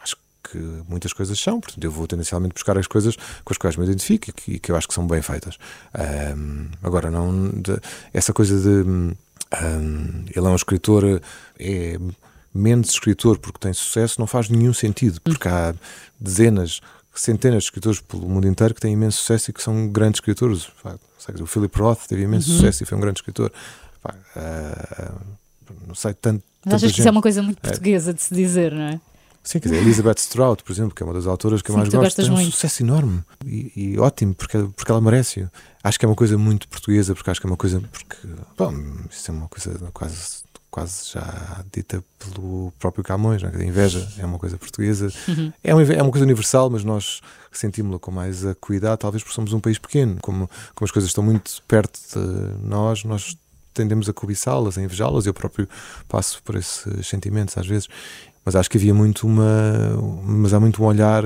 acho 0.03 0.17
que 0.43 0.59
muitas 0.89 1.13
coisas 1.13 1.39
são, 1.39 1.61
portanto 1.61 1.85
eu 1.85 1.91
vou 1.91 2.07
tendencialmente 2.07 2.55
buscar 2.55 2.77
as 2.77 2.87
coisas 2.87 3.17
com 3.45 3.53
as 3.53 3.59
quais 3.59 3.77
me 3.77 3.85
identifico 3.85 4.31
e 4.31 4.33
que, 4.33 4.59
que 4.59 4.73
eu 4.73 4.77
acho 4.77 4.89
que 4.89 4.95
são 4.95 5.07
bem 5.07 5.23
feitas. 5.23 5.57
Uh, 5.95 6.69
agora, 6.83 7.11
não 7.11 7.51
de, 7.51 7.79
essa 8.13 8.33
coisa 8.33 8.59
de 8.59 8.89
um, 8.89 10.25
ele 10.35 10.47
é 10.47 10.51
um 10.51 10.57
escritor, 10.57 11.21
é 11.59 11.99
menos 12.55 12.91
escritor 12.91 13.39
porque 13.39 13.59
tem 13.59 13.73
sucesso, 13.73 14.21
não 14.21 14.27
faz 14.27 14.49
nenhum 14.49 14.73
sentido, 14.73 15.21
porque 15.21 15.49
há 15.49 15.75
dezenas, 16.21 16.81
centenas 17.14 17.64
de 17.64 17.68
escritores 17.68 18.01
pelo 18.01 18.29
mundo 18.29 18.46
inteiro 18.46 18.75
que 18.75 18.81
têm 18.81 18.92
imenso 18.92 19.18
sucesso 19.18 19.51
e 19.51 19.55
que 19.55 19.62
são 19.62 19.88
grandes 19.88 20.18
escritores. 20.18 20.68
O 21.40 21.46
Philip 21.46 21.79
Roth 21.79 22.07
teve 22.09 22.22
imenso 22.22 22.51
uhum. 22.51 22.57
sucesso 22.57 22.83
e 22.83 22.87
foi 22.87 22.98
um 22.98 23.01
grande 23.01 23.20
escritor. 23.20 23.53
Uh, 24.05 25.20
não 25.87 25.94
sei, 25.94 26.14
tanto. 26.14 26.42
Mas 26.64 26.75
achas 26.75 26.92
que 26.92 26.98
isso 27.01 27.09
é 27.09 27.11
uma 27.11 27.22
coisa 27.22 27.42
muito 27.42 27.59
é. 27.59 27.68
portuguesa 27.68 28.14
de 28.14 28.22
se 28.22 28.35
dizer, 28.35 28.72
não 28.72 28.83
é? 28.83 29.01
Sim, 29.44 29.59
quer 29.59 29.70
dizer, 29.70 29.83
Elizabeth 29.83 30.18
Strout, 30.18 30.62
por 30.62 30.72
exemplo, 30.72 30.94
que 30.94 31.03
é 31.03 31.07
uma 31.07 31.12
das 31.12 31.27
autoras 31.27 31.62
que 31.62 31.68
Sim, 31.68 31.75
eu 31.75 31.79
mais 31.79 31.88
gosto, 31.88 32.16
tem 32.16 32.31
um 32.31 32.35
muito. 32.35 32.53
sucesso 32.53 32.83
enorme 32.85 33.25
e, 33.44 33.72
e, 33.75 33.98
ótimo, 33.98 34.35
porque, 34.35 34.59
porque 34.77 34.90
ela 34.90 35.01
merece. 35.01 35.48
Acho 35.83 35.98
que 35.98 36.05
é 36.05 36.09
uma 36.09 36.14
coisa 36.14 36.38
muito 36.38 36.68
portuguesa, 36.68 37.12
porque 37.12 37.29
acho 37.29 37.40
que 37.40 37.46
é 37.46 37.51
uma 37.51 37.57
coisa. 37.57 37.81
Porque, 37.81 38.16
bom, 38.57 38.72
isso 39.11 39.31
é 39.31 39.35
uma 39.35 39.48
coisa 39.48 39.90
quase 39.92 40.44
quase 40.73 41.13
já 41.13 41.63
dita 41.71 42.03
pelo 42.19 42.73
próprio 42.79 43.05
Camões, 43.05 43.43
é? 43.43 43.47
a 43.47 43.63
inveja 43.63 44.09
é 44.19 44.25
uma 44.25 44.39
coisa 44.39 44.57
portuguesa, 44.57 45.13
uhum. 45.29 45.53
é, 45.63 45.75
uma, 45.75 45.83
é 45.83 46.03
uma 46.03 46.11
coisa 46.11 46.25
universal, 46.25 46.71
mas 46.71 46.83
nós 46.83 47.21
sentimos-la 47.53 47.99
com 47.99 48.11
mais 48.11 48.47
acuidade, 48.47 49.01
talvez 49.01 49.23
porque 49.23 49.35
somos 49.35 49.53
um 49.53 49.61
país 49.61 49.79
pequeno, 49.79 50.17
como, 50.23 50.49
como 50.75 50.87
as 50.87 50.91
coisas 50.91 51.11
estão 51.11 51.23
muito 51.23 51.63
perto 51.69 52.01
de 52.15 52.67
nós, 52.67 53.05
nós 53.05 53.37
tendemos 53.75 54.09
a 54.09 54.15
cobiçá-las, 54.15 54.79
a 54.79 54.83
invejá-las, 54.83 55.27
eu 55.27 55.35
próprio 55.35 55.69
passo 56.09 56.43
por 56.43 56.57
esses 56.57 57.07
sentimentos 57.07 57.59
às 57.59 57.67
vezes, 57.67 57.87
mas 58.43 58.57
acho 58.57 58.71
que 58.71 58.79
havia 58.79 58.95
muito 58.95 59.27
uma, 59.27 59.45
mas 60.25 60.55
há 60.55 60.59
muito 60.59 60.83
um 60.83 60.87
olhar 60.87 61.23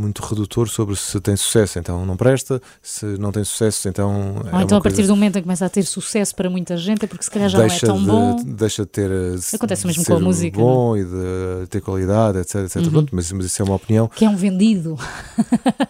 muito 0.00 0.22
redutor 0.22 0.68
sobre 0.68 0.96
se 0.96 1.20
tem 1.20 1.36
sucesso, 1.36 1.78
então 1.78 2.04
não 2.06 2.16
presta, 2.16 2.60
se 2.82 3.04
não 3.04 3.30
tem 3.30 3.44
sucesso, 3.44 3.88
então. 3.88 4.36
Ou 4.52 4.60
é 4.60 4.62
então, 4.62 4.78
a 4.78 4.80
partir 4.80 5.02
do 5.02 5.14
momento 5.14 5.36
em 5.36 5.40
que 5.40 5.42
começa 5.42 5.66
a 5.66 5.68
ter 5.68 5.82
sucesso 5.82 6.34
para 6.34 6.48
muita 6.48 6.76
gente, 6.76 7.04
é 7.04 7.08
porque 7.08 7.24
se 7.24 7.30
calhar 7.30 7.48
já 7.48 7.58
não 7.58 7.64
é 7.66 7.78
tão 7.78 7.98
de, 7.98 8.06
bom. 8.06 8.36
Deixa 8.44 8.82
de 8.82 8.88
ter. 8.88 9.10
Acontece 9.54 9.86
mesmo 9.86 10.04
com 10.04 10.14
a 10.14 10.20
música. 10.20 10.58
É? 10.58 10.62
bom 10.62 10.96
e 10.96 11.04
de 11.04 11.66
ter 11.68 11.80
qualidade, 11.80 12.38
etc. 12.38 12.56
etc. 12.64 12.76
Uhum. 12.76 12.90
Pronto, 12.90 13.14
mas, 13.14 13.30
mas 13.32 13.44
isso 13.46 13.62
é 13.62 13.64
uma 13.64 13.74
opinião. 13.74 14.08
Que 14.08 14.24
é 14.24 14.28
um 14.28 14.36
vendido. 14.36 14.96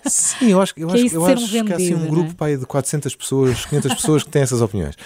Sim, 0.04 0.50
eu 0.50 0.60
acho, 0.60 0.74
eu 0.76 0.88
que 0.88 0.98
é 0.98 1.04
acho, 1.04 1.14
eu 1.14 1.26
acho 1.26 1.44
um 1.44 1.46
vendido, 1.46 1.64
que 1.64 1.72
há 1.72 1.76
assim 1.76 1.94
um 1.94 2.06
grupo 2.08 2.30
é? 2.30 2.34
pai, 2.34 2.56
de 2.56 2.66
400 2.66 3.14
pessoas, 3.14 3.64
500 3.66 3.94
pessoas 3.94 4.22
que 4.24 4.30
têm 4.30 4.42
essas 4.42 4.60
opiniões. 4.60 4.96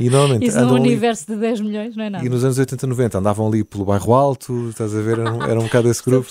E 0.00 0.08
normalmente. 0.08 0.46
Isso 0.46 0.60
num 0.60 0.74
universo 0.74 1.26
ali, 1.28 1.36
de 1.36 1.46
10 1.46 1.60
milhões, 1.60 1.96
não 1.96 2.04
é 2.04 2.10
nada. 2.10 2.24
E 2.24 2.28
nos 2.28 2.44
anos 2.44 2.58
80, 2.58 2.86
90 2.86 3.18
andavam 3.18 3.46
ali 3.46 3.62
pelo 3.64 3.84
bairro 3.84 4.14
alto, 4.14 4.68
estás 4.70 4.94
a 4.94 5.00
ver? 5.00 5.18
Era 5.18 5.32
um, 5.32 5.42
era 5.42 5.60
um 5.60 5.64
bocado 5.64 5.88
esse 5.88 6.02
grupo 6.02 6.28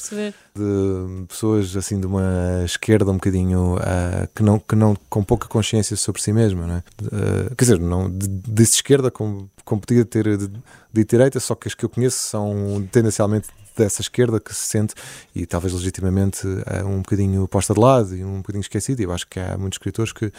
de 0.56 1.26
pessoas 1.28 1.76
assim 1.76 2.00
de 2.00 2.06
uma 2.06 2.62
esquerda 2.64 3.10
um 3.12 3.16
bocadinho 3.16 3.76
uh, 3.76 4.28
que, 4.36 4.44
não, 4.44 4.60
que 4.60 4.76
não 4.76 4.96
com 5.10 5.24
pouca 5.24 5.48
consciência 5.48 5.98
sobre 5.98 6.22
si 6.22 6.32
mesma? 6.32 6.84
Uh, 7.02 7.56
quer 7.56 7.66
dizer, 7.66 7.80
não 7.80 8.10
de, 8.10 8.28
de 8.28 8.64
esquerda 8.64 9.10
como, 9.10 9.50
como 9.66 9.82
podia 9.82 10.06
ter 10.06 10.38
de, 10.38 10.48
de 10.94 11.06
direita, 11.06 11.40
só 11.40 11.56
que 11.56 11.68
as 11.68 11.74
que 11.74 11.84
eu 11.84 11.90
conheço 11.90 12.18
são 12.18 12.88
tendencialmente 12.92 13.48
dessa 13.76 14.02
esquerda 14.02 14.40
que 14.40 14.54
se 14.54 14.68
sente 14.68 14.94
e 15.34 15.46
talvez 15.46 15.74
legitimamente 15.74 16.46
uh, 16.46 16.88
um 16.88 16.98
bocadinho 16.98 17.48
posta 17.48 17.74
de 17.74 17.80
lado 17.80 18.16
e 18.16 18.24
um 18.24 18.38
bocadinho 18.38 18.62
esquecido. 18.62 19.00
E 19.00 19.04
eu 19.04 19.12
acho 19.12 19.28
que 19.28 19.40
há 19.40 19.58
muitos 19.58 19.78
escritores 19.78 20.14
que, 20.14 20.32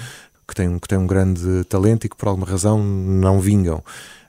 que, 0.47 0.55
têm, 0.55 0.79
que 0.79 0.89
têm 0.89 0.99
um 0.99 1.07
grande 1.07 1.65
talento 1.65 2.05
e 2.07 2.09
que 2.09 2.17
por 2.17 2.29
alguma 2.29 2.47
razão 2.47 2.83
não 2.83 3.41
vingam. 3.41 3.83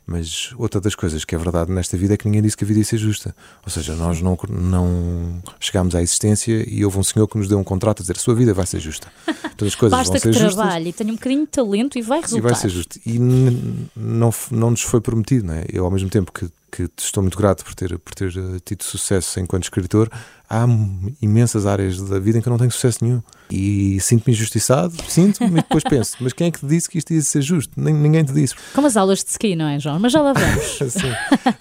Mas 0.08 0.54
outra 0.58 0.80
das 0.80 0.94
coisas 0.94 1.26
que 1.26 1.34
é 1.34 1.38
verdade 1.38 1.72
nesta 1.72 1.98
vida 1.98 2.14
é 2.14 2.18
que 2.18 2.26
ninguém 2.26 2.42
disse 2.42 2.56
que 2.56 2.64
a 2.64 2.68
vida 2.68 2.80
ia 2.80 2.86
ser 2.86 2.98
justa. 2.98 3.36
Ou 3.64 3.72
seja, 3.72 3.96
nós 3.96 4.22
não, 4.22 4.38
não 4.50 5.42
chegámos 5.60 5.96
à 5.96 6.02
existência 6.02 6.64
e 6.70 6.86
houve 6.86 7.00
um 7.00 7.04
senhor 7.04 7.28
que 7.28 7.38
nos 7.38 7.48
deu 7.48 7.58
um 7.58 7.64
contrato 7.64 8.00
a 8.00 8.04
dizer 8.04 8.16
a 8.16 8.20
sua 8.20 8.36
vida 8.36 8.54
vai 8.54 8.68
ser 8.68 8.80
justa. 8.80 9.08
Todas 9.58 9.74
as 9.74 9.76
coisas 9.76 9.98
Basta 9.98 10.14
vão 10.14 10.20
ser 10.22 10.28
que 10.32 10.34
justas. 10.34 10.56
trabalhe 10.56 10.90
e 10.90 10.94
tenha 10.94 11.12
um 11.12 11.16
bocadinho 11.16 11.42
de 11.42 11.48
talento 11.52 11.98
e 11.98 12.02
vai 12.04 12.22
resultar. 12.22 12.38
E 12.38 12.42
vai 12.42 12.56
ser 12.56 12.70
justo. 12.70 13.00
E 13.06 13.18
não, 13.18 14.34
não 14.52 14.72
nos 14.72 14.82
foi 14.82 15.02
prometido, 15.02 15.48
não 15.48 15.56
é? 15.56 15.66
Eu, 15.72 15.86
ao 15.86 15.92
mesmo 15.92 16.10
tempo 16.10 16.32
que, 16.32 16.48
que 16.76 16.90
estou 16.98 17.24
muito 17.24 17.38
grato 17.38 17.64
por 17.64 17.74
ter, 17.74 17.98
por 18.00 18.14
ter 18.14 18.30
eh, 18.38 18.60
tido 18.64 18.84
sucesso 18.84 19.40
enquanto 19.40 19.64
escritor, 19.64 20.10
há 20.50 20.66
imensas 21.22 21.66
áreas 21.66 22.02
da 22.02 22.20
vida 22.20 22.38
em 22.38 22.42
que 22.42 22.48
eu 22.48 22.52
não 22.52 22.58
tenho 22.58 22.72
sucesso 22.72 23.04
nenhum. 23.04 23.22
E 23.50 24.00
sinto-me 24.02 24.34
injustiçado, 24.34 24.94
sinto-me 25.08 25.52
e 25.52 25.56
depois 25.56 25.84
penso, 25.88 26.18
mas 26.20 26.34
quem 26.34 26.48
é 26.48 26.52
que 26.52 26.60
te 26.60 26.66
disse 26.66 26.90
que 26.90 26.98
isto 26.98 27.14
ia 27.14 27.22
ser 27.22 27.42
justo? 27.42 27.72
Ninguém 27.80 28.24
te 28.24 28.34
disse. 28.34 28.56
Como 28.74 28.88
as 28.88 28.98
aulas 28.98 29.24
de 29.24 29.30
ski, 29.30 29.56
não 29.56 29.68
é, 29.68 29.80
João? 29.80 30.00
Mas 30.00 30.12
já 30.12 30.22
lá 30.22 30.34
vamos. 30.34 30.80
Sim. 30.92 31.12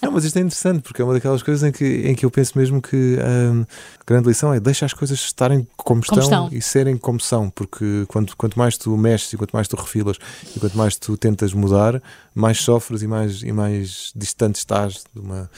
Não, 0.03 0.12
mas 0.12 0.24
isto 0.24 0.37
é 0.37 0.40
interessante 0.40 0.83
porque 0.83 1.00
é 1.00 1.05
uma 1.05 1.14
daquelas 1.14 1.42
coisas 1.42 1.62
em 1.62 1.70
que, 1.70 1.85
em 1.85 2.14
que 2.14 2.24
eu 2.24 2.31
penso 2.31 2.59
mesmo 2.59 2.81
que 2.81 2.96
hum, 2.96 3.64
a 4.00 4.05
grande 4.07 4.29
lição 4.29 4.53
é 4.53 4.59
deixar 4.59 4.87
as 4.87 4.94
coisas 4.94 5.18
estarem 5.18 5.66
como 5.77 6.00
estão, 6.00 6.18
como 6.18 6.22
estão, 6.22 6.48
e 6.50 6.61
serem 6.62 6.96
como 6.96 7.20
são, 7.20 7.50
porque 7.50 8.05
quanto, 8.09 8.37
quanto 8.37 8.59
mais 8.59 8.77
tu 8.77 8.96
mexes 8.96 9.33
e 9.33 9.37
quanto 9.37 9.53
mais 9.53 9.68
tu 9.68 9.77
refilas 9.77 10.16
e 10.57 10.61
quanto 10.61 10.77
mais 10.77 10.96
tu 10.96 11.16
tentas 11.16 11.53
mudar, 11.53 12.03
mais 12.35 12.61
sofres 12.61 13.03
e 13.03 13.07
mais, 13.07 13.42
e 13.42 13.53
mais 13.53 14.12
distante 14.14 14.57
estás 14.57 15.05
de 15.14 15.20
uma 15.20 15.51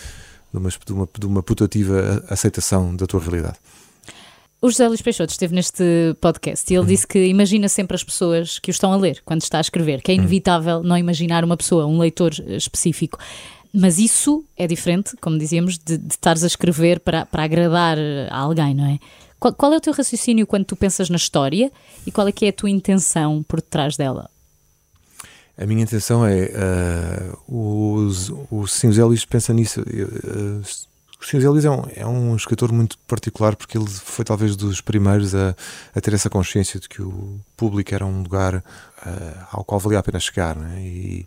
de 0.53 0.59
uma, 0.59 0.71
de 0.71 0.93
uma, 0.93 1.09
de 1.21 1.27
uma 1.27 1.43
putativa 1.43 2.25
aceitação 2.29 2.95
da 2.95 3.07
tua 3.07 3.21
realidade. 3.21 3.59
O 4.61 4.71
José 4.71 4.89
Luís 4.89 5.03
Peixoto 5.03 5.31
esteve 5.31 5.55
neste 5.55 5.85
podcast 6.21 6.73
e 6.73 6.75
ele 6.75 6.81
uhum. 6.81 6.87
disse 6.87 7.07
que 7.07 7.27
imagina 7.27 7.69
sempre 7.69 7.95
as 7.95 8.03
pessoas 8.03 8.59
que 8.59 8.71
o 8.71 8.73
estão 8.73 8.93
a 8.93 8.97
ler 8.97 9.23
quando 9.25 9.43
está 9.43 9.59
a 9.59 9.61
escrever, 9.61 10.01
que 10.01 10.11
é 10.11 10.15
uhum. 10.15 10.21
inevitável 10.21 10.79
uhum. 10.79 10.83
não 10.83 10.97
imaginar 10.97 11.45
uma 11.45 11.57
pessoa, 11.57 11.87
um 11.87 11.99
leitor 11.99 12.33
específico. 12.49 13.19
Mas 13.73 13.99
isso 13.99 14.43
é 14.57 14.67
diferente, 14.67 15.15
como 15.21 15.37
dizíamos, 15.37 15.79
de, 15.79 15.99
de 15.99 16.15
estares 16.15 16.43
a 16.43 16.47
escrever 16.47 17.01
para, 17.01 17.27
para 17.27 17.45
agradar 17.45 17.99
a 18.31 18.39
alguém, 18.39 18.75
não 18.75 18.87
é? 18.87 18.99
Qual, 19.39 19.53
qual, 19.53 19.73
é 19.75 19.77
o 19.77 19.81
teu 19.81 19.93
raciocínio 19.93 20.47
quando 20.47 20.65
tu 20.65 20.75
pensas 20.75 21.11
na 21.11 21.17
história 21.17 21.71
e 22.07 22.11
qual 22.11 22.27
é 22.27 22.33
que 22.33 22.47
é 22.47 22.49
a 22.49 22.53
tua 22.53 22.71
intenção 22.71 23.45
por 23.47 23.61
detrás 23.61 23.97
dela? 23.97 24.31
A 25.59 25.67
minha 25.67 25.83
intenção 25.83 26.27
é. 26.27 26.51
Uh, 27.49 27.97
os, 27.97 28.31
o 28.51 28.67
José 28.67 29.03
Luís 29.05 29.25
pensa 29.25 29.55
nisso. 29.55 29.81
Uh, 29.81 30.63
o 31.19 31.25
José 31.25 31.49
Luís 31.49 31.65
é 31.65 31.71
um, 31.71 31.83
é 31.95 32.07
um 32.07 32.37
escritor 32.37 32.71
muito 32.71 32.99
particular 32.99 33.57
porque 33.57 33.79
ele 33.79 33.89
foi 33.89 34.25
talvez 34.25 34.55
dos 34.55 34.83
primeiros 34.83 35.35
a, 35.35 35.57
a 35.95 36.01
ter 36.01 36.13
essa 36.13 36.29
consciência 36.29 36.79
de 36.79 36.89
que 36.89 37.01
o 37.01 37.41
público 37.57 37.95
era 37.95 38.05
um 38.05 38.23
lugar 38.23 38.57
uh, 38.57 39.47
ao 39.51 39.65
qual 39.65 39.81
valia 39.81 39.99
a 39.99 40.03
pena 40.03 40.21
chegar. 40.21 40.55
Né? 40.55 40.83
E, 40.83 41.27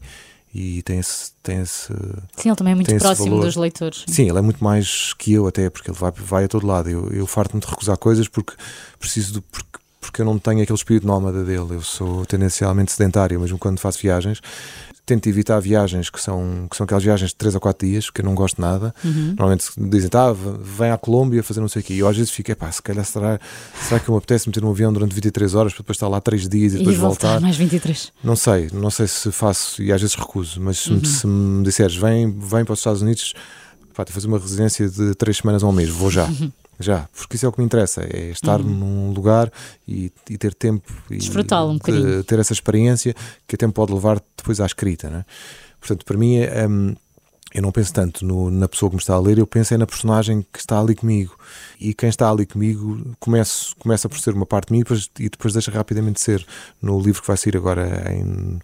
e 0.54 0.82
tem 0.84 1.00
esse, 1.00 1.32
tem 1.44 1.62
esse. 1.62 1.94
Sim, 2.36 2.50
ele 2.50 2.56
também 2.56 2.74
é 2.74 2.76
muito 2.76 2.96
próximo 2.98 3.40
dos 3.40 3.56
leitores. 3.56 4.04
Sim, 4.08 4.30
ele 4.30 4.38
é 4.38 4.42
muito 4.42 4.64
mais 4.64 5.14
que 5.14 5.34
eu, 5.34 5.48
até, 5.48 5.70
porque 5.70 5.90
ele 5.90 5.98
vai, 5.98 6.12
vai 6.12 6.44
a 6.46 6.48
todo 6.48 6.66
lado. 6.66 6.90
Eu, 6.90 7.08
eu 7.10 7.28
farto-me 7.28 7.62
de 7.62 7.68
recusar 7.68 7.98
coisas 7.98 8.28
porque 8.28 8.56
preciso 9.00 9.34
de. 9.34 9.42
Porque 9.42 9.79
porque 10.00 10.22
eu 10.22 10.26
não 10.26 10.40
tenho 10.40 10.62
aquele 10.62 10.78
espírito 10.78 11.06
nómada 11.06 11.44
dele. 11.44 11.76
Eu 11.76 11.82
sou 11.82 12.26
tendencialmente 12.26 12.92
sedentário, 12.92 13.40
mesmo 13.40 13.58
quando 13.58 13.80
faço 13.80 14.00
viagens. 14.00 14.42
Tento 15.06 15.28
evitar 15.28 15.60
viagens 15.60 16.10
que 16.10 16.22
são, 16.22 16.68
que 16.70 16.78
são 16.78 16.84
aquelas 16.84 17.04
viagens 17.04 17.32
de 17.32 17.36
3 17.36 17.56
a 17.56 17.60
4 17.60 17.88
dias, 17.88 18.06
porque 18.06 18.22
eu 18.22 18.26
não 18.26 18.36
gosto 18.36 18.62
nada. 18.62 18.94
Uhum. 19.04 19.34
Normalmente 19.38 19.66
dizem, 19.76 20.08
tá, 20.08 20.32
vem 20.32 20.92
à 20.92 20.98
Colômbia 20.98 21.42
fazer 21.42 21.60
não 21.60 21.68
sei 21.68 21.82
o 21.82 21.86
quê. 21.86 21.96
E 21.96 22.00
eu 22.00 22.08
às 22.08 22.16
vezes 22.16 22.32
fico, 22.32 22.56
pá, 22.56 22.72
se 22.72 22.82
calhar 22.82 23.04
será, 23.04 23.40
será 23.88 24.00
que 24.00 24.08
eu 24.08 24.14
me 24.14 24.20
apetece 24.20 24.48
meter 24.48 24.64
um 24.64 24.70
avião 24.70 24.94
durante 24.94 25.14
23 25.16 25.56
horas 25.56 25.74
para 25.74 25.82
depois 25.82 25.96
estar 25.96 26.08
lá 26.08 26.22
3 26.22 26.48
dias 26.48 26.76
e 26.76 26.78
depois 26.78 26.96
e 26.96 27.00
voltar, 27.00 27.28
voltar? 27.28 27.42
mais 27.42 27.58
23. 27.58 28.14
Não 28.24 28.36
sei, 28.36 28.70
não 28.72 28.92
sei 28.92 29.08
se 29.08 29.32
faço, 29.32 29.82
e 29.82 29.92
às 29.92 30.00
vezes 30.00 30.16
recuso, 30.16 30.62
mas 30.62 30.86
uhum. 30.86 31.04
se, 31.04 31.22
se 31.22 31.28
me 31.28 31.64
disseres, 31.64 31.96
vem, 31.96 32.32
vem 32.32 32.64
para 32.64 32.74
os 32.74 32.80
Estados 32.80 33.02
Unidos, 33.02 33.34
pá, 33.96 34.06
fazer 34.08 34.28
uma 34.28 34.38
residência 34.38 34.88
de 34.88 35.16
3 35.16 35.38
semanas 35.38 35.64
ou 35.64 35.72
um 35.72 35.74
mês, 35.74 35.90
vou 35.90 36.12
já. 36.12 36.26
Uhum 36.26 36.52
já, 36.80 37.08
porque 37.16 37.36
isso 37.36 37.46
é 37.46 37.50
o 37.50 37.52
que 37.52 37.60
me 37.60 37.66
interessa, 37.66 38.02
é 38.02 38.30
estar 38.32 38.60
uhum. 38.60 38.68
num 38.68 39.12
lugar 39.12 39.52
e, 39.88 40.12
e 40.30 40.38
ter 40.38 40.54
tempo 40.54 40.92
e 41.10 41.18
desfrutá-lo 41.18 41.72
um 41.72 41.78
bocadinho. 41.78 42.24
ter 42.24 42.40
essa 42.40 42.54
experiência 42.54 43.14
que 43.46 43.56
até 43.56 43.68
pode 43.68 43.94
levar 43.94 44.22
depois 44.38 44.62
à 44.62 44.66
escrita, 44.66 45.10
né? 45.10 45.26
Portanto, 45.80 46.06
para 46.06 46.18
mim, 46.18 46.38
é, 46.38 46.68
um, 46.68 46.96
eu 47.54 47.62
não 47.62 47.72
penso 47.72 47.92
tanto 47.94 48.24
no, 48.26 48.52
na 48.52 48.68
pessoa 48.68 48.90
que 48.90 48.96
me 48.96 49.02
está 49.02 49.16
a 49.16 49.20
ler, 49.20 49.40
eu 49.40 49.48
penso 49.48 49.74
é 49.74 49.78
na 49.78 49.88
personagem 49.88 50.46
que 50.54 50.60
está 50.60 50.80
ali 50.80 50.94
comigo. 50.94 51.36
E 51.80 51.94
quem 51.94 52.10
está 52.10 52.30
ali 52.30 52.46
comigo 52.46 53.16
começa, 53.20 53.74
começa 53.80 54.08
por 54.08 54.20
ser 54.20 54.34
uma 54.34 54.46
parte 54.46 54.68
de 54.68 54.74
mim 54.74 54.80
e 54.80 54.84
depois, 54.84 55.10
e 55.20 55.30
depois 55.30 55.54
deixa 55.54 55.72
rapidamente 55.72 56.22
ser. 56.22 56.46
No 56.82 57.00
livro 57.00 57.22
que 57.22 57.28
vai 57.28 57.38
sair 57.38 57.58
agora 57.58 58.14
em 58.14 58.60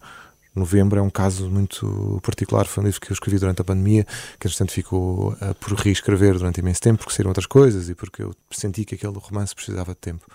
novembro 0.56 1.00
é 1.00 1.02
um 1.02 1.10
caso 1.10 1.50
muito 1.50 2.20
particular. 2.24 2.66
Foi 2.66 2.84
um 2.84 2.86
livro 2.86 3.02
que 3.02 3.12
eu 3.12 3.14
escrevi 3.14 3.40
durante 3.40 3.62
a 3.62 3.66
pandemia, 3.66 4.06
que 4.40 4.48
entretanto 4.48 4.72
ficou 4.72 5.34
uh, 5.34 5.56
por 5.60 5.74
reescrever 5.74 6.38
durante 6.38 6.60
imenso 6.60 6.82
tempo, 6.82 7.00
porque 7.00 7.14
saíram 7.14 7.30
outras 7.30 7.46
coisas 7.46 7.90
e 7.90 7.96
porque 7.96 8.24
eu 8.24 8.34
senti 8.52 8.86
que 8.86 8.96
aquele 8.96 9.18
romance 9.18 9.54
precisava 9.54 9.94
de 9.94 10.00
tempo 10.00 10.26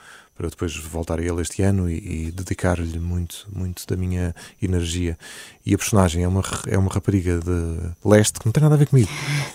para 0.40 0.48
depois 0.48 0.74
voltar 0.74 1.18
a 1.18 1.22
ele 1.22 1.42
este 1.42 1.60
ano 1.60 1.86
e, 1.86 2.28
e 2.28 2.32
dedicar-lhe 2.32 2.98
muito, 2.98 3.46
muito 3.54 3.86
da 3.86 3.94
minha 3.94 4.34
energia. 4.62 5.18
E 5.66 5.74
a 5.74 5.76
personagem 5.76 6.24
é 6.24 6.28
uma, 6.28 6.42
é 6.66 6.78
uma 6.78 6.90
rapariga 6.90 7.38
de 7.40 8.08
leste 8.08 8.40
que 8.40 8.46
não 8.46 8.52
tem 8.52 8.62
nada 8.62 8.74
a 8.74 8.78
ver 8.78 8.88
comigo. 8.88 9.10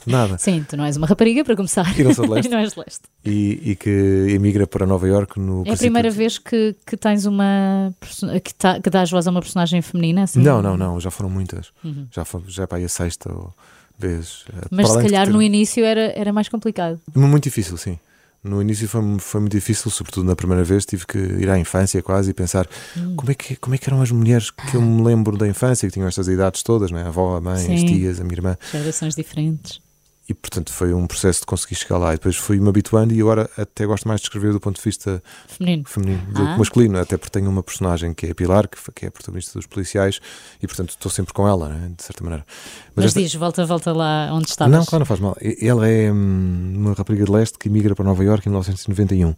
Nada. 0.06 0.38
Sim, 0.38 0.64
tu 0.70 0.78
não 0.78 0.86
és 0.86 0.96
uma 0.96 1.08
rapariga 1.08 1.44
para 1.44 1.56
começar. 1.56 2.00
E 2.00 2.04
não 2.04 2.14
sou 2.14 2.28
de 2.28 2.34
leste. 2.34 2.50
não 2.54 2.60
és 2.60 2.74
de 2.74 2.80
leste. 2.80 3.02
E, 3.26 3.72
e, 3.72 3.76
que 3.76 4.28
emigra 4.30 4.68
para 4.68 4.86
Nova 4.86 5.08
York 5.08 5.40
no. 5.40 5.64
É 5.66 5.72
a 5.72 5.76
primeira 5.76 6.12
de... 6.12 6.18
vez 6.18 6.38
que, 6.38 6.76
que 6.86 6.96
tens 6.96 7.26
uma. 7.26 7.92
que, 8.44 8.54
tá, 8.54 8.80
que 8.80 8.92
dás 8.92 9.10
voz 9.10 9.26
a 9.26 9.32
uma 9.32 9.42
personagem 9.42 9.82
feminina? 9.82 10.22
Assim? 10.22 10.40
Não, 10.40 10.62
não, 10.62 10.78
não. 10.78 11.00
Já 11.00 11.10
foram 11.10 11.32
muitas. 11.32 11.72
Uhum. 11.84 12.06
Já, 12.12 12.24
foi, 12.24 12.44
já 12.48 12.62
é 12.62 12.68
para 12.68 12.78
aí 12.78 12.86
a 12.86 12.90
sexta 12.90 13.34
vez. 13.98 14.46
Eh, 14.54 14.68
Mas 14.70 14.88
se 14.88 15.02
calhar 15.02 15.26
ter... 15.26 15.34
no 15.34 15.42
início 15.42 15.84
era, 15.84 16.14
era 16.16 16.32
mais 16.32 16.48
complicado. 16.48 17.00
Muito 17.16 17.46
difícil, 17.46 17.76
sim. 17.76 17.98
No 18.46 18.62
início 18.62 18.88
foi, 18.88 19.02
foi 19.18 19.42
muito 19.42 19.54
difícil, 19.54 19.90
sobretudo 19.90 20.28
na 20.28 20.36
primeira 20.36 20.64
vez, 20.64 20.86
tive 20.86 21.08
que 21.08 21.18
ir 21.18 21.50
à 21.50 21.58
infância 21.58 22.02
quase 22.04 22.30
e 22.30 22.34
pensar 22.34 22.68
hum. 22.96 23.16
como, 23.16 23.32
é 23.32 23.34
que, 23.34 23.56
como 23.56 23.74
é 23.74 23.78
que 23.78 23.90
eram 23.90 24.02
as 24.02 24.12
mulheres 24.12 24.52
que 24.52 24.76
eu 24.76 24.82
me 24.82 25.04
lembro 25.04 25.36
da 25.36 25.48
infância, 25.48 25.88
que 25.88 25.94
tinham 25.94 26.08
estas 26.08 26.28
idades 26.28 26.62
todas, 26.62 26.92
né? 26.92 27.04
a 27.04 27.08
avó, 27.08 27.38
a 27.38 27.42
mãe, 27.42 27.66
Sim. 27.66 27.74
as 27.74 27.84
tias, 27.84 28.22
a 28.22 28.24
minha 28.24 28.36
irmã. 28.36 28.58
Gerações 28.72 29.16
diferentes 29.16 29.85
e 30.28 30.34
portanto 30.34 30.74
foi 30.74 30.94
um 30.94 31.06
processo 31.06 31.42
de 31.42 31.46
conseguir 31.46 31.76
chegar 31.76 31.98
lá 31.98 32.10
e 32.10 32.18
depois 32.18 32.36
fui-me 32.36 32.68
habituando 32.68 33.14
e 33.14 33.22
agora 33.22 33.50
até 33.58 33.86
gosto 33.86 34.08
mais 34.08 34.22
de 34.22 34.26
escrever 34.26 34.52
do 34.52 34.60
ponto 34.60 34.78
de 34.78 34.82
vista 34.82 35.22
feminino, 35.48 35.84
feminino 35.86 36.22
do 36.34 36.42
ah. 36.42 36.54
que 36.54 36.60
masculino, 36.60 37.00
até 37.00 37.18
porque 37.18 37.32
tenho 37.32 37.50
uma 37.50 37.62
personagem 37.62 38.14
que 38.14 38.26
é 38.26 38.32
a 38.32 38.36
Pilar, 38.36 38.68
que, 38.68 38.78
que 38.92 39.06
é 39.06 39.08
a 39.10 39.12
protagonista 39.12 39.60
dos 39.60 39.68
policiais 39.68 40.20
e 40.62 40.68
portanto 40.68 40.90
estou 40.90 41.12
sempre 41.12 41.34
com 41.34 41.48
ela, 41.48 41.70
né, 41.70 41.92
de 41.96 42.04
certa 42.04 42.24
maneira. 42.24 42.46
Mas, 42.96 42.96
Mas 42.96 43.06
esta... 43.06 43.20
diz, 43.20 43.34
volta, 43.36 43.66
volta 43.66 43.94
lá 43.94 44.30
onde 44.34 44.50
estavas. 44.50 44.76
Não, 44.76 44.86
claro, 44.86 45.02
não 45.02 45.06
faz 45.06 45.20
mal. 45.20 45.38
Ela 45.62 45.88
é 45.88 46.12
hum, 46.12 46.74
uma 46.76 46.94
rapariga 46.94 47.26
de 47.26 47.32
leste 47.32 47.60
que 47.60 47.70
migra 47.70 47.94
para 47.94 48.06
Nova 48.06 48.24
Iorque 48.24 48.48
em 48.48 48.52
1991, 48.52 49.36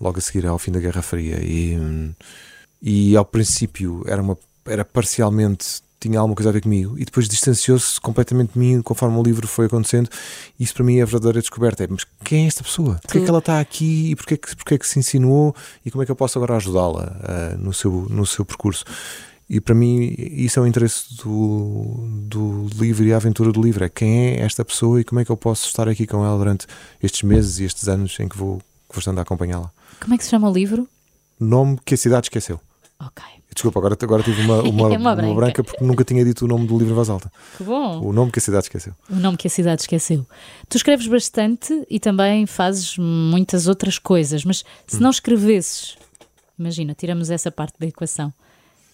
logo 0.00 0.18
a 0.18 0.20
seguir 0.20 0.46
ao 0.46 0.58
fim 0.58 0.72
da 0.72 0.80
Guerra 0.80 1.02
Fria 1.02 1.38
e, 1.42 1.76
hum, 1.78 2.14
e 2.80 3.14
ao 3.16 3.24
princípio 3.24 4.02
era 4.06 4.22
uma 4.22 4.38
era 4.66 4.84
parcialmente 4.84 5.82
tinha 6.00 6.18
alguma 6.18 6.34
coisa 6.34 6.48
a 6.48 6.52
ver 6.52 6.62
comigo 6.62 6.98
e 6.98 7.04
depois 7.04 7.28
distanciou-se 7.28 8.00
completamente 8.00 8.54
de 8.54 8.58
mim 8.58 8.80
conforme 8.80 9.18
o 9.18 9.22
livro 9.22 9.46
foi 9.46 9.66
acontecendo. 9.66 10.08
Isso 10.58 10.72
para 10.72 10.82
mim 10.82 10.98
é 10.98 11.02
a 11.02 11.04
verdadeira 11.04 11.40
descoberta. 11.40 11.84
É, 11.84 11.86
mas 11.88 12.06
quem 12.24 12.44
é 12.44 12.46
esta 12.46 12.64
pessoa? 12.64 12.98
Porquê 13.02 13.18
é 13.18 13.20
que 13.20 13.28
ela 13.28 13.38
está 13.38 13.60
aqui 13.60 14.10
e 14.10 14.16
porquê, 14.16 14.36
que, 14.38 14.56
porquê 14.56 14.74
é 14.74 14.78
que 14.78 14.88
se 14.88 14.98
insinuou 14.98 15.54
e 15.84 15.90
como 15.90 16.02
é 16.02 16.06
que 16.06 16.10
eu 16.10 16.16
posso 16.16 16.38
agora 16.38 16.56
ajudá-la 16.56 17.04
uh, 17.04 17.58
no, 17.58 17.72
seu, 17.74 18.06
no 18.08 18.24
seu 18.24 18.44
percurso? 18.44 18.84
E 19.48 19.60
para 19.60 19.74
mim 19.74 20.14
isso 20.16 20.58
é 20.58 20.62
o 20.62 20.66
interesse 20.66 21.16
do, 21.16 22.06
do 22.22 22.68
livro 22.78 23.04
e 23.04 23.12
a 23.12 23.16
aventura 23.16 23.52
do 23.52 23.60
livro. 23.60 23.84
É 23.84 23.88
quem 23.88 24.28
é 24.28 24.40
esta 24.40 24.64
pessoa 24.64 25.00
e 25.00 25.04
como 25.04 25.20
é 25.20 25.24
que 25.24 25.30
eu 25.30 25.36
posso 25.36 25.66
estar 25.66 25.86
aqui 25.86 26.06
com 26.06 26.24
ela 26.24 26.38
durante 26.38 26.66
estes 27.02 27.22
meses 27.22 27.58
e 27.58 27.64
estes 27.64 27.88
anos 27.88 28.18
em 28.20 28.28
que 28.28 28.38
vou, 28.38 28.58
que 28.88 28.94
vou 28.94 29.00
estando 29.00 29.18
a 29.18 29.22
acompanhá-la. 29.22 29.70
Como 30.00 30.14
é 30.14 30.16
que 30.16 30.24
se 30.24 30.30
chama 30.30 30.48
o 30.48 30.52
livro? 30.52 30.88
Nome 31.38 31.78
que 31.84 31.94
a 31.94 31.96
cidade 31.96 32.26
esqueceu. 32.26 32.58
Ok. 32.98 33.39
Desculpa, 33.52 33.80
agora, 33.80 33.96
agora 34.00 34.22
tive 34.22 34.42
uma, 34.42 34.62
uma, 34.62 34.94
é 34.94 34.98
uma, 34.98 35.14
branca. 35.14 35.28
uma, 35.28 35.34
branca. 35.34 35.64
porque 35.64 35.84
nunca 35.84 36.04
tinha 36.04 36.24
dito 36.24 36.44
o 36.44 36.48
nome 36.48 36.66
do 36.66 36.78
livro 36.78 36.92
em 36.92 36.96
voz 36.96 37.10
alta. 37.10 37.30
Que 37.56 37.64
bom. 37.64 38.00
O 38.00 38.12
nome 38.12 38.30
que 38.30 38.38
a 38.38 38.42
cidade 38.42 38.64
esqueceu. 38.64 38.94
O 39.08 39.16
nome 39.16 39.36
que 39.36 39.46
a 39.46 39.50
cidade 39.50 39.82
esqueceu. 39.82 40.24
Tu 40.68 40.76
escreves 40.76 41.06
bastante 41.06 41.84
e 41.90 41.98
também 41.98 42.46
fazes 42.46 42.96
muitas 42.96 43.66
outras 43.66 43.98
coisas, 43.98 44.44
mas 44.44 44.64
se 44.86 44.96
hum. 44.96 45.00
não 45.00 45.10
escrevesses, 45.10 45.96
imagina, 46.58 46.94
tiramos 46.94 47.30
essa 47.30 47.50
parte 47.50 47.74
da 47.78 47.86
equação, 47.86 48.32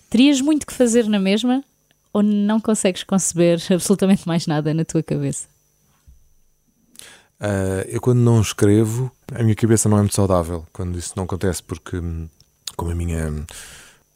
terias 0.08 0.40
muito 0.40 0.66
que 0.66 0.72
fazer 0.72 1.06
na 1.06 1.18
mesma 1.18 1.62
ou 2.12 2.22
não 2.22 2.58
consegues 2.58 3.02
conceber 3.02 3.62
absolutamente 3.70 4.26
mais 4.26 4.46
nada 4.46 4.72
na 4.72 4.84
tua 4.84 5.02
cabeça? 5.02 5.48
Uh, 7.38 7.84
eu 7.88 8.00
quando 8.00 8.20
não 8.20 8.40
escrevo, 8.40 9.12
a 9.34 9.42
minha 9.42 9.54
cabeça 9.54 9.86
não 9.90 9.98
é 9.98 10.00
muito 10.00 10.14
saudável 10.14 10.66
quando 10.72 10.98
isso 10.98 11.12
não 11.14 11.24
acontece, 11.24 11.62
porque 11.62 11.98
hum, 11.98 12.26
como 12.74 12.90
a 12.90 12.94
minha 12.94 13.30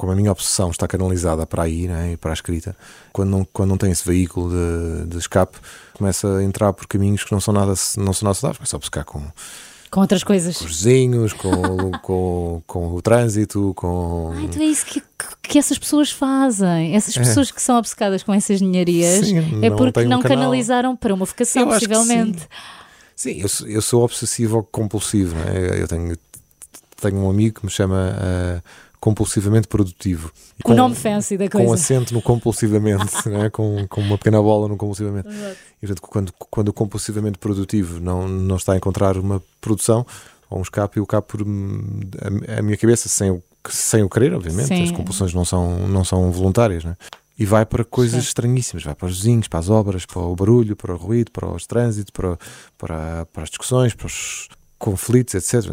como 0.01 0.12
a 0.12 0.16
minha 0.16 0.32
obsessão 0.32 0.70
está 0.70 0.88
canalizada 0.88 1.46
para 1.46 1.64
aí, 1.64 1.86
né, 1.86 2.16
para 2.18 2.30
a 2.30 2.32
escrita, 2.32 2.74
quando 3.12 3.28
não, 3.28 3.44
quando 3.53 3.68
não 3.68 3.76
tem 3.76 3.90
esse 3.90 4.03
veículo 4.03 4.48
de, 4.48 5.11
de 5.11 5.18
escape, 5.18 5.59
começa 5.92 6.38
a 6.38 6.42
entrar 6.42 6.72
por 6.72 6.86
caminhos 6.86 7.22
que 7.22 7.30
não 7.30 7.38
são 7.38 7.53
nada, 7.53 7.74
não 7.98 8.14
são 8.14 8.24
nada 8.24 8.34
saudáveis, 8.34 8.57
começa 8.57 8.76
a 8.76 8.78
buscar 8.78 9.05
com 9.05 9.22
com 9.90 10.01
outras 10.01 10.24
coisas. 10.24 10.57
Com 10.57 10.64
os 10.64 10.70
vizinhos, 10.70 11.32
com, 11.34 11.90
com, 12.01 12.62
com 12.66 12.94
o 12.94 13.03
trânsito, 13.03 13.74
com. 13.76 14.32
Ah, 14.34 14.42
então 14.42 14.62
é 14.62 14.66
isso 14.66 14.86
que, 14.86 15.03
que 15.42 15.59
essas 15.59 15.76
pessoas 15.76 16.11
fazem. 16.11 16.94
Essas 16.94 17.14
é. 17.16 17.20
pessoas 17.20 17.51
que 17.51 17.61
são 17.61 17.76
obcecadas 17.76 18.22
com 18.22 18.32
essas 18.32 18.61
ninharias 18.61 19.30
é 19.61 19.68
porque 19.68 20.05
não, 20.05 20.20
um 20.20 20.22
canalizaram 20.22 20.96
para 20.96 21.12
uma 21.12 21.26
vocação, 21.26 21.62
eu 21.62 21.68
possivelmente. 21.68 22.40
Sim. 23.16 23.34
sim, 23.34 23.40
eu, 23.42 23.48
sou, 23.48 23.68
eu 23.68 23.82
sou 23.82 24.03
obsessivo 24.05 24.66
compulsivo. 24.70 25.34
Né? 25.34 25.82
Eu 25.82 25.88
tenho, 25.88 26.16
tenho 27.03 27.16
um 27.18 27.28
amigo 27.28 27.61
que 27.61 27.66
me 27.66 27.70
chama. 27.70 28.14
Uh, 28.16 28.89
compulsivamente 29.01 29.66
produtivo. 29.66 30.30
Com, 30.62 30.72
o 30.72 30.76
nome 30.76 30.94
fancy 30.94 31.38
da 31.38 31.48
coisa. 31.48 31.66
Com 31.66 31.72
acento 31.72 32.12
no 32.12 32.20
compulsivamente, 32.20 33.11
né? 33.28 33.48
com, 33.48 33.86
com 33.88 34.01
uma 34.03 34.18
pequena 34.18 34.40
bola 34.42 34.68
no 34.68 34.76
compulsivamente. 34.76 35.28
Exato. 35.28 35.57
E 35.82 35.86
portanto, 35.86 36.03
quando, 36.03 36.32
quando 36.51 36.68
o 36.68 36.72
compulsivamente 36.72 37.38
produtivo 37.38 37.98
não, 37.98 38.28
não 38.28 38.57
está 38.57 38.74
a 38.74 38.76
encontrar 38.76 39.16
uma 39.16 39.42
produção 39.61 40.07
ou 40.51 40.59
um 40.59 40.62
escape, 40.62 40.98
eu 40.98 41.07
capo 41.07 41.38
por 41.38 41.46
a, 41.46 42.59
a 42.59 42.62
minha 42.62 42.76
cabeça 42.76 43.09
sem 43.09 43.30
o, 43.30 43.42
sem 43.68 44.03
o 44.03 44.09
querer, 44.09 44.34
obviamente. 44.34 44.68
Sim. 44.68 44.82
As 44.82 44.90
compulsões 44.90 45.32
não 45.32 45.46
são, 45.46 45.88
não 45.88 46.05
são 46.05 46.30
voluntárias, 46.30 46.84
né? 46.84 46.94
E 47.38 47.46
vai 47.46 47.64
para 47.64 47.82
coisas 47.82 48.22
Sim. 48.22 48.28
estranhíssimas, 48.28 48.84
vai 48.84 48.94
para 48.94 49.07
os 49.07 49.16
vizinhos, 49.16 49.48
para 49.48 49.61
as 49.61 49.70
obras, 49.70 50.05
para 50.05 50.20
o 50.20 50.36
barulho, 50.36 50.76
para 50.76 50.92
o 50.92 50.96
ruído, 50.98 51.30
para 51.30 51.48
os 51.48 51.66
trânsitos, 51.66 52.11
para, 52.11 52.38
para, 52.76 53.24
para 53.32 53.44
as 53.44 53.48
discussões, 53.48 53.94
para 53.94 54.09
os 54.09 54.48
conflitos, 54.80 55.34
etc. 55.34 55.70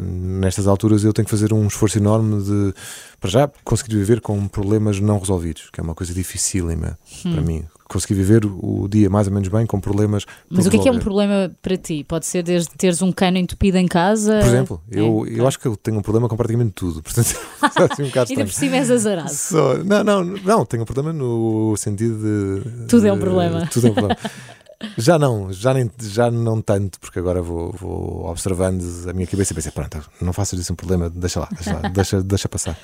Nestas 0.00 0.68
alturas 0.68 1.02
eu 1.02 1.12
tenho 1.12 1.26
que 1.26 1.30
fazer 1.30 1.52
um 1.52 1.66
esforço 1.66 1.98
enorme 1.98 2.42
de, 2.42 2.72
para 3.20 3.28
já, 3.28 3.50
conseguir 3.64 3.96
viver 3.96 4.20
com 4.20 4.46
problemas 4.46 5.00
não 5.00 5.18
resolvidos, 5.18 5.68
que 5.72 5.80
é 5.80 5.82
uma 5.82 5.94
coisa 5.94 6.14
dificílima 6.14 6.96
hum. 7.26 7.32
para 7.32 7.42
mim. 7.42 7.64
Conseguir 7.88 8.14
viver 8.14 8.44
o 8.44 8.86
dia 8.86 9.08
mais 9.08 9.26
ou 9.28 9.32
menos 9.32 9.48
bem 9.48 9.64
com 9.64 9.80
problemas. 9.80 10.26
Mas 10.50 10.66
o 10.66 10.70
que 10.70 10.76
é 10.76 10.78
que 10.78 10.88
é 10.88 10.92
um 10.92 10.98
problema 10.98 11.50
para 11.62 11.74
ti? 11.74 12.04
Pode 12.04 12.26
ser 12.26 12.42
desde 12.42 12.70
teres 12.76 13.00
um 13.00 13.10
cano 13.10 13.38
entupido 13.38 13.78
em 13.78 13.88
casa? 13.88 14.40
Por 14.40 14.46
exemplo, 14.46 14.82
é, 14.90 15.00
eu, 15.00 15.26
eu 15.26 15.48
acho 15.48 15.58
que 15.58 15.66
eu 15.66 15.74
tenho 15.74 15.98
um 15.98 16.02
problema 16.02 16.28
com 16.28 16.36
praticamente 16.36 16.72
tudo. 16.72 17.02
Portanto, 17.02 17.34
assim 17.90 18.02
um 18.02 18.08
bocado 18.08 18.30
Ainda 18.30 18.44
por 18.44 18.52
cima 18.52 18.76
és 18.76 18.90
azarado. 18.90 19.30
Só, 19.32 19.78
não, 19.78 20.04
não, 20.04 20.22
não, 20.22 20.66
tenho 20.66 20.82
um 20.82 20.86
problema 20.86 21.14
no 21.14 21.74
sentido 21.78 22.18
de. 22.18 22.86
Tudo 22.88 23.02
de, 23.02 23.08
é 23.08 23.12
um 23.12 23.18
problema. 23.18 23.66
Tudo 23.72 23.86
é 23.86 23.90
um 23.90 23.94
problema. 23.94 24.20
Já 24.96 25.18
não, 25.18 25.52
já, 25.52 25.74
nem, 25.74 25.90
já 26.00 26.30
não 26.30 26.62
tanto, 26.62 27.00
porque 27.00 27.18
agora 27.18 27.42
vou, 27.42 27.72
vou 27.72 28.26
observando 28.26 28.82
a 29.08 29.12
minha 29.12 29.26
cabeça 29.26 29.52
e 29.52 29.56
pensei, 29.56 29.72
pronto, 29.72 30.08
não 30.20 30.32
faças 30.32 30.58
disso 30.58 30.72
um 30.72 30.76
problema, 30.76 31.10
deixa 31.10 31.40
lá, 31.40 31.48
deixa, 31.52 31.74
lá, 31.74 31.88
deixa, 31.88 32.22
deixa 32.22 32.48
passar. 32.48 32.78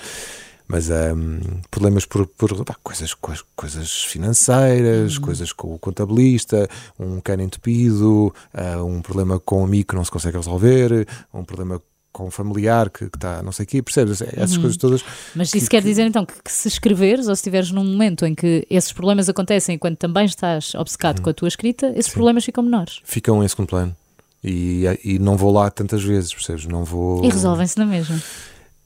Mas 0.66 0.88
um, 0.90 1.60
problemas 1.70 2.06
por, 2.06 2.26
por 2.26 2.64
pá, 2.64 2.74
coisas, 2.82 3.14
coisas 3.54 4.04
financeiras, 4.04 5.16
uhum. 5.16 5.22
coisas 5.22 5.52
com 5.52 5.74
o 5.74 5.78
contabilista, 5.78 6.68
um 6.98 7.20
cano 7.20 7.42
entupido, 7.42 8.34
uh, 8.54 8.84
um 8.84 9.02
problema 9.02 9.38
com 9.38 9.60
um 9.60 9.64
amigo 9.64 9.90
que 9.90 9.94
não 9.94 10.04
se 10.04 10.10
consegue 10.10 10.38
resolver, 10.38 11.06
um 11.32 11.44
problema 11.44 11.80
com 12.14 12.26
um 12.26 12.30
familiar 12.30 12.88
que 12.88 13.04
está 13.04 13.42
não 13.42 13.50
sei 13.50 13.64
o 13.64 13.66
quê, 13.66 13.82
percebes? 13.82 14.22
Essas 14.22 14.54
uhum. 14.54 14.60
coisas 14.62 14.76
todas. 14.78 15.04
Mas 15.34 15.52
isso 15.52 15.66
que, 15.66 15.70
quer 15.70 15.82
dizer 15.82 16.06
então 16.06 16.24
que, 16.24 16.32
que, 16.42 16.50
se 16.50 16.68
escreveres 16.68 17.26
ou 17.26 17.34
se 17.34 17.40
estiveres 17.40 17.72
num 17.72 17.84
momento 17.84 18.24
em 18.24 18.34
que 18.36 18.64
esses 18.70 18.92
problemas 18.92 19.28
acontecem 19.28 19.74
enquanto 19.74 19.98
também 19.98 20.24
estás 20.24 20.74
obcecado 20.76 21.18
uhum. 21.18 21.24
com 21.24 21.30
a 21.30 21.34
tua 21.34 21.48
escrita, 21.48 21.88
esses 21.88 22.06
Sim. 22.06 22.12
problemas 22.12 22.44
ficam 22.44 22.62
menores. 22.62 23.00
Ficam 23.04 23.42
em 23.42 23.48
segundo 23.48 23.66
plano. 23.66 23.96
E, 24.44 24.84
e 25.02 25.18
não 25.18 25.36
vou 25.36 25.52
lá 25.52 25.68
tantas 25.70 26.04
vezes, 26.04 26.32
percebes? 26.32 26.66
Não 26.66 26.84
vou. 26.84 27.24
E 27.24 27.28
resolvem-se 27.28 27.76
na 27.78 27.86
mesma. 27.86 28.22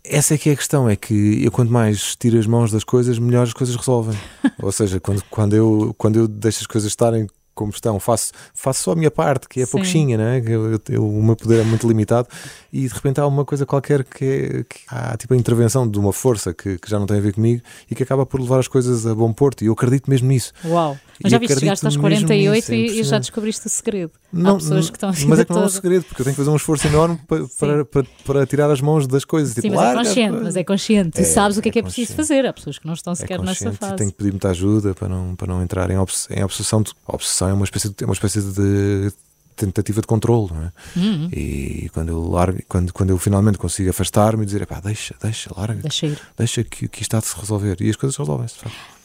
Essa 0.03 0.35
é 0.35 0.39
que 0.39 0.49
é 0.49 0.53
a 0.55 0.57
questão, 0.57 0.89
é 0.89 0.97
que 0.97 1.45
eu 1.45 1.53
quanto 1.53 1.71
mais 1.71 2.17
tiro 2.17 2.39
as 2.39 2.47
mãos 2.47 2.73
das 2.73 2.83
coisas, 2.83 3.19
melhor 3.19 3.43
as 3.43 3.53
coisas 3.53 3.77
resolvem. 3.77 4.17
Ou 4.63 4.73
seja, 4.73 4.99
quando, 4.99 5.23
quando, 5.29 5.55
eu, 5.55 5.95
quando 5.99 6.19
eu 6.19 6.27
deixo 6.27 6.61
as 6.61 6.67
coisas 6.67 6.91
estarem 6.91 7.27
como 7.59 7.73
estão, 7.73 7.99
faço, 7.99 8.31
faço 8.55 8.85
só 8.85 8.93
a 8.93 8.95
minha 8.95 9.11
parte, 9.11 9.49
que 9.49 9.61
é 9.61 9.67
pouquinha, 9.67 10.17
né? 10.17 10.41
Eu, 10.47 10.81
eu, 10.89 11.05
o 11.05 11.21
meu 11.21 11.35
poder 11.35 11.59
é 11.61 11.65
muito 11.65 11.89
limitado, 11.89 12.29
e 12.73 12.87
de 12.87 12.95
repente 12.95 13.19
há 13.21 13.27
uma 13.27 13.45
coisa 13.45 13.67
qualquer 13.67 14.05
que, 14.05 14.25
é, 14.25 14.63
que 14.63 14.81
há 14.87 15.17
tipo 15.17 15.35
a 15.35 15.37
intervenção 15.37 15.89
de 15.89 15.99
uma 15.99 16.13
força 16.13 16.55
que, 16.55 16.79
que, 16.79 16.89
já 16.89 17.01
não 17.01 17.07
tem 17.07 17.19
a 17.19 17.21
ver 17.21 17.33
comigo 17.33 17.61
e 17.91 17.97
que 17.97 18.03
acaba 18.05 18.25
por 18.25 18.41
levar 18.41 18.61
as 18.61 18.69
coisas 18.69 19.05
a 19.09 19.13
bom 19.13 19.33
porto, 19.33 19.63
e 19.63 19.67
eu 19.67 19.73
acredito 19.73 20.09
mesmo 20.09 20.29
nisso. 20.29 20.53
Uau! 20.65 20.97
Mas 21.21 21.33
já 21.33 21.39
viste, 21.39 21.59
chegaste 21.59 21.85
aos 21.85 21.97
48 21.97 22.55
nisso, 22.55 22.73
é 22.73 22.77
e, 22.77 23.03
já 23.03 23.19
descobriste 23.19 23.67
o 23.67 23.71
segredo. 23.71 24.13
Não, 24.33 24.53
há 24.53 24.59
pessoas 24.59 24.89
que 24.89 24.97
estão 24.97 25.09
a 25.09 25.13
Mas 25.27 25.41
é 25.41 25.45
que 25.45 25.53
não 25.53 25.63
é 25.63 25.67
um 25.67 25.69
segredo, 25.69 26.05
porque 26.05 26.23
eu 26.23 26.25
tenho 26.25 26.35
que 26.35 26.41
fazer 26.41 26.51
um 26.51 26.57
esforço 26.57 26.87
enorme 26.87 27.19
para, 27.27 27.45
para, 27.59 27.85
para, 27.85 28.07
para, 28.25 28.47
tirar 28.47 28.71
as 28.71 28.81
mãos 28.81 29.07
das 29.07 29.25
coisas. 29.25 29.55
Sim, 29.55 29.63
tipo, 29.63 29.75
mas, 29.75 29.91
é 29.91 29.95
consciente, 29.95 30.39
mas 30.43 30.57
é 30.57 30.65
consciente. 30.65 31.21
É, 31.21 31.25
tu 31.25 31.27
sabes 31.27 31.57
o 31.57 31.63
que 31.63 31.71
é, 31.71 31.73
que 31.73 31.79
é 31.81 31.83
preciso 31.83 32.15
fazer. 32.15 32.47
Há 32.47 32.53
pessoas 32.53 32.79
que 32.79 32.87
não 32.87 32.95
estão 32.95 33.15
sequer 33.17 33.41
nessa 33.41 33.73
fase. 33.73 33.97
Tenho 33.97 34.11
que 34.11 34.17
pedir 34.17 34.31
muita 34.31 34.51
ajuda 34.51 34.95
para 34.95 35.09
não, 35.09 35.35
para 35.35 35.49
não 35.49 35.63
entrar 35.63 35.91
em, 35.91 35.99
obs 35.99 36.29
em 36.31 36.45
obsessão. 36.45 36.85
A 37.07 37.15
obsessão 37.15 37.48
é 37.49 37.53
uma 37.53 37.65
espécie 37.65 37.89
de, 37.89 37.95
é 38.03 38.07
uma 38.07 38.15
espécie 38.15 38.41
de 38.41 39.13
tentativa 39.59 40.01
de 40.01 40.07
controle, 40.07 40.53
não 40.53 40.63
é? 40.63 40.73
Uhum. 40.97 41.29
E 41.33 41.91
quando 41.93 42.11
eu 42.11 42.29
largo, 42.29 42.61
quando, 42.69 42.93
quando 42.93 43.11
eu 43.11 43.19
finalmente 43.19 43.59
consigo 43.59 43.91
afastar-me 43.91 44.45
e 44.45 44.47
dizer, 44.47 44.65
pá, 44.67 44.81
deixa, 44.81 45.15
deixa, 45.21 45.51
larga, 45.55 45.83
deixa, 45.83 46.07
ir. 46.07 46.21
deixa 46.37 46.65
que, 46.65 46.87
que 46.87 47.03
isto 47.03 47.15
há 47.17 47.21
de 47.21 47.27
se 47.27 47.37
resolver. 47.37 47.77
E 47.81 47.91
as 47.91 47.97
coisas 47.97 48.17
resolvem-se. 48.17 48.55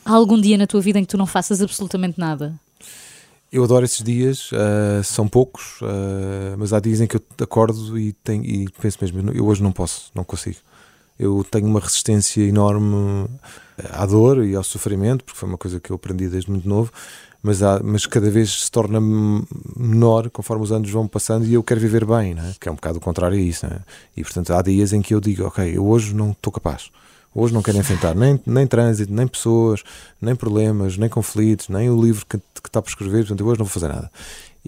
Há 0.06 0.12
algum 0.14 0.40
dia 0.40 0.58
na 0.58 0.68
tua 0.68 0.82
vida 0.82 1.00
em 1.00 1.04
que 1.04 1.10
tu 1.10 1.18
não 1.18 1.26
faças 1.26 1.62
absolutamente 1.62 2.20
nada? 2.20 2.54
Eu 3.52 3.64
adoro 3.64 3.86
esses 3.86 4.04
dias, 4.04 4.52
uh, 4.52 5.04
são 5.04 5.28
poucos, 5.28 5.80
uh, 5.82 6.58
mas 6.58 6.74
há 6.74 6.80
dias 6.80 7.02
em 7.02 7.08
que 7.08 7.18
eu 7.18 7.22
acordo 7.40 8.00
e, 8.00 8.12
tenho, 8.12 8.44
e 8.44 8.68
penso 8.82 8.98
mesmo, 9.02 9.32
eu 9.32 9.46
hoje 9.46 9.62
não 9.62 9.72
posso, 9.72 10.10
não 10.14 10.24
consigo. 10.24 10.58
Eu 11.20 11.46
tenho 11.50 11.68
uma 11.68 11.80
resistência 11.80 12.42
enorme 12.42 13.28
à 13.92 14.06
dor 14.08 14.44
e 14.44 14.56
ao 14.56 14.64
sofrimento, 14.64 15.24
porque 15.24 15.40
foi 15.40 15.48
uma 15.48 15.58
coisa 15.58 15.80
que 15.80 15.92
eu 15.92 15.96
aprendi 15.96 16.28
desde 16.28 16.50
muito 16.50 16.68
novo, 16.68 16.92
mas, 17.44 17.62
há, 17.62 17.82
mas 17.84 18.06
cada 18.06 18.32
vez 18.32 18.64
se 18.64 18.72
torna 18.72 19.00
menor 19.76 20.30
conforme 20.30 20.64
os 20.64 20.72
anos 20.72 20.90
vão 20.90 21.08
passando 21.10 21.46
e 21.46 21.54
eu 21.54 21.62
quero 21.62 21.82
viver 21.82 22.06
bem, 22.06 22.34
né? 22.34 22.56
que 22.58 22.70
é 22.70 22.72
um 22.72 22.76
bocado 22.76 23.00
o 23.00 23.02
contrário 23.02 23.38
a 23.38 23.42
isso. 23.42 23.68
Né? 23.68 23.82
E 24.16 24.24
portanto 24.24 24.54
há 24.54 24.62
dias 24.62 24.94
em 24.94 25.02
que 25.02 25.14
eu 25.14 25.20
digo, 25.20 25.44
ok, 25.44 25.76
eu 25.76 25.86
hoje 25.86 26.16
não 26.16 26.32
estou 26.32 26.54
capaz. 26.54 26.90
Hoje 27.36 27.54
não 27.54 27.62
quero 27.62 27.78
enfrentar 27.78 28.16
nem, 28.16 28.40
nem 28.46 28.66
trânsito, 28.66 29.12
nem 29.12 29.28
pessoas, 29.28 29.84
nem 30.22 30.36
problemas, 30.36 30.98
nem 30.98 31.10
conflitos, 31.10 31.68
nem 31.68 31.90
o 31.90 32.02
livro 32.02 32.26
que, 32.26 32.38
que 32.38 32.70
está 32.70 32.82
por 32.82 32.90
escrever, 32.90 33.20
portanto 33.20 33.42
eu 33.42 33.48
hoje 33.48 33.60
não 33.60 33.66
vou 33.66 33.74
fazer 33.74 33.90
nada. 33.90 34.10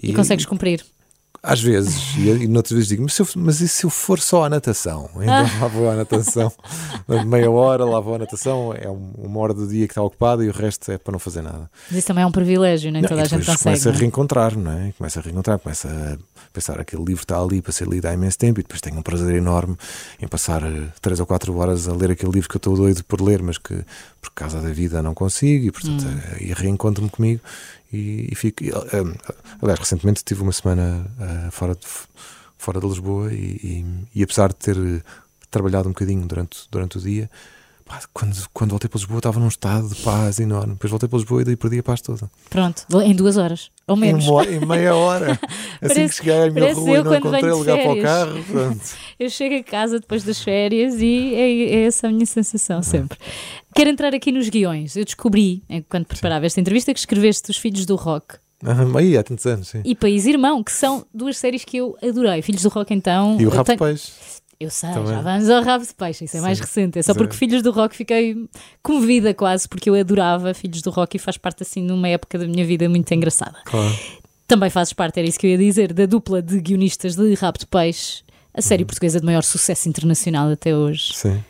E, 0.02 0.10
e 0.10 0.14
consegues 0.14 0.44
cumprir? 0.44 0.84
Às 1.42 1.60
vezes, 1.60 2.14
e, 2.16 2.28
e 2.28 2.48
noutras 2.48 2.72
vezes 2.72 2.88
digo, 2.88 3.02
mas, 3.02 3.14
se 3.14 3.22
eu, 3.22 3.28
mas 3.36 3.60
e 3.60 3.68
se 3.68 3.84
eu 3.84 3.90
for 3.90 4.20
só 4.20 4.44
à 4.44 4.48
natação? 4.48 5.10
Então 5.26 5.34
ah. 5.34 5.60
lá 5.60 5.68
vou 5.68 5.90
à 5.90 5.96
natação, 5.96 6.52
meia 7.26 7.50
hora, 7.50 7.84
lá 7.84 7.98
vou 7.98 8.14
à 8.14 8.18
natação, 8.18 8.72
é 8.72 8.88
uma 8.88 9.40
hora 9.40 9.52
do 9.52 9.66
dia 9.66 9.86
que 9.86 9.92
está 9.92 10.02
ocupada 10.02 10.44
e 10.44 10.48
o 10.48 10.52
resto 10.52 10.90
é 10.92 10.98
para 10.98 11.12
não 11.12 11.18
fazer 11.18 11.42
nada. 11.42 11.68
Mas 11.88 11.98
isso 11.98 12.06
também 12.06 12.22
é 12.22 12.26
um 12.26 12.32
privilégio, 12.32 12.92
nem 12.92 13.02
não, 13.02 13.08
toda 13.08 13.22
a 13.22 13.24
gente 13.24 13.44
consegue. 13.44 13.62
Começa 13.62 13.88
não? 13.88 13.96
a 13.96 13.98
reencontrar, 13.98 14.56
não 14.56 14.72
é? 14.72 14.92
Começa 14.96 15.18
a 15.18 15.22
reencontrar, 15.22 15.58
começa 15.58 15.88
a 15.88 16.48
pensar 16.52 16.74
que 16.76 16.80
aquele 16.80 17.04
livro 17.04 17.22
está 17.22 17.40
ali 17.40 17.60
para 17.60 17.72
ser 17.72 17.88
lido 17.88 18.06
há 18.06 18.12
imenso 18.12 18.38
tempo 18.38 18.60
e 18.60 18.62
depois 18.62 18.80
tenho 18.80 18.98
um 18.98 19.02
prazer 19.02 19.34
enorme 19.34 19.76
em 20.20 20.28
passar 20.28 20.62
eh, 20.62 20.88
três 21.00 21.18
ou 21.18 21.26
quatro 21.26 21.56
horas 21.58 21.88
a 21.88 21.92
ler 21.92 22.12
aquele 22.12 22.32
livro 22.32 22.48
que 22.48 22.56
eu 22.56 22.58
estou 22.58 22.76
doido 22.76 23.04
por 23.04 23.20
ler, 23.20 23.42
mas 23.42 23.58
que 23.58 23.84
por 24.20 24.30
causa 24.34 24.60
da 24.60 24.70
vida 24.70 25.02
não 25.02 25.14
consigo 25.14 25.66
e 25.66 25.70
portanto 25.70 26.04
hum. 26.04 26.36
e 26.40 26.52
reencontro-me 26.52 27.10
comigo 27.10 27.40
e, 27.92 28.28
e 28.30 28.34
fico. 28.34 28.64
E, 28.64 28.70
um, 28.70 29.14
aliás, 29.62 29.78
recentemente 29.80 30.24
tive 30.24 30.42
uma 30.42 30.52
semana 30.52 31.06
uh, 31.18 31.50
fora, 31.50 31.74
de, 31.74 31.86
fora 32.58 32.80
de 32.80 32.86
Lisboa 32.86 33.32
e, 33.32 33.84
e, 34.14 34.22
apesar 34.22 34.48
de 34.48 34.56
ter 34.56 35.04
trabalhado 35.50 35.88
um 35.88 35.92
bocadinho 35.92 36.26
durante, 36.26 36.66
durante 36.70 36.98
o 36.98 37.00
dia, 37.00 37.30
pá, 37.84 38.00
quando, 38.12 38.36
quando 38.52 38.70
voltei 38.70 38.88
para 38.88 38.98
Lisboa 38.98 39.18
estava 39.18 39.38
num 39.40 39.48
estado 39.48 39.88
de 39.88 39.94
paz 40.02 40.38
enorme. 40.40 40.74
Depois 40.74 40.90
voltei 40.90 41.08
para 41.08 41.18
Lisboa 41.18 41.42
e 41.42 41.44
daí 41.44 41.56
perdi 41.56 41.78
a 41.78 41.82
paz 41.82 42.00
toda. 42.00 42.30
Pronto, 42.50 42.86
em 43.02 43.14
duas 43.14 43.36
horas. 43.36 43.70
Ou 43.86 43.96
menos. 43.96 44.26
Em, 44.26 44.56
em 44.56 44.66
meia 44.66 44.94
hora. 44.94 45.32
assim 45.80 45.94
parece, 45.94 46.08
que 46.08 46.14
cheguei 46.16 46.48
à 46.48 46.50
minha 46.50 46.74
rua 46.74 46.98
e 46.98 47.02
não 47.02 47.14
encontrei 47.14 47.52
lugar 47.52 47.78
para 47.78 47.92
o 47.92 48.02
carro. 48.02 48.44
Pronto. 48.44 48.84
eu 49.18 49.30
chego 49.30 49.54
a 49.56 49.62
casa 49.62 50.00
depois 50.00 50.24
das 50.24 50.42
férias 50.42 51.00
e 51.00 51.34
é, 51.34 51.50
é 51.50 51.84
essa 51.86 52.08
a 52.08 52.10
minha 52.10 52.26
sensação 52.26 52.82
sempre. 52.82 53.16
Quero 53.76 53.90
entrar 53.90 54.14
aqui 54.14 54.32
nos 54.32 54.48
guiões. 54.48 54.96
Eu 54.96 55.04
descobri, 55.04 55.62
enquanto 55.68 56.06
preparava 56.06 56.40
sim. 56.40 56.46
esta 56.46 56.60
entrevista, 56.60 56.94
que 56.94 56.98
escreveste 56.98 57.50
Os 57.50 57.58
Filhos 57.58 57.84
do 57.84 57.94
Rock. 57.94 58.36
Ah, 58.64 58.74
aí, 58.98 59.18
há 59.18 59.22
tantos 59.22 59.44
anos, 59.44 59.68
sim. 59.68 59.82
E 59.84 59.94
País 59.94 60.24
Irmão, 60.24 60.64
que 60.64 60.72
são 60.72 61.04
duas 61.12 61.36
séries 61.36 61.62
que 61.62 61.76
eu 61.76 61.94
adorei. 62.02 62.40
Filhos 62.40 62.62
do 62.62 62.70
Rock, 62.70 62.94
então. 62.94 63.36
E 63.38 63.46
o 63.46 63.50
Rabo 63.50 63.64
tenho... 63.64 63.76
de 63.76 63.84
Peixe. 63.84 64.12
Eu 64.58 64.70
sei, 64.70 64.90
Também. 64.90 65.08
já 65.08 65.20
vamos 65.20 65.50
ao 65.50 65.62
Rabo 65.62 65.84
de 65.84 65.92
Peixe, 65.92 66.24
isso 66.24 66.38
é 66.38 66.40
sim. 66.40 66.46
mais 66.46 66.58
recente. 66.58 66.98
É 66.98 67.02
só 67.02 67.12
porque 67.12 67.36
Filhos 67.36 67.60
do 67.60 67.70
Rock 67.70 67.94
fiquei 67.94 68.48
comovida 68.82 69.34
quase, 69.34 69.68
porque 69.68 69.90
eu 69.90 69.94
adorava 69.94 70.54
Filhos 70.54 70.80
do 70.80 70.88
Rock 70.88 71.16
e 71.16 71.18
faz 71.18 71.36
parte 71.36 71.62
assim 71.62 71.86
de 71.86 71.92
uma 71.92 72.08
época 72.08 72.38
da 72.38 72.46
minha 72.46 72.64
vida 72.64 72.88
muito 72.88 73.12
engraçada. 73.12 73.58
Claro. 73.66 73.94
Também 74.48 74.70
fazes 74.70 74.94
parte, 74.94 75.18
era 75.18 75.28
isso 75.28 75.38
que 75.38 75.46
eu 75.46 75.50
ia 75.50 75.58
dizer, 75.58 75.92
da 75.92 76.06
dupla 76.06 76.40
de 76.40 76.58
guionistas 76.58 77.14
de 77.14 77.34
Rabo 77.34 77.58
de 77.58 77.66
Peixe, 77.66 78.22
a 78.54 78.62
série 78.62 78.84
uhum. 78.84 78.86
portuguesa 78.86 79.20
de 79.20 79.26
maior 79.26 79.42
sucesso 79.42 79.90
internacional 79.90 80.48
até 80.48 80.74
hoje. 80.74 81.12
Sim 81.12 81.42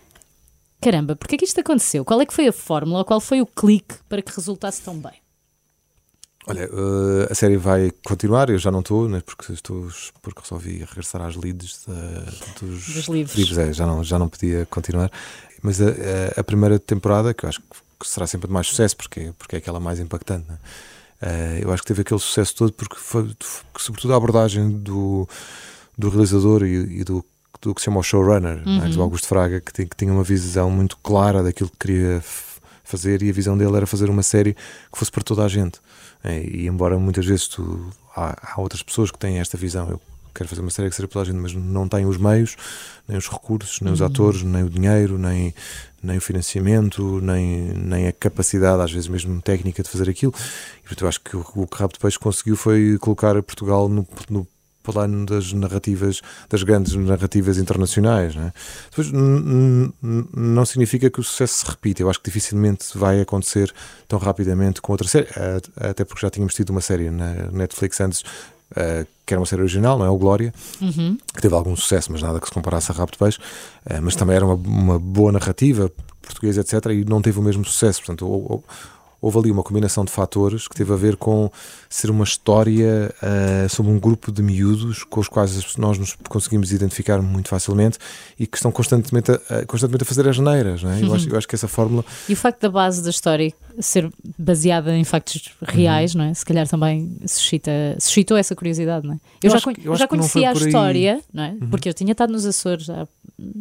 caramba, 0.81 1.17
porque 1.17 1.35
é 1.35 1.39
que 1.39 1.45
isto 1.45 1.61
aconteceu? 1.61 2.05
Qual 2.05 2.21
é 2.21 2.27
que 2.27 2.35
foi 2.35 2.49
a 2.49 2.53
fórmula, 2.53 3.05
qual 3.05 3.21
foi 3.21 3.41
o 3.41 3.47
clique 3.47 3.95
para 4.09 4.23
que 4.23 4.35
resultasse 4.35 4.83
tão 4.83 4.99
bem? 4.99 5.27
Olha, 6.49 6.71
uh, 6.73 7.27
a 7.29 7.35
série 7.35 7.57
vai 7.57 7.91
continuar, 8.05 8.49
eu 8.51 8.59
já 8.59 8.71
não 8.71 8.79
estou, 8.79 9.09
né, 9.09 9.21
porque 9.21 9.53
estou 9.53 9.89
porque 10.23 10.41
resolvi 10.41 10.79
regressar 10.79 11.21
às 11.23 11.35
leads 11.35 11.85
dos, 12.61 12.87
dos, 12.87 13.09
livros. 13.09 13.37
livros 13.37 13.59
é, 13.59 13.73
já, 13.73 13.85
não, 13.85 14.05
já 14.05 14.17
não 14.17 14.29
podia 14.29 14.65
continuar. 14.67 15.11
Mas 15.61 15.81
a, 15.81 15.87
a, 15.87 16.41
a, 16.41 16.45
primeira 16.45 16.79
temporada, 16.79 17.35
que 17.35 17.45
eu 17.45 17.49
acho 17.49 17.61
que 17.61 18.09
será 18.09 18.29
sempre 18.29 18.47
de 18.47 18.55
mais 18.55 18.69
sucesso, 18.69 18.97
porque, 18.97 19.33
porque 19.37 19.57
é 19.57 19.59
aquela 19.59 19.81
mais 19.81 19.99
impactante, 19.99 20.47
né? 20.49 20.59
uh, 21.23 21.63
eu 21.63 21.73
acho 21.73 21.83
que 21.83 21.89
teve 21.89 22.03
aquele 22.03 22.21
sucesso 22.21 22.55
todo 22.55 22.73
porque 22.73 22.95
foi, 22.97 23.29
sobretudo 23.77 24.15
a 24.15 24.17
abordagem 24.17 24.71
do, 24.71 25.29
do 25.99 26.09
realizador 26.11 26.63
e, 26.63 27.01
e 27.01 27.05
do 27.05 27.25
do 27.67 27.75
que 27.75 27.81
se 27.81 27.87
chama 27.87 27.99
o 27.99 28.03
showrunner, 28.03 28.63
uhum. 28.65 28.79
né, 28.79 28.89
do 28.89 29.03
Augusto 29.03 29.27
Fraga, 29.27 29.61
que, 29.61 29.87
que 29.87 29.97
tinha 29.97 30.13
uma 30.13 30.23
visão 30.23 30.71
muito 30.71 30.97
clara 30.99 31.43
daquilo 31.43 31.69
que 31.69 31.79
queria 31.79 32.23
fazer 32.85 33.23
e 33.23 33.29
a 33.29 33.33
visão 33.33 33.59
dele 33.59 33.77
era 33.77 33.87
fazer 33.87 34.09
uma 34.09 34.23
série 34.23 34.55
que 34.55 34.99
fosse 34.99 35.11
para 35.11 35.23
toda 35.23 35.45
a 35.45 35.49
gente. 35.49 35.81
É, 36.23 36.41
e 36.41 36.67
embora 36.67 36.97
muitas 36.99 37.27
vezes 37.27 37.49
tu, 37.49 37.91
há, 38.15 38.37
há, 38.41 38.61
outras 38.61 38.83
pessoas 38.83 39.11
que 39.11 39.19
têm 39.19 39.39
esta 39.39 39.57
visão, 39.57 39.89
eu 39.91 40.01
quero 40.33 40.49
fazer 40.49 40.61
uma 40.61 40.71
série 40.71 40.89
que 40.89 40.95
seja 40.95 41.09
para 41.09 41.15
toda 41.15 41.29
a 41.29 41.33
gente, 41.33 41.43
mas 41.43 41.55
não 41.55 41.89
têm 41.89 42.07
os 42.07 42.17
meios, 42.17 42.57
nem 43.09 43.19
os 43.19 43.29
recursos, 43.29 43.81
nem 43.81 43.93
os 43.93 44.01
uhum. 44.01 44.07
atores, 44.07 44.43
nem 44.43 44.63
o 44.63 44.71
dinheiro, 44.71 45.19
nem, 45.19 45.53
nem 46.01 46.19
o 46.19 46.21
financiamento, 46.21 47.21
nem, 47.21 47.73
nem 47.75 48.07
a 48.07 48.13
capacidade, 48.13 48.81
às 48.81 48.93
vezes 48.93 49.09
mesmo 49.09 49.43
técnica, 49.43 49.83
de 49.83 49.89
fazer 49.89 50.09
aquilo. 50.09 50.33
E 50.79 50.83
portanto, 50.83 51.03
eu 51.03 51.09
acho 51.09 51.21
que 51.21 51.37
o, 51.37 51.45
o 51.57 51.67
que 51.67 51.77
Rabo 51.77 51.95
de 51.95 51.99
Peixe 51.99 52.19
conseguiu 52.19 52.57
foi 52.57 52.97
colocar 52.99 53.43
Portugal 53.43 53.89
no, 53.89 54.07
no 54.31 54.47
plano 54.93 55.27
das 55.27 55.53
narrativas, 55.53 56.23
das 56.49 56.63
grandes 56.63 56.95
narrativas 56.95 57.59
internacionais. 57.59 58.35
Não 58.35 58.45
é? 58.45 58.53
Depois, 58.91 59.13
não 60.35 60.65
significa 60.65 61.11
que 61.11 61.21
o 61.21 61.25
sucesso 61.25 61.65
se 61.65 61.71
repita. 61.71 62.03
Eu 62.03 62.09
acho 62.09 62.21
que 62.21 62.31
dificilmente 62.31 62.97
vai 62.97 63.21
acontecer 63.21 63.73
tão 64.07 64.19
rapidamente 64.19 64.81
com 64.81 64.93
outra 64.93 65.09
série, 65.09 65.29
até 65.77 66.05
porque 66.05 66.23
já 66.23 66.31
tínhamos 66.31 66.55
tido 66.55 66.71
uma 66.71 66.81
série 66.81 67.11
na 67.11 67.51
Netflix 67.53 68.01
antes. 68.01 68.23
Uh, 68.73 69.07
que 69.25 69.33
era 69.33 69.41
uma 69.41 69.47
série 69.47 69.63
original, 69.63 69.97
não 69.97 70.05
é? 70.05 70.11
O 70.11 70.19
Glória, 70.19 70.53
uhum. 70.81 71.17
que 71.33 71.41
teve 71.41 71.55
algum 71.55 71.77
sucesso, 71.77 72.11
mas 72.11 72.21
nada 72.21 72.41
que 72.41 72.49
se 72.49 72.53
comparasse 72.53 72.91
a 72.91 72.95
Rabo 72.97 73.13
de 73.13 73.19
Peixe, 73.19 73.39
uh, 73.39 74.03
mas 74.03 74.17
também 74.17 74.35
era 74.35 74.45
uma, 74.45 74.55
uma 74.55 74.99
boa 74.99 75.31
narrativa 75.31 75.89
portuguesa, 76.21 76.61
etc., 76.61 76.87
e 76.87 77.05
não 77.05 77.23
teve 77.23 77.39
o 77.39 77.43
mesmo 77.43 77.65
sucesso. 77.65 78.01
Portanto, 78.01 78.27
ou, 78.27 78.53
ou, 78.53 78.65
houve 79.21 79.39
ali 79.39 79.51
uma 79.51 79.63
combinação 79.63 80.05
de 80.05 80.11
fatores 80.11 80.69
que 80.69 80.75
teve 80.75 80.93
a 80.93 80.97
ver 80.97 81.17
com 81.17 81.51
ser 81.89 82.11
uma 82.11 82.25
história 82.25 83.15
uh, 83.23 83.69
sobre 83.69 83.93
um 83.93 83.99
grupo 83.99 84.31
de 84.31 84.43
miúdos 84.43 85.05
com 85.05 85.21
os 85.21 85.29
quais 85.29 85.77
nós 85.77 85.99
nos 85.99 86.17
conseguimos 86.29 86.73
identificar 86.73 87.21
muito 87.23 87.49
facilmente 87.49 87.99
e 88.39 88.47
que 88.47 88.57
estão 88.57 88.71
constantemente 88.71 89.31
a, 89.33 89.65
constantemente 89.67 90.03
a 90.03 90.07
fazer 90.07 90.29
as 90.29 90.39
neiras. 90.39 90.83
Não 90.83 90.91
é? 90.91 91.03
eu, 91.03 91.15
acho, 91.15 91.29
eu 91.29 91.39
acho 91.39 91.49
que 91.49 91.55
essa 91.55 91.69
fórmula. 91.69 92.05
E 92.29 92.33
o 92.33 92.37
facto 92.37 92.61
da 92.61 92.71
base 92.71 93.03
da 93.03 93.11
história 93.11 93.53
ser 93.81 94.11
baseada 94.39 94.97
em 94.97 95.05
factos 95.05 95.51
reais, 95.63 96.15
uhum. 96.15 96.23
não 96.23 96.31
é? 96.31 96.35
Se 96.35 96.45
calhar 96.45 96.67
também 96.67 97.19
suscita, 97.27 97.71
suscitou 97.99 98.37
essa 98.37 98.55
curiosidade, 98.55 99.07
não 99.07 99.15
é? 99.15 99.17
Eu, 99.17 99.21
eu 99.43 99.51
já, 99.51 99.57
acho, 99.57 99.71
eu 99.85 99.97
já 99.97 100.09
conhecia 100.09 100.51
a 100.51 100.53
história, 100.53 101.21
não 101.33 101.43
é? 101.43 101.51
Uhum. 101.51 101.71
Porque 101.71 101.89
eu 101.89 101.95
tinha 101.95 102.13
estado 102.13 102.33
nos 102.33 102.47
Açores, 102.47 102.85
já, 102.85 103.07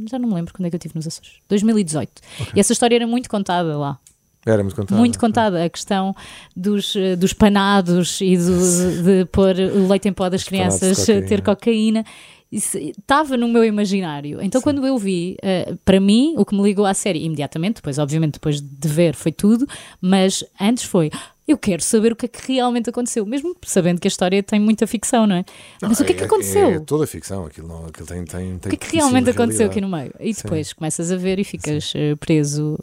já 0.09 0.19
não 0.19 0.29
me 0.29 0.35
lembro 0.35 0.53
quando 0.53 0.67
é 0.67 0.69
que 0.69 0.75
eu 0.75 0.77
estive 0.77 0.95
nos 0.95 1.07
Açores, 1.07 1.33
2018. 1.49 2.11
Okay. 2.39 2.53
E 2.55 2.59
essa 2.59 2.73
história 2.73 2.95
era 2.95 3.07
muito 3.07 3.29
contada 3.29 3.77
lá. 3.77 3.99
Era 4.45 4.61
muito 4.61 4.75
contada. 4.75 4.99
Muito 4.99 5.19
contada. 5.19 5.63
A 5.65 5.69
questão 5.69 6.15
dos, 6.55 6.95
eh, 6.95 7.15
dos 7.15 7.33
panados 7.33 8.21
e 8.21 8.37
do, 8.37 9.03
de 9.03 9.25
pôr 9.31 9.55
o 9.55 9.87
leite 9.87 10.07
em 10.07 10.13
pó 10.13 10.29
das 10.29 10.41
Os 10.41 10.47
crianças 10.47 10.99
cocaína. 10.99 11.27
ter 11.27 11.41
cocaína. 11.41 12.05
Estava 12.51 13.35
no 13.35 13.47
meu 13.47 13.63
imaginário. 13.63 14.39
Então, 14.41 14.61
Sim. 14.61 14.63
quando 14.63 14.85
eu 14.85 14.97
vi, 14.97 15.35
uh, 15.43 15.75
para 15.83 15.99
mim, 15.99 16.35
o 16.37 16.45
que 16.45 16.55
me 16.55 16.61
ligou 16.61 16.85
à 16.85 16.93
série, 16.93 17.25
imediatamente, 17.25 17.77
depois, 17.77 17.97
obviamente, 17.97 18.33
depois 18.33 18.61
de 18.61 18.87
ver, 18.87 19.15
foi 19.15 19.31
tudo, 19.31 19.67
mas 19.99 20.43
antes 20.61 20.83
foi. 20.83 21.09
Eu 21.47 21.57
quero 21.57 21.81
saber 21.81 22.13
o 22.13 22.15
que 22.15 22.25
é 22.25 22.29
que 22.29 22.53
realmente 22.53 22.89
aconteceu, 22.89 23.25
mesmo 23.25 23.55
sabendo 23.63 23.99
que 23.99 24.07
a 24.07 24.09
história 24.09 24.41
tem 24.41 24.59
muita 24.59 24.87
ficção, 24.87 25.27
não 25.27 25.35
é? 25.35 25.45
Não, 25.81 25.89
mas 25.89 25.99
o 25.99 26.05
que 26.05 26.13
é, 26.13 26.15
que 26.15 26.23
é, 26.23 26.25
aconteceu? 26.25 26.69
É, 26.69 26.79
toda 26.79 27.05
ficção, 27.05 27.45
aquilo, 27.45 27.67
não, 27.67 27.87
aquilo 27.87 28.05
tem, 28.05 28.23
tem, 28.25 28.57
tem. 28.57 28.73
O 28.73 28.77
que 28.77 28.85
é 28.85 28.89
que 28.89 28.95
realmente 28.95 29.29
aconteceu 29.29 29.67
aqui 29.67 29.81
no 29.81 29.89
meio? 29.89 30.13
E 30.19 30.33
depois 30.33 30.69
Sim. 30.69 30.75
começas 30.75 31.11
a 31.11 31.17
ver 31.17 31.39
e 31.39 31.43
ficas 31.43 31.91
Sim. 31.91 31.97
Eh, 31.97 32.15
preso 32.15 32.79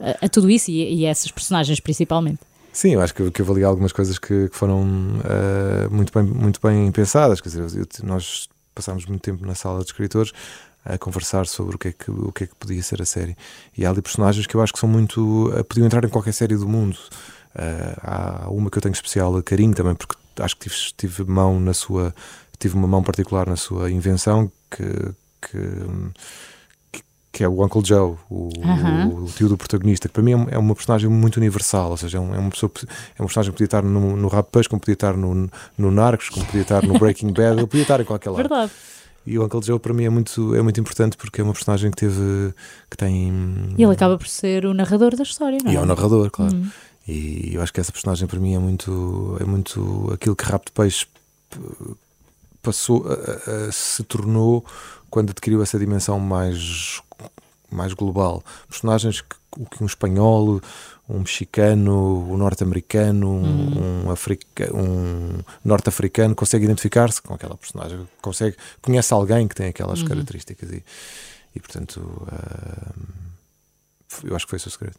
a, 0.00 0.26
a 0.26 0.28
tudo 0.28 0.50
isso 0.50 0.70
e, 0.70 1.00
e, 1.00 1.06
a 1.06 1.10
essas 1.10 1.30
personagens 1.30 1.80
principalmente. 1.80 2.40
Sim, 2.72 2.94
eu 2.94 3.00
acho 3.00 3.14
que, 3.14 3.30
que 3.30 3.42
ali 3.42 3.64
algumas 3.64 3.92
coisas 3.92 4.18
que, 4.18 4.48
que 4.48 4.56
foram 4.56 4.82
uh, 4.82 5.90
muito, 5.90 6.12
bem, 6.12 6.22
muito 6.22 6.60
bem 6.60 6.92
pensadas. 6.92 7.40
Quer 7.40 7.48
dizer, 7.48 7.78
eu, 7.78 7.86
nós 8.04 8.48
passámos 8.74 9.06
muito 9.06 9.22
tempo 9.22 9.46
na 9.46 9.54
sala 9.54 9.78
de 9.80 9.86
escritores 9.86 10.32
a 10.84 10.98
conversar 10.98 11.46
sobre 11.46 11.74
o 11.74 11.78
que, 11.78 11.88
é 11.88 11.92
que, 11.92 12.10
o 12.10 12.30
que 12.30 12.44
é 12.44 12.46
que 12.46 12.54
podia 12.54 12.82
ser 12.82 13.00
a 13.00 13.06
série. 13.06 13.36
E 13.76 13.84
há 13.84 13.90
ali 13.90 14.02
personagens 14.02 14.46
que 14.46 14.54
eu 14.54 14.62
acho 14.62 14.72
que 14.72 14.78
são 14.78 14.88
muito. 14.88 15.48
Uh, 15.48 15.64
podiam 15.64 15.86
entrar 15.86 16.04
em 16.04 16.08
qualquer 16.08 16.32
série 16.32 16.56
do 16.56 16.68
mundo. 16.68 16.98
Uh, 17.54 17.98
há 18.02 18.46
uma 18.50 18.70
que 18.70 18.76
eu 18.76 18.82
tenho 18.82 18.92
especial 18.92 19.42
carinho 19.42 19.74
também, 19.74 19.94
porque 19.94 20.14
acho 20.38 20.56
que 20.56 20.68
tive, 20.68 20.76
tive 20.96 21.24
mão 21.24 21.58
na 21.58 21.72
sua. 21.72 22.14
Tive 22.58 22.74
uma 22.74 22.86
mão 22.86 23.02
particular 23.02 23.46
na 23.48 23.56
sua 23.56 23.90
invenção 23.90 24.50
que, 24.70 24.84
que 25.42 25.58
que 27.36 27.44
é 27.44 27.48
o 27.48 27.62
Uncle 27.62 27.82
Joe, 27.84 28.16
o, 28.30 28.48
o, 28.48 29.26
tio 29.26 29.46
do 29.46 29.58
protagonista, 29.58 30.08
que 30.08 30.14
para 30.14 30.22
mim 30.22 30.32
é, 30.32 30.54
é 30.54 30.58
uma 30.58 30.74
personagem 30.74 31.10
muito 31.10 31.36
universal, 31.36 31.90
ou 31.90 31.96
seja, 31.98 32.16
é, 32.16 32.20
uma, 32.20 32.48
pessoa, 32.48 32.72
é 33.14 33.20
uma 33.20 33.26
personagem 33.26 33.52
que 33.52 33.58
podia 33.58 33.66
estar 33.66 33.82
no, 33.82 34.16
no 34.16 34.28
Rap 34.28 34.46
Peixe, 34.50 34.70
como 34.70 34.80
podia 34.80 34.94
estar 34.94 35.14
no, 35.14 35.50
no 35.76 35.90
Narcos, 35.90 36.30
como 36.30 36.46
podia 36.46 36.62
estar 36.62 36.82
no 36.82 36.94
Breaking 36.98 37.34
Bad, 37.34 37.58
ele 37.58 37.66
podia 37.66 37.82
estar 37.82 38.00
em 38.00 38.04
qualquer 38.04 38.30
lado. 38.30 38.38
Verdade. 38.38 38.72
E 39.26 39.38
o 39.38 39.44
Uncle 39.44 39.60
Joe 39.62 39.78
para 39.78 39.92
mim 39.92 40.04
é 40.04 40.08
muito, 40.08 40.54
é 40.54 40.62
muito 40.62 40.80
importante 40.80 41.14
porque 41.18 41.42
é 41.42 41.44
uma 41.44 41.52
personagem 41.52 41.90
que 41.90 41.98
teve, 41.98 42.54
que 42.90 42.96
tem... 42.96 43.74
E 43.76 43.82
ele 43.82 43.92
acaba 43.92 44.16
por 44.16 44.28
ser 44.28 44.64
o 44.64 44.72
narrador 44.72 45.14
da 45.14 45.22
história, 45.22 45.58
não 45.62 45.70
é? 45.70 45.74
E 45.74 45.76
é 45.76 45.80
o 45.80 45.84
narrador, 45.84 46.30
claro. 46.30 46.56
Uhum. 46.56 46.70
E 47.06 47.50
eu 47.52 47.60
acho 47.60 47.70
que 47.70 47.80
essa 47.80 47.92
personagem 47.92 48.26
para 48.26 48.40
mim 48.40 48.54
é 48.54 48.58
muito, 48.58 49.36
é 49.38 49.44
muito 49.44 50.10
aquilo 50.14 50.34
que 50.34 50.44
Rap 50.44 50.64
de 50.64 50.72
Peixe 50.72 51.06
passou, 52.62 53.04
se 53.70 54.02
tornou 54.04 54.64
quando 55.10 55.30
adquiriu 55.30 55.62
essa 55.62 55.78
dimensão 55.78 56.18
mais 56.18 57.02
mais 57.70 57.92
global. 57.92 58.42
Personagens 58.68 59.20
que, 59.20 59.36
que 59.70 59.82
um 59.82 59.86
espanhol, 59.86 60.60
um 61.08 61.20
mexicano, 61.20 62.28
um 62.30 62.36
norte-americano, 62.36 63.28
um, 63.28 64.08
um, 64.08 64.14
um 64.74 65.38
norte-africano 65.64 66.34
consegue 66.34 66.64
identificar-se 66.64 67.22
com 67.22 67.34
aquela 67.34 67.56
personagem, 67.56 68.06
consegue, 68.20 68.56
conhece 68.82 69.12
alguém 69.12 69.46
que 69.46 69.54
tem 69.54 69.68
aquelas 69.68 70.00
uhum. 70.00 70.08
características 70.08 70.70
e, 70.70 70.84
e 71.54 71.60
portanto 71.60 71.98
uh, 71.98 73.26
eu 74.24 74.34
acho 74.34 74.46
que 74.46 74.50
foi 74.50 74.58
o 74.58 74.70
segredo 74.70 74.96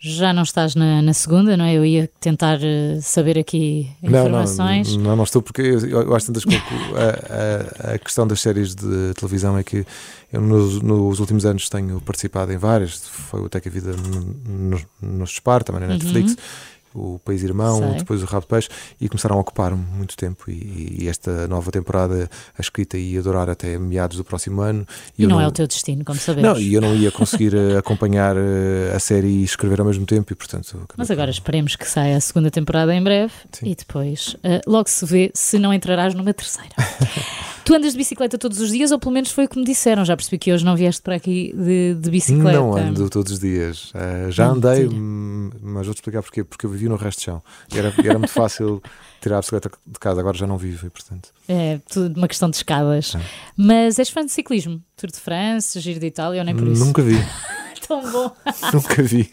já 0.00 0.32
não 0.32 0.42
estás 0.42 0.74
na, 0.74 1.02
na, 1.02 1.12
segunda, 1.12 1.56
não 1.56 1.64
é? 1.64 1.74
Eu 1.74 1.84
ia 1.84 2.08
tentar 2.18 2.58
uh, 2.58 3.02
saber 3.02 3.38
aqui 3.38 3.90
informações. 4.02 4.96
Não, 4.96 5.04
não, 5.04 5.16
não, 5.16 5.24
estou, 5.24 5.42
porque 5.42 5.60
eu, 5.60 5.86
eu 5.86 6.14
acho 6.16 6.26
tantas 6.26 6.44
que 6.44 6.56
a, 6.56 7.90
a, 7.90 7.94
a, 7.94 7.98
questão 7.98 8.26
das 8.26 8.40
séries 8.40 8.74
de 8.74 9.12
televisão 9.14 9.58
é 9.58 9.62
que 9.62 9.84
eu 10.32 10.40
nos, 10.40 10.80
nos, 10.80 11.20
últimos 11.20 11.44
anos 11.44 11.68
tenho 11.68 12.00
participado 12.00 12.50
em 12.50 12.56
várias, 12.56 12.98
foi 13.08 13.44
até 13.44 13.60
que 13.60 13.68
a 13.68 13.72
vida 13.72 13.92
no, 13.92 14.70
no, 14.70 14.80
no 15.02 15.26
Spar, 15.26 15.62
também 15.62 15.82
na 15.82 15.88
Netflix. 15.88 16.32
Uhum 16.32 16.79
o 16.94 17.18
País 17.18 17.42
Irmão, 17.42 17.78
Sei. 17.78 17.98
depois 17.98 18.22
o 18.22 18.26
Rabo 18.26 18.42
de 18.42 18.48
Peixe, 18.48 18.68
e 19.00 19.08
começaram 19.08 19.36
a 19.36 19.40
ocupar 19.40 19.74
muito 19.74 20.16
tempo. 20.16 20.50
E, 20.50 20.98
e, 21.00 21.08
esta 21.08 21.46
nova 21.48 21.70
temporada, 21.70 22.28
a 22.56 22.60
escrita 22.60 22.98
ia 22.98 23.22
durar 23.22 23.48
até 23.48 23.78
meados 23.78 24.16
do 24.16 24.24
próximo 24.24 24.60
ano. 24.60 24.86
E, 25.18 25.22
e 25.22 25.26
não, 25.26 25.36
não, 25.36 25.42
é 25.42 25.46
o 25.46 25.52
teu 25.52 25.66
destino, 25.66 26.04
como 26.04 26.18
sabemos. 26.18 26.50
Não, 26.50 26.58
e 26.60 26.74
eu 26.74 26.80
não 26.80 26.94
ia 26.94 27.10
conseguir 27.10 27.54
eh, 27.54 27.78
acompanhar 27.78 28.36
eh, 28.36 28.92
a 28.94 28.98
série 28.98 29.28
e 29.28 29.44
escrever 29.44 29.80
ao 29.80 29.86
mesmo 29.86 30.06
tempo, 30.06 30.32
e 30.32 30.36
portanto. 30.36 30.86
Mas 30.96 31.10
agora 31.10 31.30
esperemos 31.30 31.76
que 31.76 31.86
saia 31.86 32.16
a 32.16 32.20
segunda 32.20 32.50
temporada 32.50 32.94
em 32.94 33.02
breve 33.02 33.32
Sim. 33.52 33.70
e 33.70 33.74
depois 33.74 34.36
uh, 34.44 34.60
logo 34.66 34.88
se 34.88 35.04
vê 35.04 35.30
se 35.34 35.58
não 35.58 35.72
entrarás 35.72 36.14
numa 36.14 36.32
terceira. 36.34 36.74
Tu 37.70 37.74
andas 37.76 37.92
de 37.92 37.98
bicicleta 37.98 38.36
todos 38.36 38.58
os 38.58 38.72
dias, 38.72 38.90
ou 38.90 38.98
pelo 38.98 39.12
menos 39.12 39.30
foi 39.30 39.44
o 39.44 39.48
que 39.48 39.56
me 39.56 39.64
disseram. 39.64 40.04
Já 40.04 40.16
percebi 40.16 40.38
que 40.38 40.52
hoje 40.52 40.64
não 40.64 40.74
vieste 40.74 41.00
para 41.02 41.14
aqui 41.14 41.54
de, 41.56 41.94
de 41.94 42.10
bicicleta. 42.10 42.58
Não 42.58 42.76
ando 42.76 43.08
todos 43.08 43.34
os 43.34 43.38
dias. 43.38 43.92
Uh, 43.92 44.28
já 44.32 44.48
andei, 44.48 44.88
hum, 44.88 45.50
mas 45.62 45.86
vou-te 45.86 45.98
explicar 45.98 46.20
porquê. 46.20 46.42
Porque 46.42 46.66
eu 46.66 46.70
vivi 46.70 46.88
no 46.88 46.96
resto 46.96 47.20
de 47.20 47.26
chão. 47.26 47.40
E 47.72 47.78
era, 47.78 47.94
era 48.04 48.18
muito 48.18 48.32
fácil 48.32 48.82
tirar 49.22 49.36
a 49.36 49.38
bicicleta 49.38 49.70
de 49.86 50.00
casa. 50.00 50.18
Agora 50.18 50.36
já 50.36 50.48
não 50.48 50.58
vivo, 50.58 50.84
e 50.84 50.90
portanto. 50.90 51.28
É 51.48 51.78
tudo 51.88 52.16
uma 52.16 52.26
questão 52.26 52.50
de 52.50 52.56
escadas. 52.56 53.14
É. 53.14 53.20
Mas 53.56 54.00
és 54.00 54.10
fã 54.10 54.26
de 54.26 54.32
ciclismo? 54.32 54.82
Tour 54.96 55.12
de 55.12 55.20
France, 55.20 55.78
Giro 55.78 56.00
de 56.00 56.06
Itália 56.06 56.40
ou 56.40 56.44
nem 56.44 56.56
por 56.56 56.66
isso? 56.66 56.84
Nunca 56.84 57.02
vi. 57.02 57.24
Tão 57.86 58.02
bom. 58.10 58.32
Nunca 58.74 59.00
vi. 59.00 59.30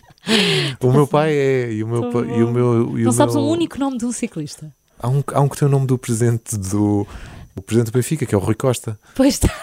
O 0.79 0.91
meu 0.91 1.07
pai 1.07 1.33
é. 1.33 1.73
E 1.73 1.83
o 1.83 1.87
meu, 1.87 2.03
e 2.23 2.43
o 2.43 2.51
meu, 2.51 2.99
e 2.99 3.01
não 3.01 3.09
o 3.09 3.13
sabes 3.13 3.33
meu... 3.33 3.45
o 3.45 3.49
único 3.49 3.79
nome 3.79 3.97
de 3.97 4.05
um 4.05 4.11
ciclista? 4.11 4.71
Há 4.99 5.09
um, 5.09 5.23
há 5.33 5.41
um 5.41 5.49
que 5.49 5.57
tem 5.57 5.67
o 5.67 5.71
nome 5.71 5.87
do 5.87 5.97
presidente 5.97 6.55
do 6.55 7.07
o 7.57 7.61
presidente 7.61 7.91
do 7.91 7.95
Benfica, 7.95 8.25
que 8.25 8.35
é 8.35 8.37
o 8.37 8.41
Rui 8.41 8.55
Costa. 8.55 8.99
Pois 9.15 9.35
está. 9.35 9.53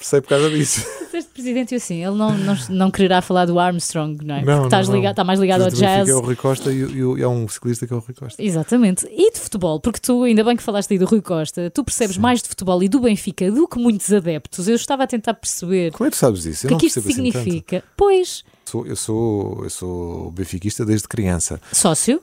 Sei 0.00 0.20
por 0.20 0.30
causa 0.30 0.50
disso. 0.50 0.84
Este 1.14 1.30
presidente, 1.30 1.74
assim, 1.74 2.02
ele 2.04 2.16
não, 2.16 2.36
não, 2.36 2.56
não 2.70 2.90
quererá 2.90 3.20
falar 3.20 3.44
do 3.44 3.58
Armstrong, 3.58 4.24
não 4.24 4.34
é? 4.34 4.42
Não, 4.42 4.62
Porque 4.62 4.74
não, 4.74 4.94
ligado, 4.94 5.12
está 5.12 5.24
mais 5.24 5.38
ligado 5.38 5.62
ao 5.62 5.68
jazz. 5.68 6.08
É 6.08 6.14
o 6.14 6.20
Rui 6.20 6.34
Costa 6.34 6.72
e, 6.72 6.76
e, 6.76 6.98
e, 6.98 7.22
é 7.22 7.28
um 7.28 7.46
ciclista 7.46 7.86
que 7.86 7.92
é 7.92 7.96
o 7.96 8.00
Rui 8.00 8.14
Costa. 8.14 8.42
Exatamente. 8.42 9.06
E 9.10 9.30
de 9.30 9.38
futebol, 9.38 9.78
porque 9.78 10.00
tu, 10.00 10.24
ainda 10.24 10.42
bem 10.42 10.56
que 10.56 10.62
falaste 10.62 10.90
aí 10.92 10.98
do 10.98 11.04
Rui 11.04 11.20
Costa, 11.20 11.70
tu 11.70 11.84
percebes 11.84 12.16
Sim. 12.16 12.22
mais 12.22 12.42
de 12.42 12.48
futebol 12.48 12.82
e 12.82 12.88
do 12.88 12.98
Benfica 13.00 13.50
do 13.50 13.68
que 13.68 13.78
muitos 13.78 14.12
adeptos. 14.12 14.66
Eu 14.68 14.74
estava 14.74 15.04
a 15.04 15.06
tentar 15.06 15.34
perceber. 15.34 15.92
Como 15.92 16.08
é 16.08 16.10
que 16.10 16.16
tu 16.16 16.20
sabes 16.20 16.46
isso? 16.46 16.66
O 16.66 16.68
que, 16.68 16.74
é 16.74 16.78
que 16.78 16.86
isto 16.86 16.98
assim 17.00 17.12
significa? 17.12 17.76
Assim 17.76 17.86
pois. 17.96 18.44
Sou, 18.64 18.86
eu, 18.86 18.96
sou, 18.96 19.60
eu 19.64 19.70
sou 19.70 20.30
benfiquista 20.30 20.84
desde 20.84 21.06
criança. 21.06 21.60
Sócio? 21.72 22.22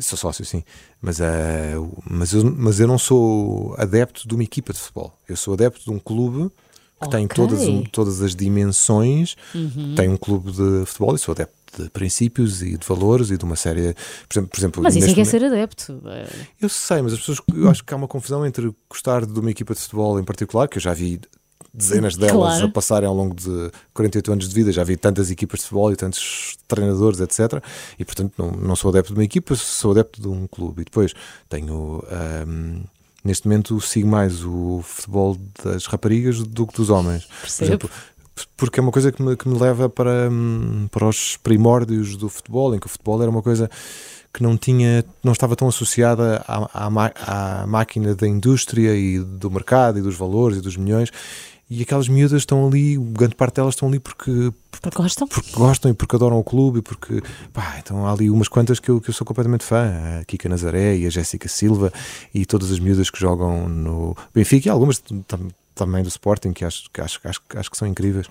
Sou 0.00 0.16
sócio, 0.16 0.44
sim. 0.44 0.62
Mas, 1.00 1.20
uh, 1.20 2.02
mas, 2.08 2.32
eu, 2.32 2.44
mas 2.56 2.80
eu 2.80 2.86
não 2.86 2.98
sou 2.98 3.74
adepto 3.76 4.26
de 4.26 4.34
uma 4.34 4.42
equipa 4.42 4.72
de 4.72 4.78
futebol. 4.78 5.18
Eu 5.28 5.36
sou 5.36 5.54
adepto 5.54 5.84
de 5.84 5.90
um 5.90 5.98
clube 5.98 6.50
que 7.00 7.06
okay. 7.08 7.18
tem 7.18 7.28
todas, 7.28 7.60
todas 7.90 8.22
as 8.22 8.34
dimensões. 8.34 9.36
Uhum. 9.54 9.94
Tem 9.94 10.08
um 10.08 10.16
clube 10.16 10.50
de 10.50 10.86
futebol 10.86 11.14
e 11.14 11.18
sou 11.18 11.32
adepto 11.32 11.82
de 11.82 11.90
princípios 11.90 12.62
e 12.62 12.76
de 12.76 12.86
valores 12.86 13.30
e 13.30 13.36
de 13.36 13.44
uma 13.44 13.56
série. 13.56 13.94
Por 14.28 14.34
exemplo, 14.34 14.50
por 14.50 14.60
exemplo 14.60 14.82
mas 14.82 14.96
isso 14.96 15.10
é 15.10 15.14
que 15.14 15.20
é 15.20 15.24
ser 15.24 15.44
adepto. 15.44 16.02
Eu 16.60 16.68
sei, 16.68 17.02
mas 17.02 17.12
as 17.12 17.18
pessoas. 17.18 17.38
Eu 17.54 17.68
acho 17.68 17.84
que 17.84 17.92
há 17.92 17.96
uma 17.96 18.08
confusão 18.08 18.46
entre 18.46 18.74
gostar 18.88 19.26
de 19.26 19.38
uma 19.38 19.50
equipa 19.50 19.74
de 19.74 19.80
futebol 19.80 20.18
em 20.18 20.24
particular, 20.24 20.68
que 20.68 20.78
eu 20.78 20.82
já 20.82 20.94
vi 20.94 21.20
dezenas 21.72 22.16
delas 22.16 22.34
claro. 22.36 22.66
a 22.66 22.68
passarem 22.68 23.08
ao 23.08 23.14
longo 23.14 23.34
de 23.34 23.70
48 23.94 24.32
anos 24.32 24.48
de 24.48 24.54
vida. 24.54 24.72
Já 24.72 24.84
vi 24.84 24.96
tantas 24.96 25.30
equipas 25.30 25.60
de 25.60 25.66
futebol 25.66 25.92
e 25.92 25.96
tantos 25.96 26.56
treinadores, 26.68 27.20
etc. 27.20 27.62
E 27.98 28.04
portanto 28.04 28.34
não, 28.36 28.50
não 28.50 28.76
sou 28.76 28.90
adepto 28.90 29.12
de 29.12 29.18
uma 29.18 29.24
equipa, 29.24 29.54
sou 29.54 29.92
adepto 29.92 30.20
de 30.20 30.28
um 30.28 30.46
clube. 30.46 30.82
E 30.82 30.84
depois 30.84 31.12
tenho. 31.48 32.04
Um, 32.46 32.82
neste 33.24 33.46
momento 33.46 33.80
sigo 33.80 34.08
mais 34.08 34.44
o 34.44 34.80
futebol 34.82 35.38
das 35.64 35.86
raparigas 35.86 36.42
do 36.42 36.66
que 36.66 36.74
dos 36.74 36.90
homens. 36.90 37.26
Percebo. 37.40 37.78
Por 37.78 37.86
exemplo, 37.86 37.90
porque 38.56 38.80
é 38.80 38.82
uma 38.82 38.92
coisa 38.92 39.12
que 39.12 39.22
me, 39.22 39.36
que 39.36 39.48
me 39.48 39.58
leva 39.58 39.88
para, 39.88 40.28
hum, 40.30 40.88
para 40.90 41.06
os 41.06 41.36
primórdios 41.36 42.16
do 42.16 42.28
futebol, 42.28 42.74
em 42.74 42.78
que 42.78 42.86
o 42.86 42.88
futebol 42.88 43.20
era 43.22 43.30
uma 43.30 43.42
coisa 43.42 43.70
que 44.32 44.42
não 44.42 44.56
tinha, 44.56 45.04
não 45.22 45.32
estava 45.32 45.54
tão 45.54 45.68
associada 45.68 46.42
à, 46.48 46.68
à, 46.72 47.62
à 47.62 47.66
máquina 47.66 48.14
da 48.14 48.26
indústria 48.26 48.96
e 48.96 49.18
do 49.18 49.50
mercado 49.50 49.98
e 49.98 50.02
dos 50.02 50.16
valores 50.16 50.58
e 50.58 50.60
dos 50.62 50.76
milhões 50.76 51.10
e 51.72 51.82
aquelas 51.82 52.06
miúdas 52.06 52.42
estão 52.42 52.66
ali, 52.66 52.98
grande 52.98 53.34
parte 53.34 53.56
delas 53.56 53.74
estão 53.74 53.88
ali 53.88 53.98
porque, 53.98 54.52
porque 54.70 54.90
gostam, 54.94 55.26
porque 55.26 55.50
gostam 55.52 55.90
e 55.90 55.94
porque 55.94 56.16
adoram 56.16 56.38
o 56.38 56.44
clube 56.44 56.80
e 56.80 56.82
porque 56.82 57.22
pá, 57.50 57.78
então 57.78 58.06
há 58.06 58.12
ali 58.12 58.28
umas 58.28 58.46
quantas 58.46 58.78
que 58.78 58.90
eu, 58.90 59.00
que 59.00 59.08
eu 59.08 59.14
sou 59.14 59.26
completamente 59.26 59.64
fã, 59.64 60.20
a 60.20 60.24
Kika 60.26 60.50
Nazaré 60.50 60.96
e 60.98 61.06
a 61.06 61.10
Jéssica 61.10 61.48
Silva 61.48 61.90
e 62.34 62.44
todas 62.44 62.70
as 62.70 62.78
miúdas 62.78 63.08
que 63.08 63.18
jogam 63.18 63.68
no 63.68 64.14
Benfica 64.34 64.68
e 64.68 64.70
algumas 64.70 65.02
também 65.74 66.02
do 66.02 66.08
Sporting 66.08 66.52
que 66.52 66.62
acho, 66.62 66.90
que 66.92 67.00
acho, 67.00 67.18
acho, 67.24 67.40
acho 67.56 67.70
que 67.70 67.76
são 67.76 67.88
incríveis 67.88 68.26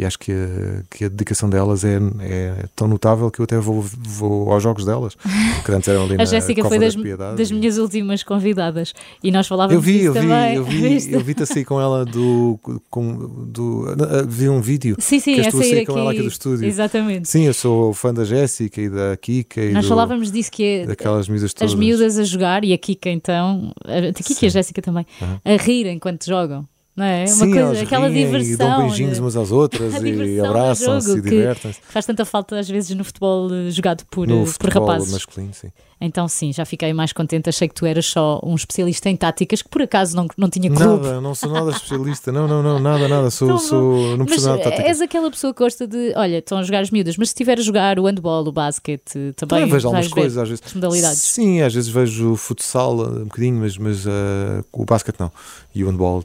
e 0.00 0.04
acho 0.06 0.18
que 0.18 0.32
a, 0.32 0.82
que 0.88 1.04
a 1.04 1.08
dedicação 1.08 1.50
delas 1.50 1.84
é, 1.84 1.98
é 2.20 2.64
tão 2.74 2.88
notável 2.88 3.30
que 3.30 3.38
eu 3.38 3.44
até 3.44 3.58
vou, 3.58 3.82
vou 3.82 4.50
aos 4.50 4.62
jogos 4.62 4.84
delas. 4.84 5.16
Que 5.64 5.72
antes 5.72 5.88
eram 5.88 6.04
ali 6.04 6.16
a 6.18 6.24
Jéssica 6.24 6.64
foi 6.64 6.78
das, 6.78 6.94
das, 6.94 7.36
das 7.36 7.50
minhas 7.50 7.76
últimas 7.76 8.22
convidadas 8.22 8.94
e 9.22 9.30
nós 9.30 9.46
falávamos 9.46 9.74
eu 9.74 9.80
vi, 9.80 10.04
eu 10.04 10.12
vi, 10.12 10.20
também. 10.20 10.54
Eu 10.54 10.64
vi, 10.64 11.12
eu 11.12 11.20
vi-te 11.20 11.42
assim 11.42 11.64
com 11.64 11.78
ela 11.78 12.04
do, 12.04 12.58
com, 12.88 13.14
do. 13.46 13.84
Vi 14.26 14.48
um 14.48 14.60
vídeo 14.60 14.96
sim, 14.98 15.20
sim, 15.20 15.34
que 15.34 15.46
a 15.46 15.50
sair 15.50 15.84
com 15.84 15.98
ela 15.98 16.12
aqui 16.12 16.22
do 16.22 16.28
estúdio. 16.28 16.66
Exatamente. 16.66 17.28
Sim, 17.28 17.42
eu 17.42 17.52
sou 17.52 17.92
fã 17.92 18.14
da 18.14 18.24
Jéssica 18.24 18.80
e 18.80 18.88
da 18.88 19.16
Kika. 19.18 19.60
E 19.60 19.72
nós 19.72 19.84
do, 19.84 19.88
falávamos 19.88 20.32
disso 20.32 20.50
que 20.50 20.64
é 20.64 20.86
daquelas 20.86 21.28
miúdas 21.28 21.52
todas. 21.52 21.72
as 21.72 21.78
miúdas 21.78 22.18
a 22.18 22.24
jogar 22.24 22.64
e 22.64 22.72
a 22.72 22.78
Kika 22.78 23.10
então, 23.10 23.72
a 23.84 24.12
Kika 24.14 24.34
sim. 24.34 24.46
e 24.46 24.46
a 24.46 24.50
Jéssica 24.50 24.80
também, 24.80 25.04
uhum. 25.20 25.38
a 25.44 25.62
rir 25.62 25.86
enquanto 25.88 26.24
jogam. 26.24 26.66
Não 26.96 27.04
é? 27.04 27.24
Uma 27.24 27.28
Sim, 27.28 27.52
coisa, 27.52 27.82
aquela 27.82 28.10
diversão. 28.10 28.52
E 28.52 28.56
dão 28.56 28.80
beijinhos 28.80 29.18
umas 29.18 29.36
às 29.36 29.52
outras 29.52 29.94
e 30.02 30.40
abraçam-se 30.40 31.18
e 31.18 31.20
divertem-se. 31.20 31.80
Faz 31.88 32.04
tanta 32.04 32.24
falta 32.24 32.58
às 32.58 32.68
vezes 32.68 32.96
no 32.96 33.04
futebol 33.04 33.48
eh, 33.52 33.70
jogado 33.70 34.04
por, 34.10 34.26
no 34.26 34.44
por 34.44 34.70
rapazes. 34.70 35.12
masculino, 35.12 35.54
sim. 35.54 35.68
Então 36.00 36.26
sim, 36.26 36.52
já 36.52 36.64
fiquei 36.64 36.92
mais 36.92 37.12
contente. 37.12 37.48
Achei 37.48 37.68
que 37.68 37.74
tu 37.74 37.86
eras 37.86 38.06
só 38.06 38.40
um 38.42 38.54
especialista 38.54 39.08
em 39.08 39.16
táticas, 39.16 39.60
que 39.60 39.68
por 39.68 39.82
acaso 39.82 40.16
não, 40.16 40.26
não 40.36 40.48
tinha 40.48 40.70
clube. 40.70 41.06
Nada, 41.06 41.20
não 41.20 41.34
sou 41.34 41.50
nada 41.50 41.70
especialista. 41.70 42.32
Não, 42.32 42.48
não, 42.48 42.62
não, 42.62 42.80
nada, 42.80 43.06
nada. 43.06 43.30
Sou, 43.30 43.58
sou, 43.58 44.16
não 44.16 44.24
percebo 44.24 44.48
nada 44.48 44.58
de 44.58 44.64
tática. 44.64 44.88
És 44.88 45.00
aquela 45.00 45.30
pessoa 45.30 45.52
que 45.52 45.62
gosta 45.62 45.86
de, 45.86 46.12
olha, 46.16 46.38
estão 46.38 46.58
a 46.58 46.62
jogar 46.62 46.80
as 46.80 46.90
miúdas, 46.90 47.16
mas 47.18 47.28
se 47.28 47.34
estiver 47.34 47.58
a 47.58 47.62
jogar 47.62 47.98
o 47.98 48.06
handball, 48.06 48.46
o 48.46 48.52
basquete, 48.52 49.12
também, 49.12 49.34
também 49.36 49.66
vejo 49.66 49.88
algumas 49.88 50.08
coisas, 50.08 50.38
às 50.38 50.48
vezes. 50.48 50.74
modalidades. 50.74 51.18
Sim, 51.18 51.60
às 51.60 51.74
vezes 51.74 51.90
vejo 51.90 52.34
futsal 52.34 52.94
um 53.00 53.24
bocadinho, 53.24 53.60
mas, 53.60 53.76
mas 53.76 54.06
uh, 54.06 54.64
o 54.72 54.84
basquete 54.86 55.20
não. 55.20 55.30
E 55.74 55.84
o 55.84 55.90
handball 55.90 56.24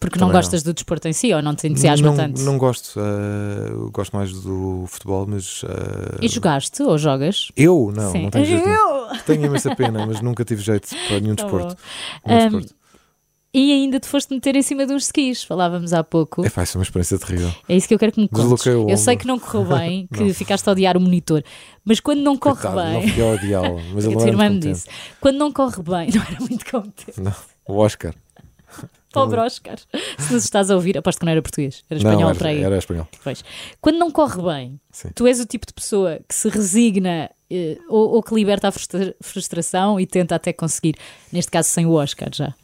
Porque 0.00 0.18
não 0.18 0.30
gostas 0.30 0.64
não. 0.64 0.72
do 0.72 0.74
desporto 0.74 1.06
em 1.06 1.12
si 1.12 1.34
ou 1.34 1.42
não 1.42 1.54
te 1.54 1.68
entusiasma 1.68 2.08
não, 2.08 2.16
tanto? 2.16 2.40
Não 2.42 2.56
gosto. 2.56 2.98
Uh, 2.98 3.90
gosto 3.90 4.16
mais 4.16 4.32
do 4.32 4.84
futebol, 4.88 5.26
mas. 5.28 5.62
Uh... 5.62 6.22
E 6.22 6.28
jogaste 6.28 6.82
ou 6.82 6.96
jogas? 6.96 7.52
Eu? 7.56 7.92
Não, 7.94 8.10
Sim. 8.10 8.22
não 8.22 8.30
tenho 8.30 8.44
jeito. 8.46 8.68
Eu? 8.68 9.08
Tenho 9.26 9.44
imensa 9.44 9.74
pena, 9.76 10.06
mas 10.06 10.20
nunca 10.20 10.44
tive 10.44 10.62
jeito 10.62 10.88
para 11.08 11.20
nenhum 11.20 11.34
tá 11.36 11.42
desporto. 11.44 11.76
Nenhum 12.24 12.40
um, 12.40 12.50
desporto. 12.50 12.74
E 13.58 13.72
ainda 13.72 13.98
te 13.98 14.06
foste 14.06 14.34
meter 14.34 14.54
em 14.54 14.60
cima 14.60 14.86
de 14.86 14.92
uns 14.92 15.04
skis, 15.04 15.42
falávamos 15.42 15.94
há 15.94 16.04
pouco. 16.04 16.44
É, 16.44 16.50
faz 16.50 16.74
uma 16.74 16.82
experiência 16.82 17.18
terrível. 17.18 17.50
É 17.66 17.74
isso 17.74 17.88
que 17.88 17.94
eu 17.94 17.98
quero 17.98 18.12
que 18.12 18.20
me 18.20 18.28
contes. 18.28 18.66
Eu 18.66 18.96
sei 18.98 19.16
que 19.16 19.26
não 19.26 19.38
correu 19.38 19.64
bem, 19.74 20.06
que 20.12 20.34
ficaste 20.34 20.68
a 20.68 20.72
odiar 20.72 20.94
o 20.94 21.00
monitor, 21.00 21.42
mas 21.82 21.98
quando 21.98 22.20
não 22.20 22.36
corre 22.36 22.60
Coitado, 22.60 22.76
bem. 22.76 22.92
Não 22.92 23.02
fiquei 23.02 23.22
a 23.22 23.32
odiá-lo, 23.32 23.80
mas 23.94 24.04
ele 24.04 24.14
a 24.14 24.18
tua 24.18 24.28
irmã 24.28 24.50
me 24.50 24.58
disse. 24.58 24.86
Quando 25.20 25.38
não 25.38 25.50
corre 25.50 25.82
bem, 25.82 26.10
não 26.14 26.22
era 26.22 26.38
muito 26.38 26.70
competente. 26.70 27.18
Não, 27.18 27.34
o 27.66 27.78
Oscar. 27.78 28.14
Pobre 29.20 29.40
Oscar. 29.40 29.78
Se 30.18 30.32
nos 30.32 30.44
estás 30.44 30.70
a 30.70 30.74
ouvir, 30.74 30.98
aposto 30.98 31.18
que 31.18 31.24
não 31.24 31.32
era 31.32 31.42
português, 31.42 31.84
era 31.90 31.98
espanhol 31.98 32.20
não, 32.20 32.28
era, 32.30 32.38
para 32.38 32.48
aí. 32.48 32.62
Era 32.62 32.78
espanhol. 32.78 33.08
Pois. 33.22 33.44
Quando 33.80 33.98
não 33.98 34.10
corre 34.10 34.42
bem, 34.42 34.80
Sim. 34.90 35.08
tu 35.14 35.26
és 35.26 35.40
o 35.40 35.46
tipo 35.46 35.66
de 35.66 35.72
pessoa 35.72 36.20
que 36.28 36.34
se 36.34 36.48
resigna 36.48 37.30
eh, 37.50 37.78
ou, 37.88 38.14
ou, 38.14 38.22
que 38.22 38.34
liberta 38.34 38.68
a 38.68 38.72
frustra 38.72 39.14
frustração 39.20 40.00
e 40.00 40.06
tenta 40.06 40.34
até 40.34 40.52
conseguir, 40.52 40.96
neste 41.32 41.50
caso 41.50 41.68
sem 41.68 41.86
o 41.86 41.92
Oscar 41.92 42.28
já. 42.32 42.54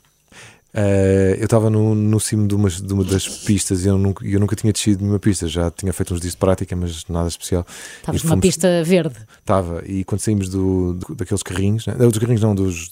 Uh, 0.75 1.37
eu 1.37 1.45
estava 1.45 1.69
no, 1.69 1.95
no 1.95 2.19
cimo 2.19 2.49
de 2.49 2.55
uma, 2.55 2.71
de 2.71 2.93
uma 2.95 3.05
das 3.05 3.29
pistas 3.29 3.85
e 3.85 3.89
eu 3.89 3.99
nunca, 3.99 4.27
eu 4.27 4.41
nunca 4.41 4.57
tinha 4.57 4.73
descido 4.73 5.03
nenhuma 5.03 5.19
pista, 5.19 5.47
já 5.47 5.71
tinha 5.71 5.93
feito 5.93 6.15
uns 6.15 6.21
dias 6.21 6.33
de 6.33 6.39
prática, 6.39 6.75
mas 6.75 7.05
nada 7.09 7.29
especial. 7.29 7.67
Estavas 7.99 8.25
numa 8.25 8.39
pista 8.39 8.83
verde. 8.83 9.17
Estava, 9.39 9.83
e 9.87 10.03
quando 10.03 10.21
saímos 10.21 10.49
do, 10.49 10.95
do, 10.95 11.15
daqueles 11.15 11.43
carrinhos, 11.43 11.87
né? 11.87 11.95
dos 11.95 12.17
carrinhos 12.17 12.41
não, 12.41 12.55
dos, 12.55 12.91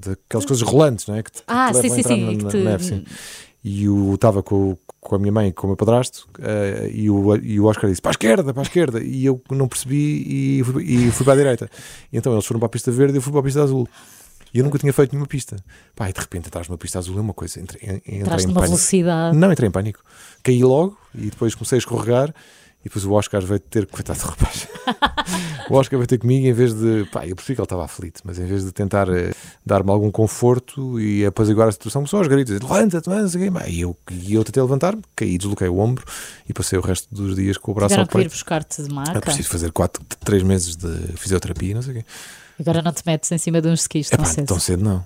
daquelas 0.00 0.44
coisas 0.44 0.62
rolantes, 0.62 1.06
não 1.06 1.14
é? 1.14 1.22
Que 1.22 1.32
te, 1.32 1.42
ah, 1.46 1.70
que 1.72 1.80
sim, 1.80 1.88
sim, 1.90 2.02
sim. 2.02 2.36
Na, 2.36 2.50
te... 2.50 2.56
neve, 2.56 2.84
sim. 2.84 3.04
E 3.62 3.84
eu 3.84 4.14
estava 4.14 4.42
com, 4.42 4.76
com 5.00 5.14
a 5.14 5.18
minha 5.18 5.32
mãe 5.32 5.48
e 5.48 5.52
com 5.52 5.66
o 5.66 5.70
meu 5.70 5.76
padrasto 5.76 6.26
uh, 6.38 6.88
e, 6.90 7.10
o, 7.10 7.36
e 7.36 7.60
o 7.60 7.66
Oscar 7.66 7.90
disse 7.90 8.00
para 8.00 8.10
a 8.10 8.12
esquerda, 8.12 8.54
para 8.54 8.62
a 8.62 8.64
esquerda, 8.64 9.02
e 9.02 9.24
eu 9.26 9.40
não 9.50 9.68
percebi 9.68 10.58
e 10.58 10.64
fui, 10.64 10.84
e 10.84 11.10
fui 11.10 11.24
para 11.24 11.34
a 11.34 11.36
direita. 11.36 11.70
E 12.10 12.16
então 12.16 12.32
eles 12.32 12.46
foram 12.46 12.58
para 12.58 12.66
a 12.66 12.70
pista 12.70 12.90
verde 12.90 13.14
e 13.14 13.18
eu 13.18 13.22
fui 13.22 13.32
para 13.32 13.40
a 13.40 13.44
pista 13.44 13.62
azul. 13.62 13.86
E 14.52 14.58
eu 14.58 14.64
nunca 14.64 14.78
tinha 14.78 14.92
feito 14.92 15.12
nenhuma 15.12 15.28
pista. 15.28 15.56
Pá, 15.94 16.10
e 16.10 16.12
de 16.12 16.20
repente 16.20 16.48
atrás 16.48 16.66
de 16.66 16.72
uma 16.72 16.78
pista 16.78 16.98
azul 16.98 17.18
é 17.18 17.20
uma 17.20 17.34
coisa. 17.34 17.60
Entrei, 17.60 18.00
entrei 18.06 18.16
em 18.16 18.22
uma 18.22 18.30
pânico. 18.36 18.60
velocidade. 18.60 19.36
Não, 19.36 19.52
entrei 19.52 19.68
em 19.68 19.72
pânico. 19.72 20.00
Caí 20.42 20.62
logo 20.62 20.98
e 21.14 21.30
depois 21.30 21.54
comecei 21.54 21.76
a 21.76 21.80
escorregar. 21.80 22.34
E 22.80 22.84
depois 22.84 23.04
o 23.04 23.12
Oscar 23.12 23.42
veio 23.42 23.60
ter. 23.60 23.86
Coitado 23.86 24.18
do 24.18 24.26
rapaz. 24.26 24.66
o 25.68 25.74
Oscar 25.74 25.98
veio 25.98 26.06
ter 26.06 26.18
comigo 26.18 26.46
em 26.46 26.52
vez 26.52 26.72
de. 26.72 27.04
Pá, 27.12 27.26
eu 27.26 27.36
percebi 27.36 27.54
que 27.56 27.60
ele 27.60 27.66
estava 27.66 27.84
aflito, 27.84 28.22
mas 28.24 28.38
em 28.38 28.46
vez 28.46 28.64
de 28.64 28.72
tentar 28.72 29.08
uh, 29.08 29.12
dar-me 29.64 29.90
algum 29.90 30.10
conforto 30.10 30.98
e 30.98 31.24
apaziguar 31.26 31.68
a 31.68 31.72
situação, 31.72 32.00
começou 32.00 32.18
aos 32.18 32.28
gritos: 32.28 32.58
levanta-te, 32.60 33.08
mas 33.08 33.34
E 33.34 33.80
eu, 33.80 33.96
e 34.10 34.34
eu 34.34 34.42
tentei 34.44 34.62
levantar-me, 34.62 35.02
caí, 35.14 35.36
desloquei 35.36 35.68
o 35.68 35.78
ombro 35.78 36.04
e 36.48 36.54
passei 36.54 36.78
o 36.78 36.82
resto 36.82 37.14
dos 37.14 37.36
dias 37.36 37.58
com 37.58 37.72
o 37.72 37.74
braço 37.74 37.90
Tiveram 37.90 38.04
ao 38.04 38.08
peito. 38.08 38.28
ir 38.28 38.30
buscar-te 38.30 38.82
de 38.82 38.92
marca. 38.92 39.18
É 39.18 39.20
preciso 39.20 39.48
fazer 39.50 39.72
4, 39.72 40.02
3 40.20 40.42
meses 40.42 40.76
de 40.76 40.90
fisioterapia, 41.16 41.74
não 41.74 41.82
sei 41.82 41.92
o 41.92 41.96
quê. 41.98 42.04
Agora 42.58 42.82
não 42.82 42.92
te 42.92 43.02
metes 43.06 43.30
em 43.30 43.38
cima 43.38 43.60
de 43.60 43.68
uns 43.68 43.80
skis 43.80 44.08
tão 44.08 44.24
cedo. 44.24 44.46
Tão 44.46 44.60
cedo 44.60 44.82
não. 44.82 45.04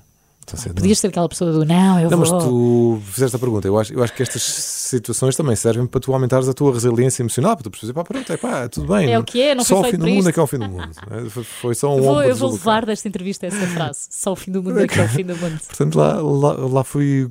Cedo, 0.55 0.75
Podias 0.75 0.99
ser 0.99 1.09
aquela 1.09 1.29
pessoa 1.29 1.53
do 1.53 1.65
não, 1.65 2.01
eu 2.01 2.11
não, 2.11 2.19
vou. 2.19 2.35
mas 2.35 2.45
tu 2.45 3.03
fizeste 3.13 3.37
a 3.37 3.39
pergunta. 3.39 3.67
Eu 3.67 3.79
acho, 3.79 3.93
eu 3.93 4.03
acho 4.03 4.13
que 4.13 4.23
estas 4.23 4.43
situações 4.43 5.37
também 5.37 5.57
servem 5.57 5.87
para 5.87 6.01
tu 6.01 6.13
aumentares 6.13 6.49
a 6.49 6.53
tua 6.53 6.73
resiliência 6.73 7.23
emocional, 7.23 7.57
para 7.57 7.65
tu 7.65 7.71
perceber, 7.71 7.93
pá, 7.93 8.05
pronto, 8.05 8.33
é 8.33 8.37
pá, 8.37 8.69
tudo 8.69 8.93
bem. 8.93 9.13
É 9.13 9.19
o 9.19 9.25
que 9.25 9.41
é, 9.41 9.55
não 9.55 9.65
Só 9.65 9.81
o 9.81 9.85
fim 9.85 9.97
do 9.97 10.07
mundo 10.07 10.29
é 10.29 10.33
que 10.33 10.41
é 10.41 10.43
o 10.43 10.47
fim 10.47 10.59
do 10.59 10.69
mundo. 10.69 10.91
É? 11.11 11.31
Foi 11.31 11.75
só 11.75 11.95
um 11.95 12.01
vou, 12.01 12.23
eu 12.23 12.37
vou 12.37 12.53
levar 12.53 12.85
desta 12.87 13.09
entrevista 13.09 13.47
essa 13.47 13.67
frase. 13.69 14.01
Só 14.11 14.33
o 14.33 14.37
fim 14.37 14.53
do 14.53 14.63
mundo 14.63 14.79
é 14.81 14.87
que 14.87 14.99
é 14.99 15.05
o 15.05 15.09
fim 15.09 15.25
do 15.25 15.37
mundo. 15.37 15.59
Portanto, 15.67 15.97
lá, 15.97 16.21
lá, 16.21 16.53
lá 16.53 16.85
fui 16.85 17.31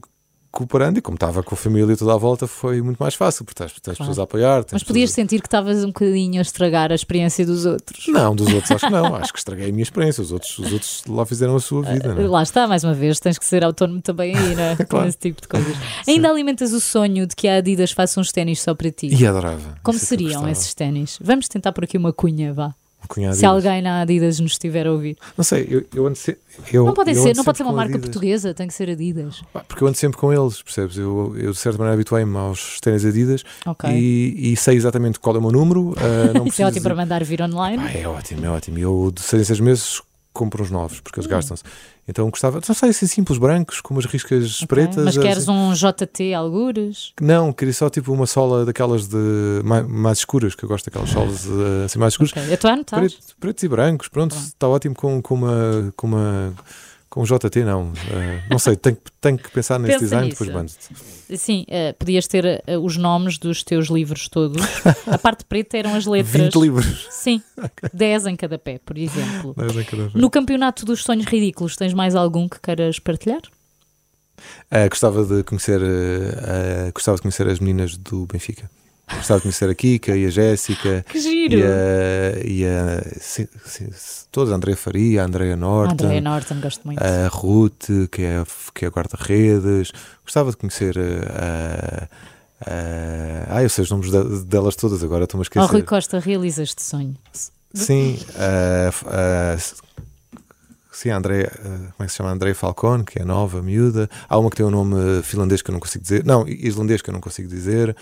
cooperando 0.54 1.00
e 1.00 1.02
como 1.02 1.16
estava 1.16 1.42
com 1.42 1.56
a 1.56 1.58
família 1.58 1.98
toda 1.98 2.14
à 2.14 2.18
volta 2.18 2.46
foi 2.46 2.80
muito 2.80 3.00
mais 3.00 3.16
fácil, 3.16 3.44
porque 3.44 3.64
tens, 3.64 3.74
tens 3.74 3.82
claro. 3.82 3.98
pessoas 3.98 4.20
a 4.20 4.24
apoiar. 4.24 4.64
Mas 4.72 4.84
podias 4.84 5.10
pessoas... 5.10 5.16
sentir 5.16 5.42
que 5.42 5.48
estavas 5.48 5.84
um 5.84 5.88
bocadinho 5.88 6.38
a 6.38 6.44
estragar 6.44 6.92
a 6.92 6.96
experiência 6.96 7.44
dos 7.44 7.66
outros? 7.66 8.06
Não, 8.08 8.36
dos 8.36 8.54
outros 8.54 8.70
acho 8.72 8.86
que 8.86 8.92
não, 8.92 9.16
acho 9.16 9.34
que 9.34 9.40
estraguei 9.40 9.70
a 9.70 9.72
minha 9.72 9.82
experiência, 9.82 10.22
os 10.22 10.32
outros, 10.32 10.60
os 10.60 10.72
outros 10.72 11.04
lá 11.10 11.26
fizeram 11.26 11.56
a 11.56 11.60
sua 11.60 11.82
vida. 11.82 12.14
Uh, 12.14 12.30
lá 12.30 12.44
está, 12.44 12.68
mais 12.68 12.84
uma 12.84 12.94
vez, 12.94 13.20
tens 13.20 13.40
que 13.40 13.46
ser 13.46 13.64
autónomo 13.64 14.00
também 14.00 14.38
aí, 14.38 14.56
não 14.56 14.64
é? 14.64 14.76
claro. 14.86 15.06
Nesse 15.08 15.18
tipo 15.18 15.42
de 15.42 15.48
coisas. 15.48 15.76
Ainda 16.08 16.30
alimentas 16.30 16.72
o 16.72 16.80
sonho 16.80 17.26
de 17.26 17.36
que 17.36 17.48
a 17.48 17.56
Adidas 17.56 17.92
faça 17.92 18.20
uns 18.22 18.32
ténis 18.32 18.62
só 18.62 18.76
para 18.76 18.92
ti? 18.92 19.08
E 19.08 19.26
adorava. 19.26 19.76
Como 19.82 19.98
seriam 19.98 20.48
esses 20.48 20.76
ténis? 20.76 21.18
Vamos 21.20 21.48
tentar 21.48 21.72
por 21.72 21.84
aqui 21.84 21.98
uma 21.98 22.14
cunha, 22.14 22.54
vá. 22.54 22.76
Se 23.34 23.46
alguém 23.46 23.82
na 23.82 24.02
Adidas 24.02 24.40
nos 24.40 24.54
estiver 24.54 24.88
a 24.88 24.92
ouvir. 24.92 25.18
Não 25.38 25.44
sei, 25.44 25.68
eu, 25.70 25.86
eu 25.94 26.08
ando 26.08 26.16
se... 26.16 26.38
eu, 26.72 26.86
Não, 26.86 26.94
pode 26.94 27.14
ser, 27.16 27.36
não 27.36 27.44
pode 27.44 27.58
ser 27.58 27.64
uma 27.64 27.74
marca 27.74 27.94
Adidas. 27.94 28.10
portuguesa, 28.10 28.54
tem 28.54 28.68
que 28.68 28.74
ser 28.74 28.90
Adidas. 28.90 29.42
Porque 29.68 29.84
eu 29.84 29.88
ando 29.88 29.98
sempre 29.98 30.18
com 30.18 30.32
eles, 30.34 30.62
percebes? 30.62 30.98
Eu, 30.98 31.36
eu 31.38 31.52
de 31.52 31.58
certa 31.58 31.78
maneira 31.78 31.96
habituei-me 31.96 32.38
aos 32.38 32.80
ténis 32.80 33.06
Adidas 33.06 33.44
okay. 33.66 33.92
e, 33.92 34.54
e, 34.54 34.58
sei 34.58 34.76
exatamente 34.76 35.20
qual 35.20 35.36
é 35.36 35.40
o 35.40 35.42
meu 35.42 35.52
número. 35.52 35.90
Uh, 35.90 36.34
não 36.34 36.48
Isso 36.48 36.62
é 36.62 36.66
ótimo 36.66 36.84
para 36.84 36.96
mandar 36.96 37.24
vir 37.24 37.42
online. 37.42 37.84
Ah, 37.84 37.92
é 37.92 38.08
ótimo, 38.08 38.46
é 38.46 38.50
ótimo. 38.50 38.80
Eu 38.80 39.12
de 39.14 39.22
seis 39.22 39.42
em 39.42 39.46
seis 39.46 39.60
meses 39.60 40.02
compro 40.34 40.64
os 40.64 40.72
novos, 40.72 41.00
porque 41.00 41.20
eles 41.20 41.28
hum. 41.28 41.32
gastam-se. 41.32 41.64
Então 42.08 42.30
gostava, 42.30 42.60
não 42.68 42.76
sei, 42.76 42.90
assim 42.90 43.08
simples, 43.08 43.38
brancos, 43.38 43.80
com 43.80 43.94
umas 43.94 44.06
riscas 44.06 44.56
okay. 44.58 44.68
pretas. 44.68 45.06
Mas 45.06 45.18
queres 45.18 45.50
assim. 45.50 45.52
um 45.52 45.74
JT 45.74 46.34
algures? 46.34 47.14
Não, 47.22 47.54
queria 47.54 47.74
só 47.74 47.90
tipo 47.90 48.12
uma 48.12 48.26
sola 48.26 48.66
daquelas 48.66 49.08
de 49.08 49.62
mais, 49.64 49.88
mais 49.88 50.18
escuras, 50.18 50.54
que 50.54 50.66
eu 50.66 50.70
gosto 50.70 50.86
daquelas 50.86 51.10
solas 51.10 51.46
uh, 51.46 51.86
assim 51.86 52.00
mais 52.00 52.14
escuras. 52.14 52.32
Okay. 52.32 52.50
Eu 52.50 52.54
estou 52.56 52.70
a 52.70 52.74
anotar. 52.74 53.00
Preto, 53.00 53.18
pretos 53.40 53.64
e 53.64 53.68
brancos, 53.70 54.08
pronto, 54.10 54.36
está 54.36 54.68
ótimo 54.68 54.96
com, 54.96 55.22
com 55.22 55.36
uma. 55.36 55.94
Com 55.96 56.08
uma 56.08 56.54
com 57.14 57.22
o 57.22 57.26
JT 57.26 57.64
não, 57.64 57.90
uh, 57.90 57.94
não 58.50 58.58
sei, 58.58 58.76
tenho, 58.76 58.98
tenho 59.22 59.38
que 59.38 59.52
pensar 59.52 59.78
nesse 59.78 59.94
Pensa 59.94 60.06
design 60.06 60.26
nisso. 60.30 60.44
depois 60.44 60.58
mando 60.58 61.38
Sim, 61.38 61.64
uh, 61.70 61.94
podias 61.94 62.26
ter 62.26 62.44
uh, 62.68 62.80
os 62.80 62.98
nomes 62.98 63.38
dos 63.38 63.64
teus 63.64 63.88
livros 63.88 64.28
todos. 64.28 64.60
A 65.06 65.20
parte 65.20 65.46
preta 65.46 65.78
eram 65.78 65.94
as 65.94 66.08
letras. 66.08 66.42
20 66.42 66.56
livros. 66.56 67.08
Sim, 67.12 67.40
okay. 67.56 67.88
10 67.94 68.26
em 68.26 68.36
cada 68.36 68.58
pé, 68.58 68.80
por 68.84 68.98
exemplo. 68.98 69.54
10 69.56 69.78
em 69.78 69.84
cada 69.84 70.10
pé. 70.10 70.12
No 70.16 70.28
campeonato 70.28 70.86
dos 70.86 71.04
sonhos 71.04 71.28
ridículos, 71.28 71.76
tens 71.76 71.94
mais 71.94 72.16
algum 72.16 72.50
que 72.50 72.60
queiras 72.60 72.98
partilhar? 72.98 73.42
gostava 74.90 75.24
de 75.24 75.44
conhecer 75.44 75.80
gostava 76.94 77.18
de 77.18 77.22
conhecer 77.22 77.48
as 77.48 77.60
meninas 77.60 77.96
do 77.96 78.26
Benfica. 78.26 78.68
Gostava 79.08 79.40
de 79.40 79.44
conhecer 79.44 79.70
a 79.70 79.76
Kika 79.76 80.16
e 80.16 80.26
a 80.26 80.30
Jéssica. 80.30 81.06
Que 81.10 81.20
giro! 81.20 81.60
E 81.60 81.64
a, 81.64 82.46
e 82.46 82.66
a 82.66 83.20
sim, 83.20 83.48
sim, 83.66 83.90
todas, 84.32 84.52
a 84.52 84.56
Andrea 84.56 84.78
Faria, 84.78 85.22
a 85.22 85.26
Andrea 85.26 85.56
Norton. 85.56 86.06
Andrea 86.06 86.22
Norton, 86.22 86.62
gosto 86.62 86.86
muito. 86.86 87.04
A 87.04 87.28
Ruth, 87.28 87.90
que 88.12 88.24
é, 88.24 88.44
que 88.74 88.86
é 88.86 88.90
guarda-redes. 88.90 89.92
Gostava 90.24 90.52
de 90.52 90.58
conhecer 90.58 90.98
a. 90.98 92.08
a, 92.62 93.56
a 93.56 93.58
ah, 93.58 93.64
eu 93.64 93.70
sei 93.70 93.84
os 93.84 93.92
nomes 93.92 94.10
delas 94.46 94.76
todas 94.76 95.04
agora, 95.04 95.26
estou-me 95.26 95.42
a 95.42 95.44
esquecer. 95.44 95.66
Oh, 95.66 95.72
Rui 95.72 95.84
Costa, 95.84 96.20
realiza 96.20 96.64
este 96.64 96.82
sonho. 96.82 97.16
Sim, 97.74 98.18
a, 98.36 99.58
sim, 100.92 101.10
a 101.10 101.18
Andrea, 101.18 101.52
como 101.62 101.94
é 102.00 102.06
que 102.06 102.12
se 102.12 102.18
chama? 102.18 102.32
Andrea 102.32 102.56
Falcone, 102.56 103.04
que 103.04 103.20
é 103.20 103.26
nova, 103.26 103.62
miúda. 103.62 104.10
Há 104.30 104.38
uma 104.38 104.50
que 104.50 104.56
tem 104.56 104.66
um 104.66 104.72
nome 104.72 105.22
finlandês 105.24 105.62
que 105.62 105.72
eu 105.72 105.74
não 105.74 105.80
consigo 105.80 106.04
dizer. 106.04 106.24
Não, 106.24 106.48
islandês 106.48 107.02
que 107.02 107.10
eu 107.10 107.14
não 107.14 107.20
consigo 107.20 107.50
dizer. 107.50 107.96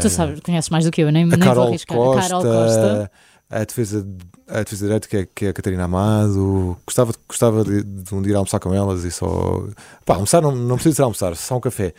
Tu 0.00 0.08
sabes, 0.08 0.40
conheces 0.40 0.70
mais 0.70 0.84
do 0.84 0.90
que 0.90 1.02
eu, 1.02 1.12
nem, 1.12 1.24
a 1.24 1.26
nem 1.26 1.38
Carol 1.38 1.64
vou 1.64 1.68
arriscar. 1.68 1.96
Costa, 1.96 2.20
a 2.20 2.22
Carol 2.28 2.42
Costa. 2.42 3.10
A 3.50 3.64
defesa, 3.64 4.08
a 4.48 4.62
defesa 4.62 4.86
direita, 4.86 5.08
que 5.08 5.16
é, 5.16 5.28
que 5.32 5.46
é 5.46 5.48
a 5.50 5.52
Catarina 5.52 5.84
Amado. 5.84 6.76
Gostava, 6.86 7.12
gostava 7.28 7.62
de, 7.62 7.82
de 7.82 8.14
um 8.14 8.22
dia 8.22 8.36
almoçar 8.36 8.58
com 8.58 8.74
elas 8.74 9.04
e 9.04 9.10
só. 9.10 9.62
Pá, 10.04 10.14
almoçar 10.14 10.42
não, 10.42 10.54
não 10.54 10.76
precisa 10.76 10.96
ser 10.96 11.02
almoçar, 11.02 11.36
só 11.36 11.56
um 11.56 11.60
café. 11.60 11.92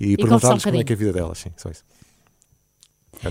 E, 0.00 0.12
e 0.12 0.16
perguntar-lhes 0.16 0.64
um 0.64 0.70
como 0.70 0.80
é 0.80 0.84
que 0.84 0.92
é 0.92 0.96
a 0.96 0.98
vida 0.98 1.12
delas, 1.12 1.38
sim, 1.38 1.50
só 1.56 1.70
isso. 1.70 1.84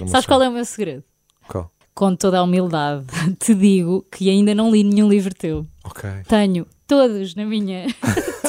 Sabes 0.08 0.26
qual 0.26 0.42
é 0.42 0.50
o 0.50 0.52
meu 0.52 0.66
segredo? 0.66 1.04
Qual? 1.48 1.72
Com 1.94 2.16
toda 2.16 2.40
a 2.40 2.44
humildade, 2.44 3.06
te 3.40 3.54
digo 3.54 4.06
que 4.12 4.30
ainda 4.30 4.54
não 4.54 4.72
li 4.72 4.84
nenhum 4.84 5.10
livro 5.10 5.34
teu. 5.34 5.66
Ok. 5.84 6.10
Tenho 6.28 6.68
todos 6.88 7.36
na 7.36 7.46
minha 7.46 7.88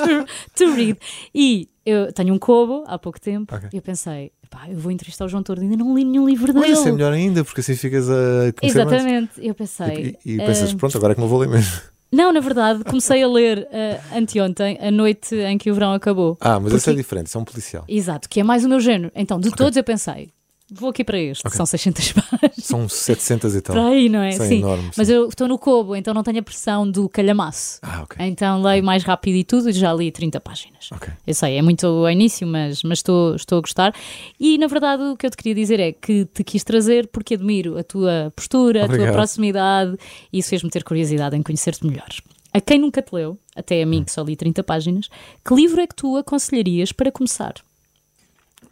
to, 0.00 0.26
to 0.54 0.74
read. 0.74 0.98
E 1.34 1.68
eu 1.84 2.12
tenho 2.12 2.34
um 2.34 2.38
cobo 2.38 2.84
há 2.86 2.98
pouco 2.98 3.20
tempo 3.20 3.54
okay. 3.54 3.68
e 3.72 3.76
eu 3.76 3.82
pensei, 3.82 4.32
pá, 4.50 4.68
eu 4.68 4.78
vou 4.78 4.90
entrevistar 4.90 5.24
o 5.24 5.28
João 5.28 5.42
Tordo, 5.42 5.62
ainda 5.62 5.76
não 5.76 5.94
li 5.94 6.04
nenhum 6.04 6.26
livro 6.26 6.52
dele. 6.52 6.68
Mas 6.68 6.78
isso 6.78 6.88
é 6.88 6.92
melhor 6.92 7.12
ainda, 7.12 7.44
porque 7.44 7.60
assim 7.60 7.76
ficas 7.76 8.08
a 8.10 8.52
conhecer 8.58 8.80
Exatamente, 8.80 9.32
mais. 9.36 9.48
eu 9.48 9.54
pensei. 9.54 10.18
E, 10.24 10.32
e, 10.32 10.34
e 10.34 10.38
pensas, 10.38 10.72
uh, 10.72 10.76
pronto, 10.76 10.96
agora 10.96 11.12
é 11.12 11.14
que 11.14 11.20
não 11.20 11.28
vou 11.28 11.38
ler 11.38 11.48
mesmo. 11.48 11.80
Não, 12.10 12.32
na 12.32 12.40
verdade, 12.40 12.84
comecei 12.84 13.22
a 13.22 13.28
ler 13.28 13.68
uh, 13.70 14.16
anteontem, 14.16 14.78
a 14.80 14.90
noite 14.90 15.34
em 15.34 15.58
que 15.58 15.70
o 15.70 15.74
verão 15.74 15.92
acabou. 15.92 16.38
Ah, 16.40 16.54
mas 16.54 16.62
porque... 16.62 16.76
esse 16.76 16.90
é 16.90 16.94
diferente, 16.94 17.26
isso 17.26 17.36
é 17.36 17.40
um 17.40 17.44
policial. 17.44 17.84
Exato, 17.88 18.28
que 18.28 18.40
é 18.40 18.44
mais 18.44 18.64
o 18.64 18.68
meu 18.68 18.80
género. 18.80 19.10
Então, 19.14 19.40
de 19.40 19.48
okay. 19.48 19.58
todos 19.58 19.76
eu 19.76 19.84
pensei, 19.84 20.30
Vou 20.72 20.90
aqui 20.90 21.04
para 21.04 21.18
este, 21.18 21.46
okay. 21.46 21.56
são 21.56 21.64
600 21.64 22.12
páginas. 22.12 22.56
São 22.58 22.88
700 22.88 23.54
e 23.54 23.60
tal. 23.60 23.76
Para 23.76 23.86
aí, 23.86 24.08
não 24.08 24.20
é? 24.20 24.30
Isso 24.30 24.42
sim. 24.44 24.54
É 24.54 24.58
enorme, 24.58 24.90
Mas 24.96 25.08
eu 25.08 25.28
estou 25.28 25.46
no 25.46 25.58
Kobo, 25.58 25.94
então 25.94 26.12
não 26.12 26.24
tenho 26.24 26.40
a 26.40 26.42
pressão 26.42 26.90
do 26.90 27.08
calhamaço. 27.08 27.78
Ah, 27.82 28.02
ok. 28.02 28.26
Então 28.26 28.60
leio 28.60 28.82
mais 28.82 29.04
rápido 29.04 29.36
e 29.36 29.44
tudo 29.44 29.70
e 29.70 29.72
já 29.72 29.94
li 29.94 30.10
30 30.10 30.40
páginas. 30.40 30.90
Ok. 30.90 31.12
Eu 31.24 31.34
sei, 31.34 31.56
é 31.56 31.62
muito 31.62 31.86
ao 31.86 32.10
início, 32.10 32.46
mas, 32.46 32.82
mas 32.82 32.98
estou, 32.98 33.36
estou 33.36 33.58
a 33.58 33.60
gostar. 33.60 33.94
E 34.40 34.58
na 34.58 34.66
verdade 34.66 35.04
o 35.04 35.16
que 35.16 35.26
eu 35.26 35.30
te 35.30 35.36
queria 35.36 35.54
dizer 35.54 35.78
é 35.78 35.92
que 35.92 36.24
te 36.24 36.42
quis 36.42 36.64
trazer 36.64 37.06
porque 37.08 37.34
admiro 37.34 37.78
a 37.78 37.84
tua 37.84 38.32
postura, 38.34 38.84
Obrigado. 38.84 39.08
a 39.08 39.12
tua 39.12 39.12
proximidade 39.12 39.96
e 40.32 40.38
isso 40.38 40.48
fez-me 40.48 40.68
ter 40.68 40.82
curiosidade 40.82 41.36
em 41.36 41.42
conhecer-te 41.42 41.86
melhor. 41.86 42.08
A 42.52 42.60
quem 42.60 42.78
nunca 42.80 43.02
te 43.02 43.14
leu, 43.14 43.38
até 43.54 43.82
a 43.82 43.86
mim 43.86 44.02
que 44.02 44.10
só 44.10 44.22
li 44.22 44.34
30 44.34 44.64
páginas, 44.64 45.08
que 45.44 45.54
livro 45.54 45.80
é 45.80 45.86
que 45.86 45.94
tu 45.94 46.16
aconselharias 46.16 46.90
para 46.90 47.12
começar? 47.12 47.54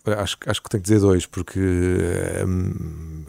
Acho, 0.06 0.36
acho 0.46 0.62
que 0.62 0.68
tenho 0.68 0.82
que 0.82 0.88
dizer 0.88 1.00
dois, 1.00 1.24
porque 1.24 1.60
um, 2.46 3.24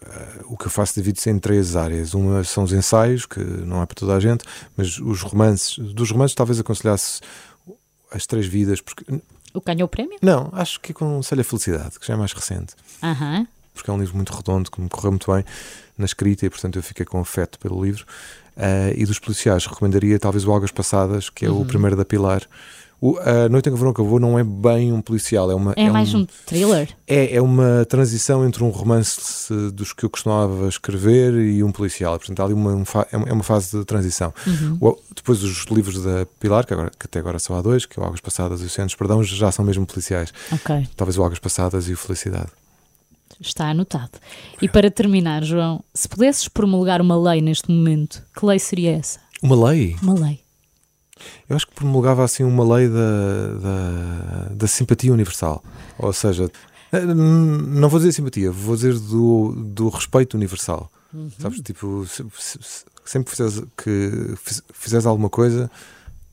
o 0.46 0.58
que 0.58 0.68
eu 0.68 0.70
faço 0.70 0.94
divide-se 0.96 1.30
em 1.30 1.40
três 1.40 1.76
áreas. 1.76 2.14
Uma 2.14 2.44
são 2.44 2.64
os 2.64 2.74
ensaios, 2.74 3.26
que 3.26 3.40
não 3.40 3.82
é 3.82 3.86
para 3.86 3.96
toda 3.96 4.16
a 4.16 4.20
gente, 4.20 4.44
mas 4.76 5.00
os 5.00 5.22
romances. 5.22 5.78
Dos 5.78 6.12
romances, 6.12 6.36
talvez 6.36 6.60
aconselhasse 6.60 7.22
as 8.12 8.26
três 8.26 8.46
vidas, 8.46 8.82
porque. 8.82 9.06
O 9.54 9.62
que 9.62 9.74
ganhou 9.74 9.86
o 9.86 9.90
prémio? 9.90 10.18
Não, 10.22 10.50
acho 10.52 10.82
que 10.82 10.92
aconselho 10.92 11.42
a 11.42 11.44
Felicidade, 11.46 11.98
que 11.98 12.06
já 12.06 12.14
é 12.14 12.18
mais 12.18 12.34
recente. 12.34 12.74
Aham. 13.02 13.48
Porque 13.74 13.90
é 13.90 13.94
um 13.94 14.00
livro 14.00 14.16
muito 14.16 14.34
redondo, 14.34 14.70
que 14.70 14.80
me 14.80 14.90
correu 14.90 15.12
muito 15.12 15.32
bem 15.32 15.44
na 15.98 16.06
escrita 16.06 16.46
e, 16.46 16.50
portanto, 16.50 16.78
eu 16.78 16.84
fiquei 16.84 17.06
com 17.06 17.20
afeto 17.20 17.58
pelo 17.60 17.84
livro. 17.84 18.06
Uh, 18.56 18.96
e 18.96 19.06
dos 19.06 19.20
policiais, 19.20 19.66
recomendaria 19.66 20.18
talvez 20.18 20.46
o 20.46 20.52
Algas 20.52 20.72
Passadas, 20.72 21.30
que 21.30 21.46
é 21.46 21.50
uhum. 21.50 21.62
o 21.62 21.66
primeiro 21.66 21.96
da 21.96 22.06
Pilar. 22.06 22.42
O, 23.06 23.20
a 23.20 23.48
Noite 23.48 23.70
em 23.70 23.72
que 23.72 23.76
o 23.76 23.78
Verão 23.78 23.92
Acabou 23.92 24.20
não 24.20 24.40
é 24.40 24.44
bem 24.44 24.92
um 24.92 25.00
policial, 25.00 25.52
é 25.52 25.54
uma. 25.54 25.74
É, 25.76 25.84
é 25.84 25.90
mais 25.92 26.12
um, 26.16 26.22
um, 26.22 26.28
thriller? 26.44 26.90
É, 27.06 27.36
é 27.36 27.42
uma 27.42 27.86
transição 27.86 28.44
entre 28.44 28.64
um 28.64 28.70
romance 28.70 29.54
dos 29.72 29.94
que 29.94 30.06
eu 30.06 30.10
costumava 30.10 30.68
escrever 30.68 31.36
e 31.36 31.64
um 31.64 31.72
policial. 31.72 32.18
Portanto, 32.18 32.40
há 32.40 32.46
ali 32.46 32.56
uma, 32.56 32.72
é 33.12 33.18
uma, 33.18 33.30
é 33.30 33.34
uma 33.34 33.44
fase 33.44 33.78
de 33.78 33.86
transição. 33.86 34.34
Uhum. 34.48 34.78
O, 34.82 34.98
depois, 35.16 35.44
os 35.44 35.66
livros 35.66 36.02
da 36.02 36.26
Pilar, 36.40 36.66
que, 36.66 36.74
agora, 36.74 36.90
que 36.90 37.06
até 37.06 37.20
agora 37.20 37.38
só 37.38 37.54
há 37.54 37.62
dois, 37.62 37.86
que 37.86 38.00
é 38.00 38.02
o 38.02 38.06
Águas 38.08 38.22
Passadas 38.22 38.64
e 38.64 38.66
o 38.66 38.70
Centros 38.72 38.96
Perdão, 38.96 39.24
já 39.24 39.52
são 39.52 39.64
mesmo 39.64 39.86
policiais. 39.86 40.34
Ok. 40.52 40.88
Talvez 40.98 41.16
o 41.20 41.24
Águas 41.24 41.38
Passadas 41.38 41.88
e 41.88 41.94
o 41.94 41.98
Felicidade. 41.98 42.50
Está 43.40 43.70
anotado. 43.70 44.14
E 44.60 44.68
para 44.68 44.90
terminar, 44.90 45.44
João, 45.44 45.84
se 45.94 46.10
pudesses 46.10 46.48
promulgar 46.48 47.02
uma 47.02 47.16
lei 47.16 47.40
neste 47.40 47.70
momento, 47.70 48.24
que 48.36 48.44
lei 48.44 48.58
seria 48.58 48.98
essa? 48.98 49.20
Uma 49.44 49.70
lei? 49.70 49.96
Uma 50.02 50.16
lei. 50.16 50.45
Eu 51.50 51.56
acho 51.56 51.68
que 51.68 51.74
promulgava 51.74 52.24
assim 52.24 52.44
uma 52.44 52.76
lei 52.76 52.90
da, 52.90 53.48
da, 53.62 54.50
da 54.54 54.68
simpatia 54.68 55.14
universal. 55.14 55.64
Ou 55.98 56.12
seja, 56.12 56.52
eh, 56.92 57.06
não 57.06 57.88
vou 57.90 58.00
dizer 58.00 58.12
simpatia, 58.12 58.52
vou 58.52 58.76
dizer 58.76 58.98
do, 59.00 59.54
do 59.56 59.90
respeito 59.90 60.36
universal. 60.36 60.92
Uhum. 61.14 61.32
Sabes? 61.40 61.62
Tipo, 61.62 62.06
se, 62.06 62.26
se, 62.38 62.86
sempre 63.06 63.32
que 63.32 63.38
fizeres, 63.38 63.64
que 63.78 64.36
fizeres 64.74 65.06
alguma 65.06 65.30
coisa, 65.30 65.72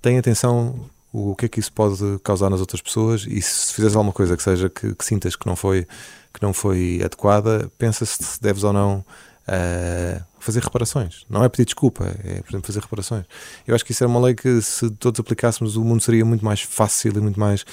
tenha 0.01 0.19
atenção 0.19 0.91
o 1.13 1.37
que 1.37 1.45
é 1.47 1.49
que 1.49 1.61
isso 1.61 1.73
pode 1.73 1.97
causar 2.25 2.49
nas 2.49 2.61
outras 2.61 2.81
pessoas 2.81 3.27
e 3.29 3.41
se 3.43 3.73
fizeres 3.75 3.95
alguma 3.95 4.13
coisa 4.13 4.37
que 4.37 4.43
seja 4.43 4.71
que, 4.71 4.95
que 4.95 5.05
sintas 5.05 5.37
que 5.37 5.47
não 5.47 5.55
foi 5.55 5.87
que 6.33 6.43
não 6.43 6.55
foi 6.55 7.03
adequada, 7.05 7.71
pensa 7.77 8.07
se 8.07 8.41
deves 8.41 8.65
ou 8.65 8.73
não 8.73 9.05
uh, 9.49 10.25
fazer 10.39 10.63
reparações. 10.63 11.25
Não 11.29 11.43
é 11.43 11.49
pedir 11.49 11.65
desculpa, 11.65 12.05
é, 12.05 12.41
por 12.43 12.51
exemplo, 12.51 12.67
fazer 12.67 12.81
reparações. 12.81 13.25
Eu 13.67 13.75
acho 13.75 13.85
que 13.85 13.93
isso 13.93 14.05
é 14.05 14.07
uma 14.07 14.21
lei 14.21 14.35
que, 14.35 14.61
se 14.61 14.91
todos 14.91 15.21
aplicássemos, 15.21 15.77
o 15.77 15.85
mundo 15.85 16.03
seria 16.03 16.25
muito 16.25 16.45
mais 16.45 16.61
fácil 16.61 17.17
e 17.17 17.21
muito 17.21 17.39
mais, 17.39 17.65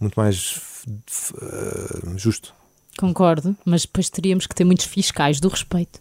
muito 0.00 0.18
mais 0.18 0.60
uh, 1.32 2.18
justo. 2.18 2.54
Concordo, 2.98 3.56
mas 3.64 3.82
depois 3.82 4.10
teríamos 4.10 4.46
que 4.46 4.54
ter 4.54 4.64
muitos 4.64 4.86
fiscais 4.86 5.40
do 5.40 5.48
respeito. 5.48 6.00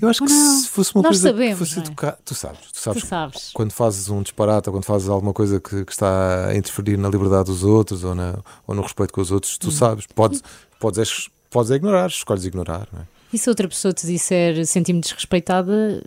Eu 0.00 0.08
acho 0.08 0.24
que 0.24 0.30
se 0.30 0.66
fosse 0.68 0.94
uma 0.94 1.02
Nós 1.02 1.10
coisa 1.10 1.28
sabemos, 1.28 1.58
que 1.58 1.64
fosse 1.66 1.78
é? 1.78 1.82
educar, 1.82 2.18
tu 2.24 2.34
sabes, 2.34 2.72
tu 2.72 2.80
sabes, 2.80 3.02
tu 3.02 3.06
sabes, 3.06 3.50
quando 3.52 3.70
fazes 3.72 4.08
um 4.08 4.22
disparate 4.22 4.70
ou 4.70 4.74
quando 4.74 4.84
fazes 4.84 5.10
alguma 5.10 5.34
coisa 5.34 5.60
que, 5.60 5.84
que, 5.84 5.92
está 5.92 6.46
a 6.48 6.56
interferir 6.56 6.96
na 6.96 7.06
liberdade 7.06 7.44
dos 7.44 7.62
outros 7.62 8.02
ou, 8.02 8.14
na, 8.14 8.38
ou 8.66 8.74
no 8.74 8.80
respeito 8.80 9.12
com 9.12 9.20
os 9.20 9.30
outros, 9.30 9.58
tu 9.58 9.68
hum. 9.68 9.70
sabes, 9.70 10.06
podes, 10.06 10.42
podes, 10.78 11.28
podes 11.50 11.70
ignorar, 11.70 12.06
escolhes 12.06 12.46
ignorar, 12.46 12.88
não 12.90 13.00
é? 13.02 13.19
E 13.32 13.38
se 13.38 13.48
outra 13.48 13.68
pessoa 13.68 13.92
te 13.92 14.06
disser 14.06 14.66
senti-me 14.66 15.00
desrespeitada, 15.00 16.02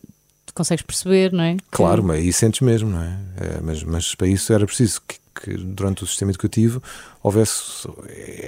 tu 0.45 0.53
consegues 0.53 0.83
perceber, 0.83 1.31
não 1.31 1.43
é? 1.43 1.57
Claro, 1.71 2.03
mas 2.03 2.17
aí 2.17 2.31
sentes 2.33 2.61
mesmo, 2.61 2.89
não 2.89 3.01
é? 3.01 3.17
é 3.37 3.61
mas, 3.61 3.83
mas 3.83 4.15
para 4.15 4.27
isso 4.27 4.51
era 4.53 4.65
preciso 4.65 5.01
que, 5.07 5.15
que, 5.41 5.57
durante 5.57 6.03
o 6.03 6.07
sistema 6.07 6.31
educativo 6.31 6.81
houvesse 7.21 7.87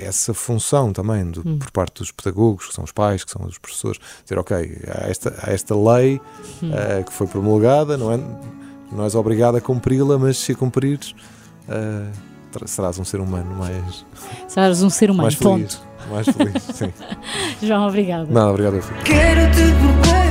essa 0.02 0.34
função 0.34 0.92
também 0.92 1.30
do, 1.32 1.42
hum. 1.48 1.58
por 1.58 1.72
parte 1.72 2.00
dos 2.00 2.12
pedagogos, 2.12 2.68
que 2.68 2.74
são 2.74 2.84
os 2.84 2.92
pais, 2.92 3.24
que 3.24 3.32
são 3.32 3.46
os 3.46 3.58
professores, 3.58 4.00
dizer, 4.24 4.38
ok, 4.38 4.82
há 4.88 5.10
esta, 5.10 5.36
há 5.42 5.52
esta 5.52 5.76
lei 5.76 6.22
hum. 6.62 6.72
uh, 6.72 7.04
que 7.04 7.14
foi 7.14 7.28
promulgada, 7.28 7.98
não 7.98 8.12
é? 8.12 8.20
Não 8.92 9.04
és 9.04 9.16
obrigado 9.16 9.56
a 9.56 9.62
cumpri-la, 9.62 10.18
mas 10.18 10.38
se 10.38 10.52
a 10.52 10.56
cumprires, 10.56 11.16
uh, 11.68 12.68
serás 12.68 13.00
um 13.00 13.04
ser 13.04 13.20
humano 13.20 13.56
mais. 13.56 14.06
Serás 14.48 14.82
um 14.84 14.90
ser 14.90 15.10
humano, 15.10 15.24
mais. 15.24 15.36
Ponto. 15.36 15.95
Mais 16.10 16.28
feliz, 16.28 16.64
sim. 16.64 16.94
João, 17.62 17.88
obrigado. 17.88 18.28
Não, 18.30 18.52
obrigado. 18.52 18.82
Filho. 18.82 19.02
Quero-te 19.04 19.62
por 19.62 20.25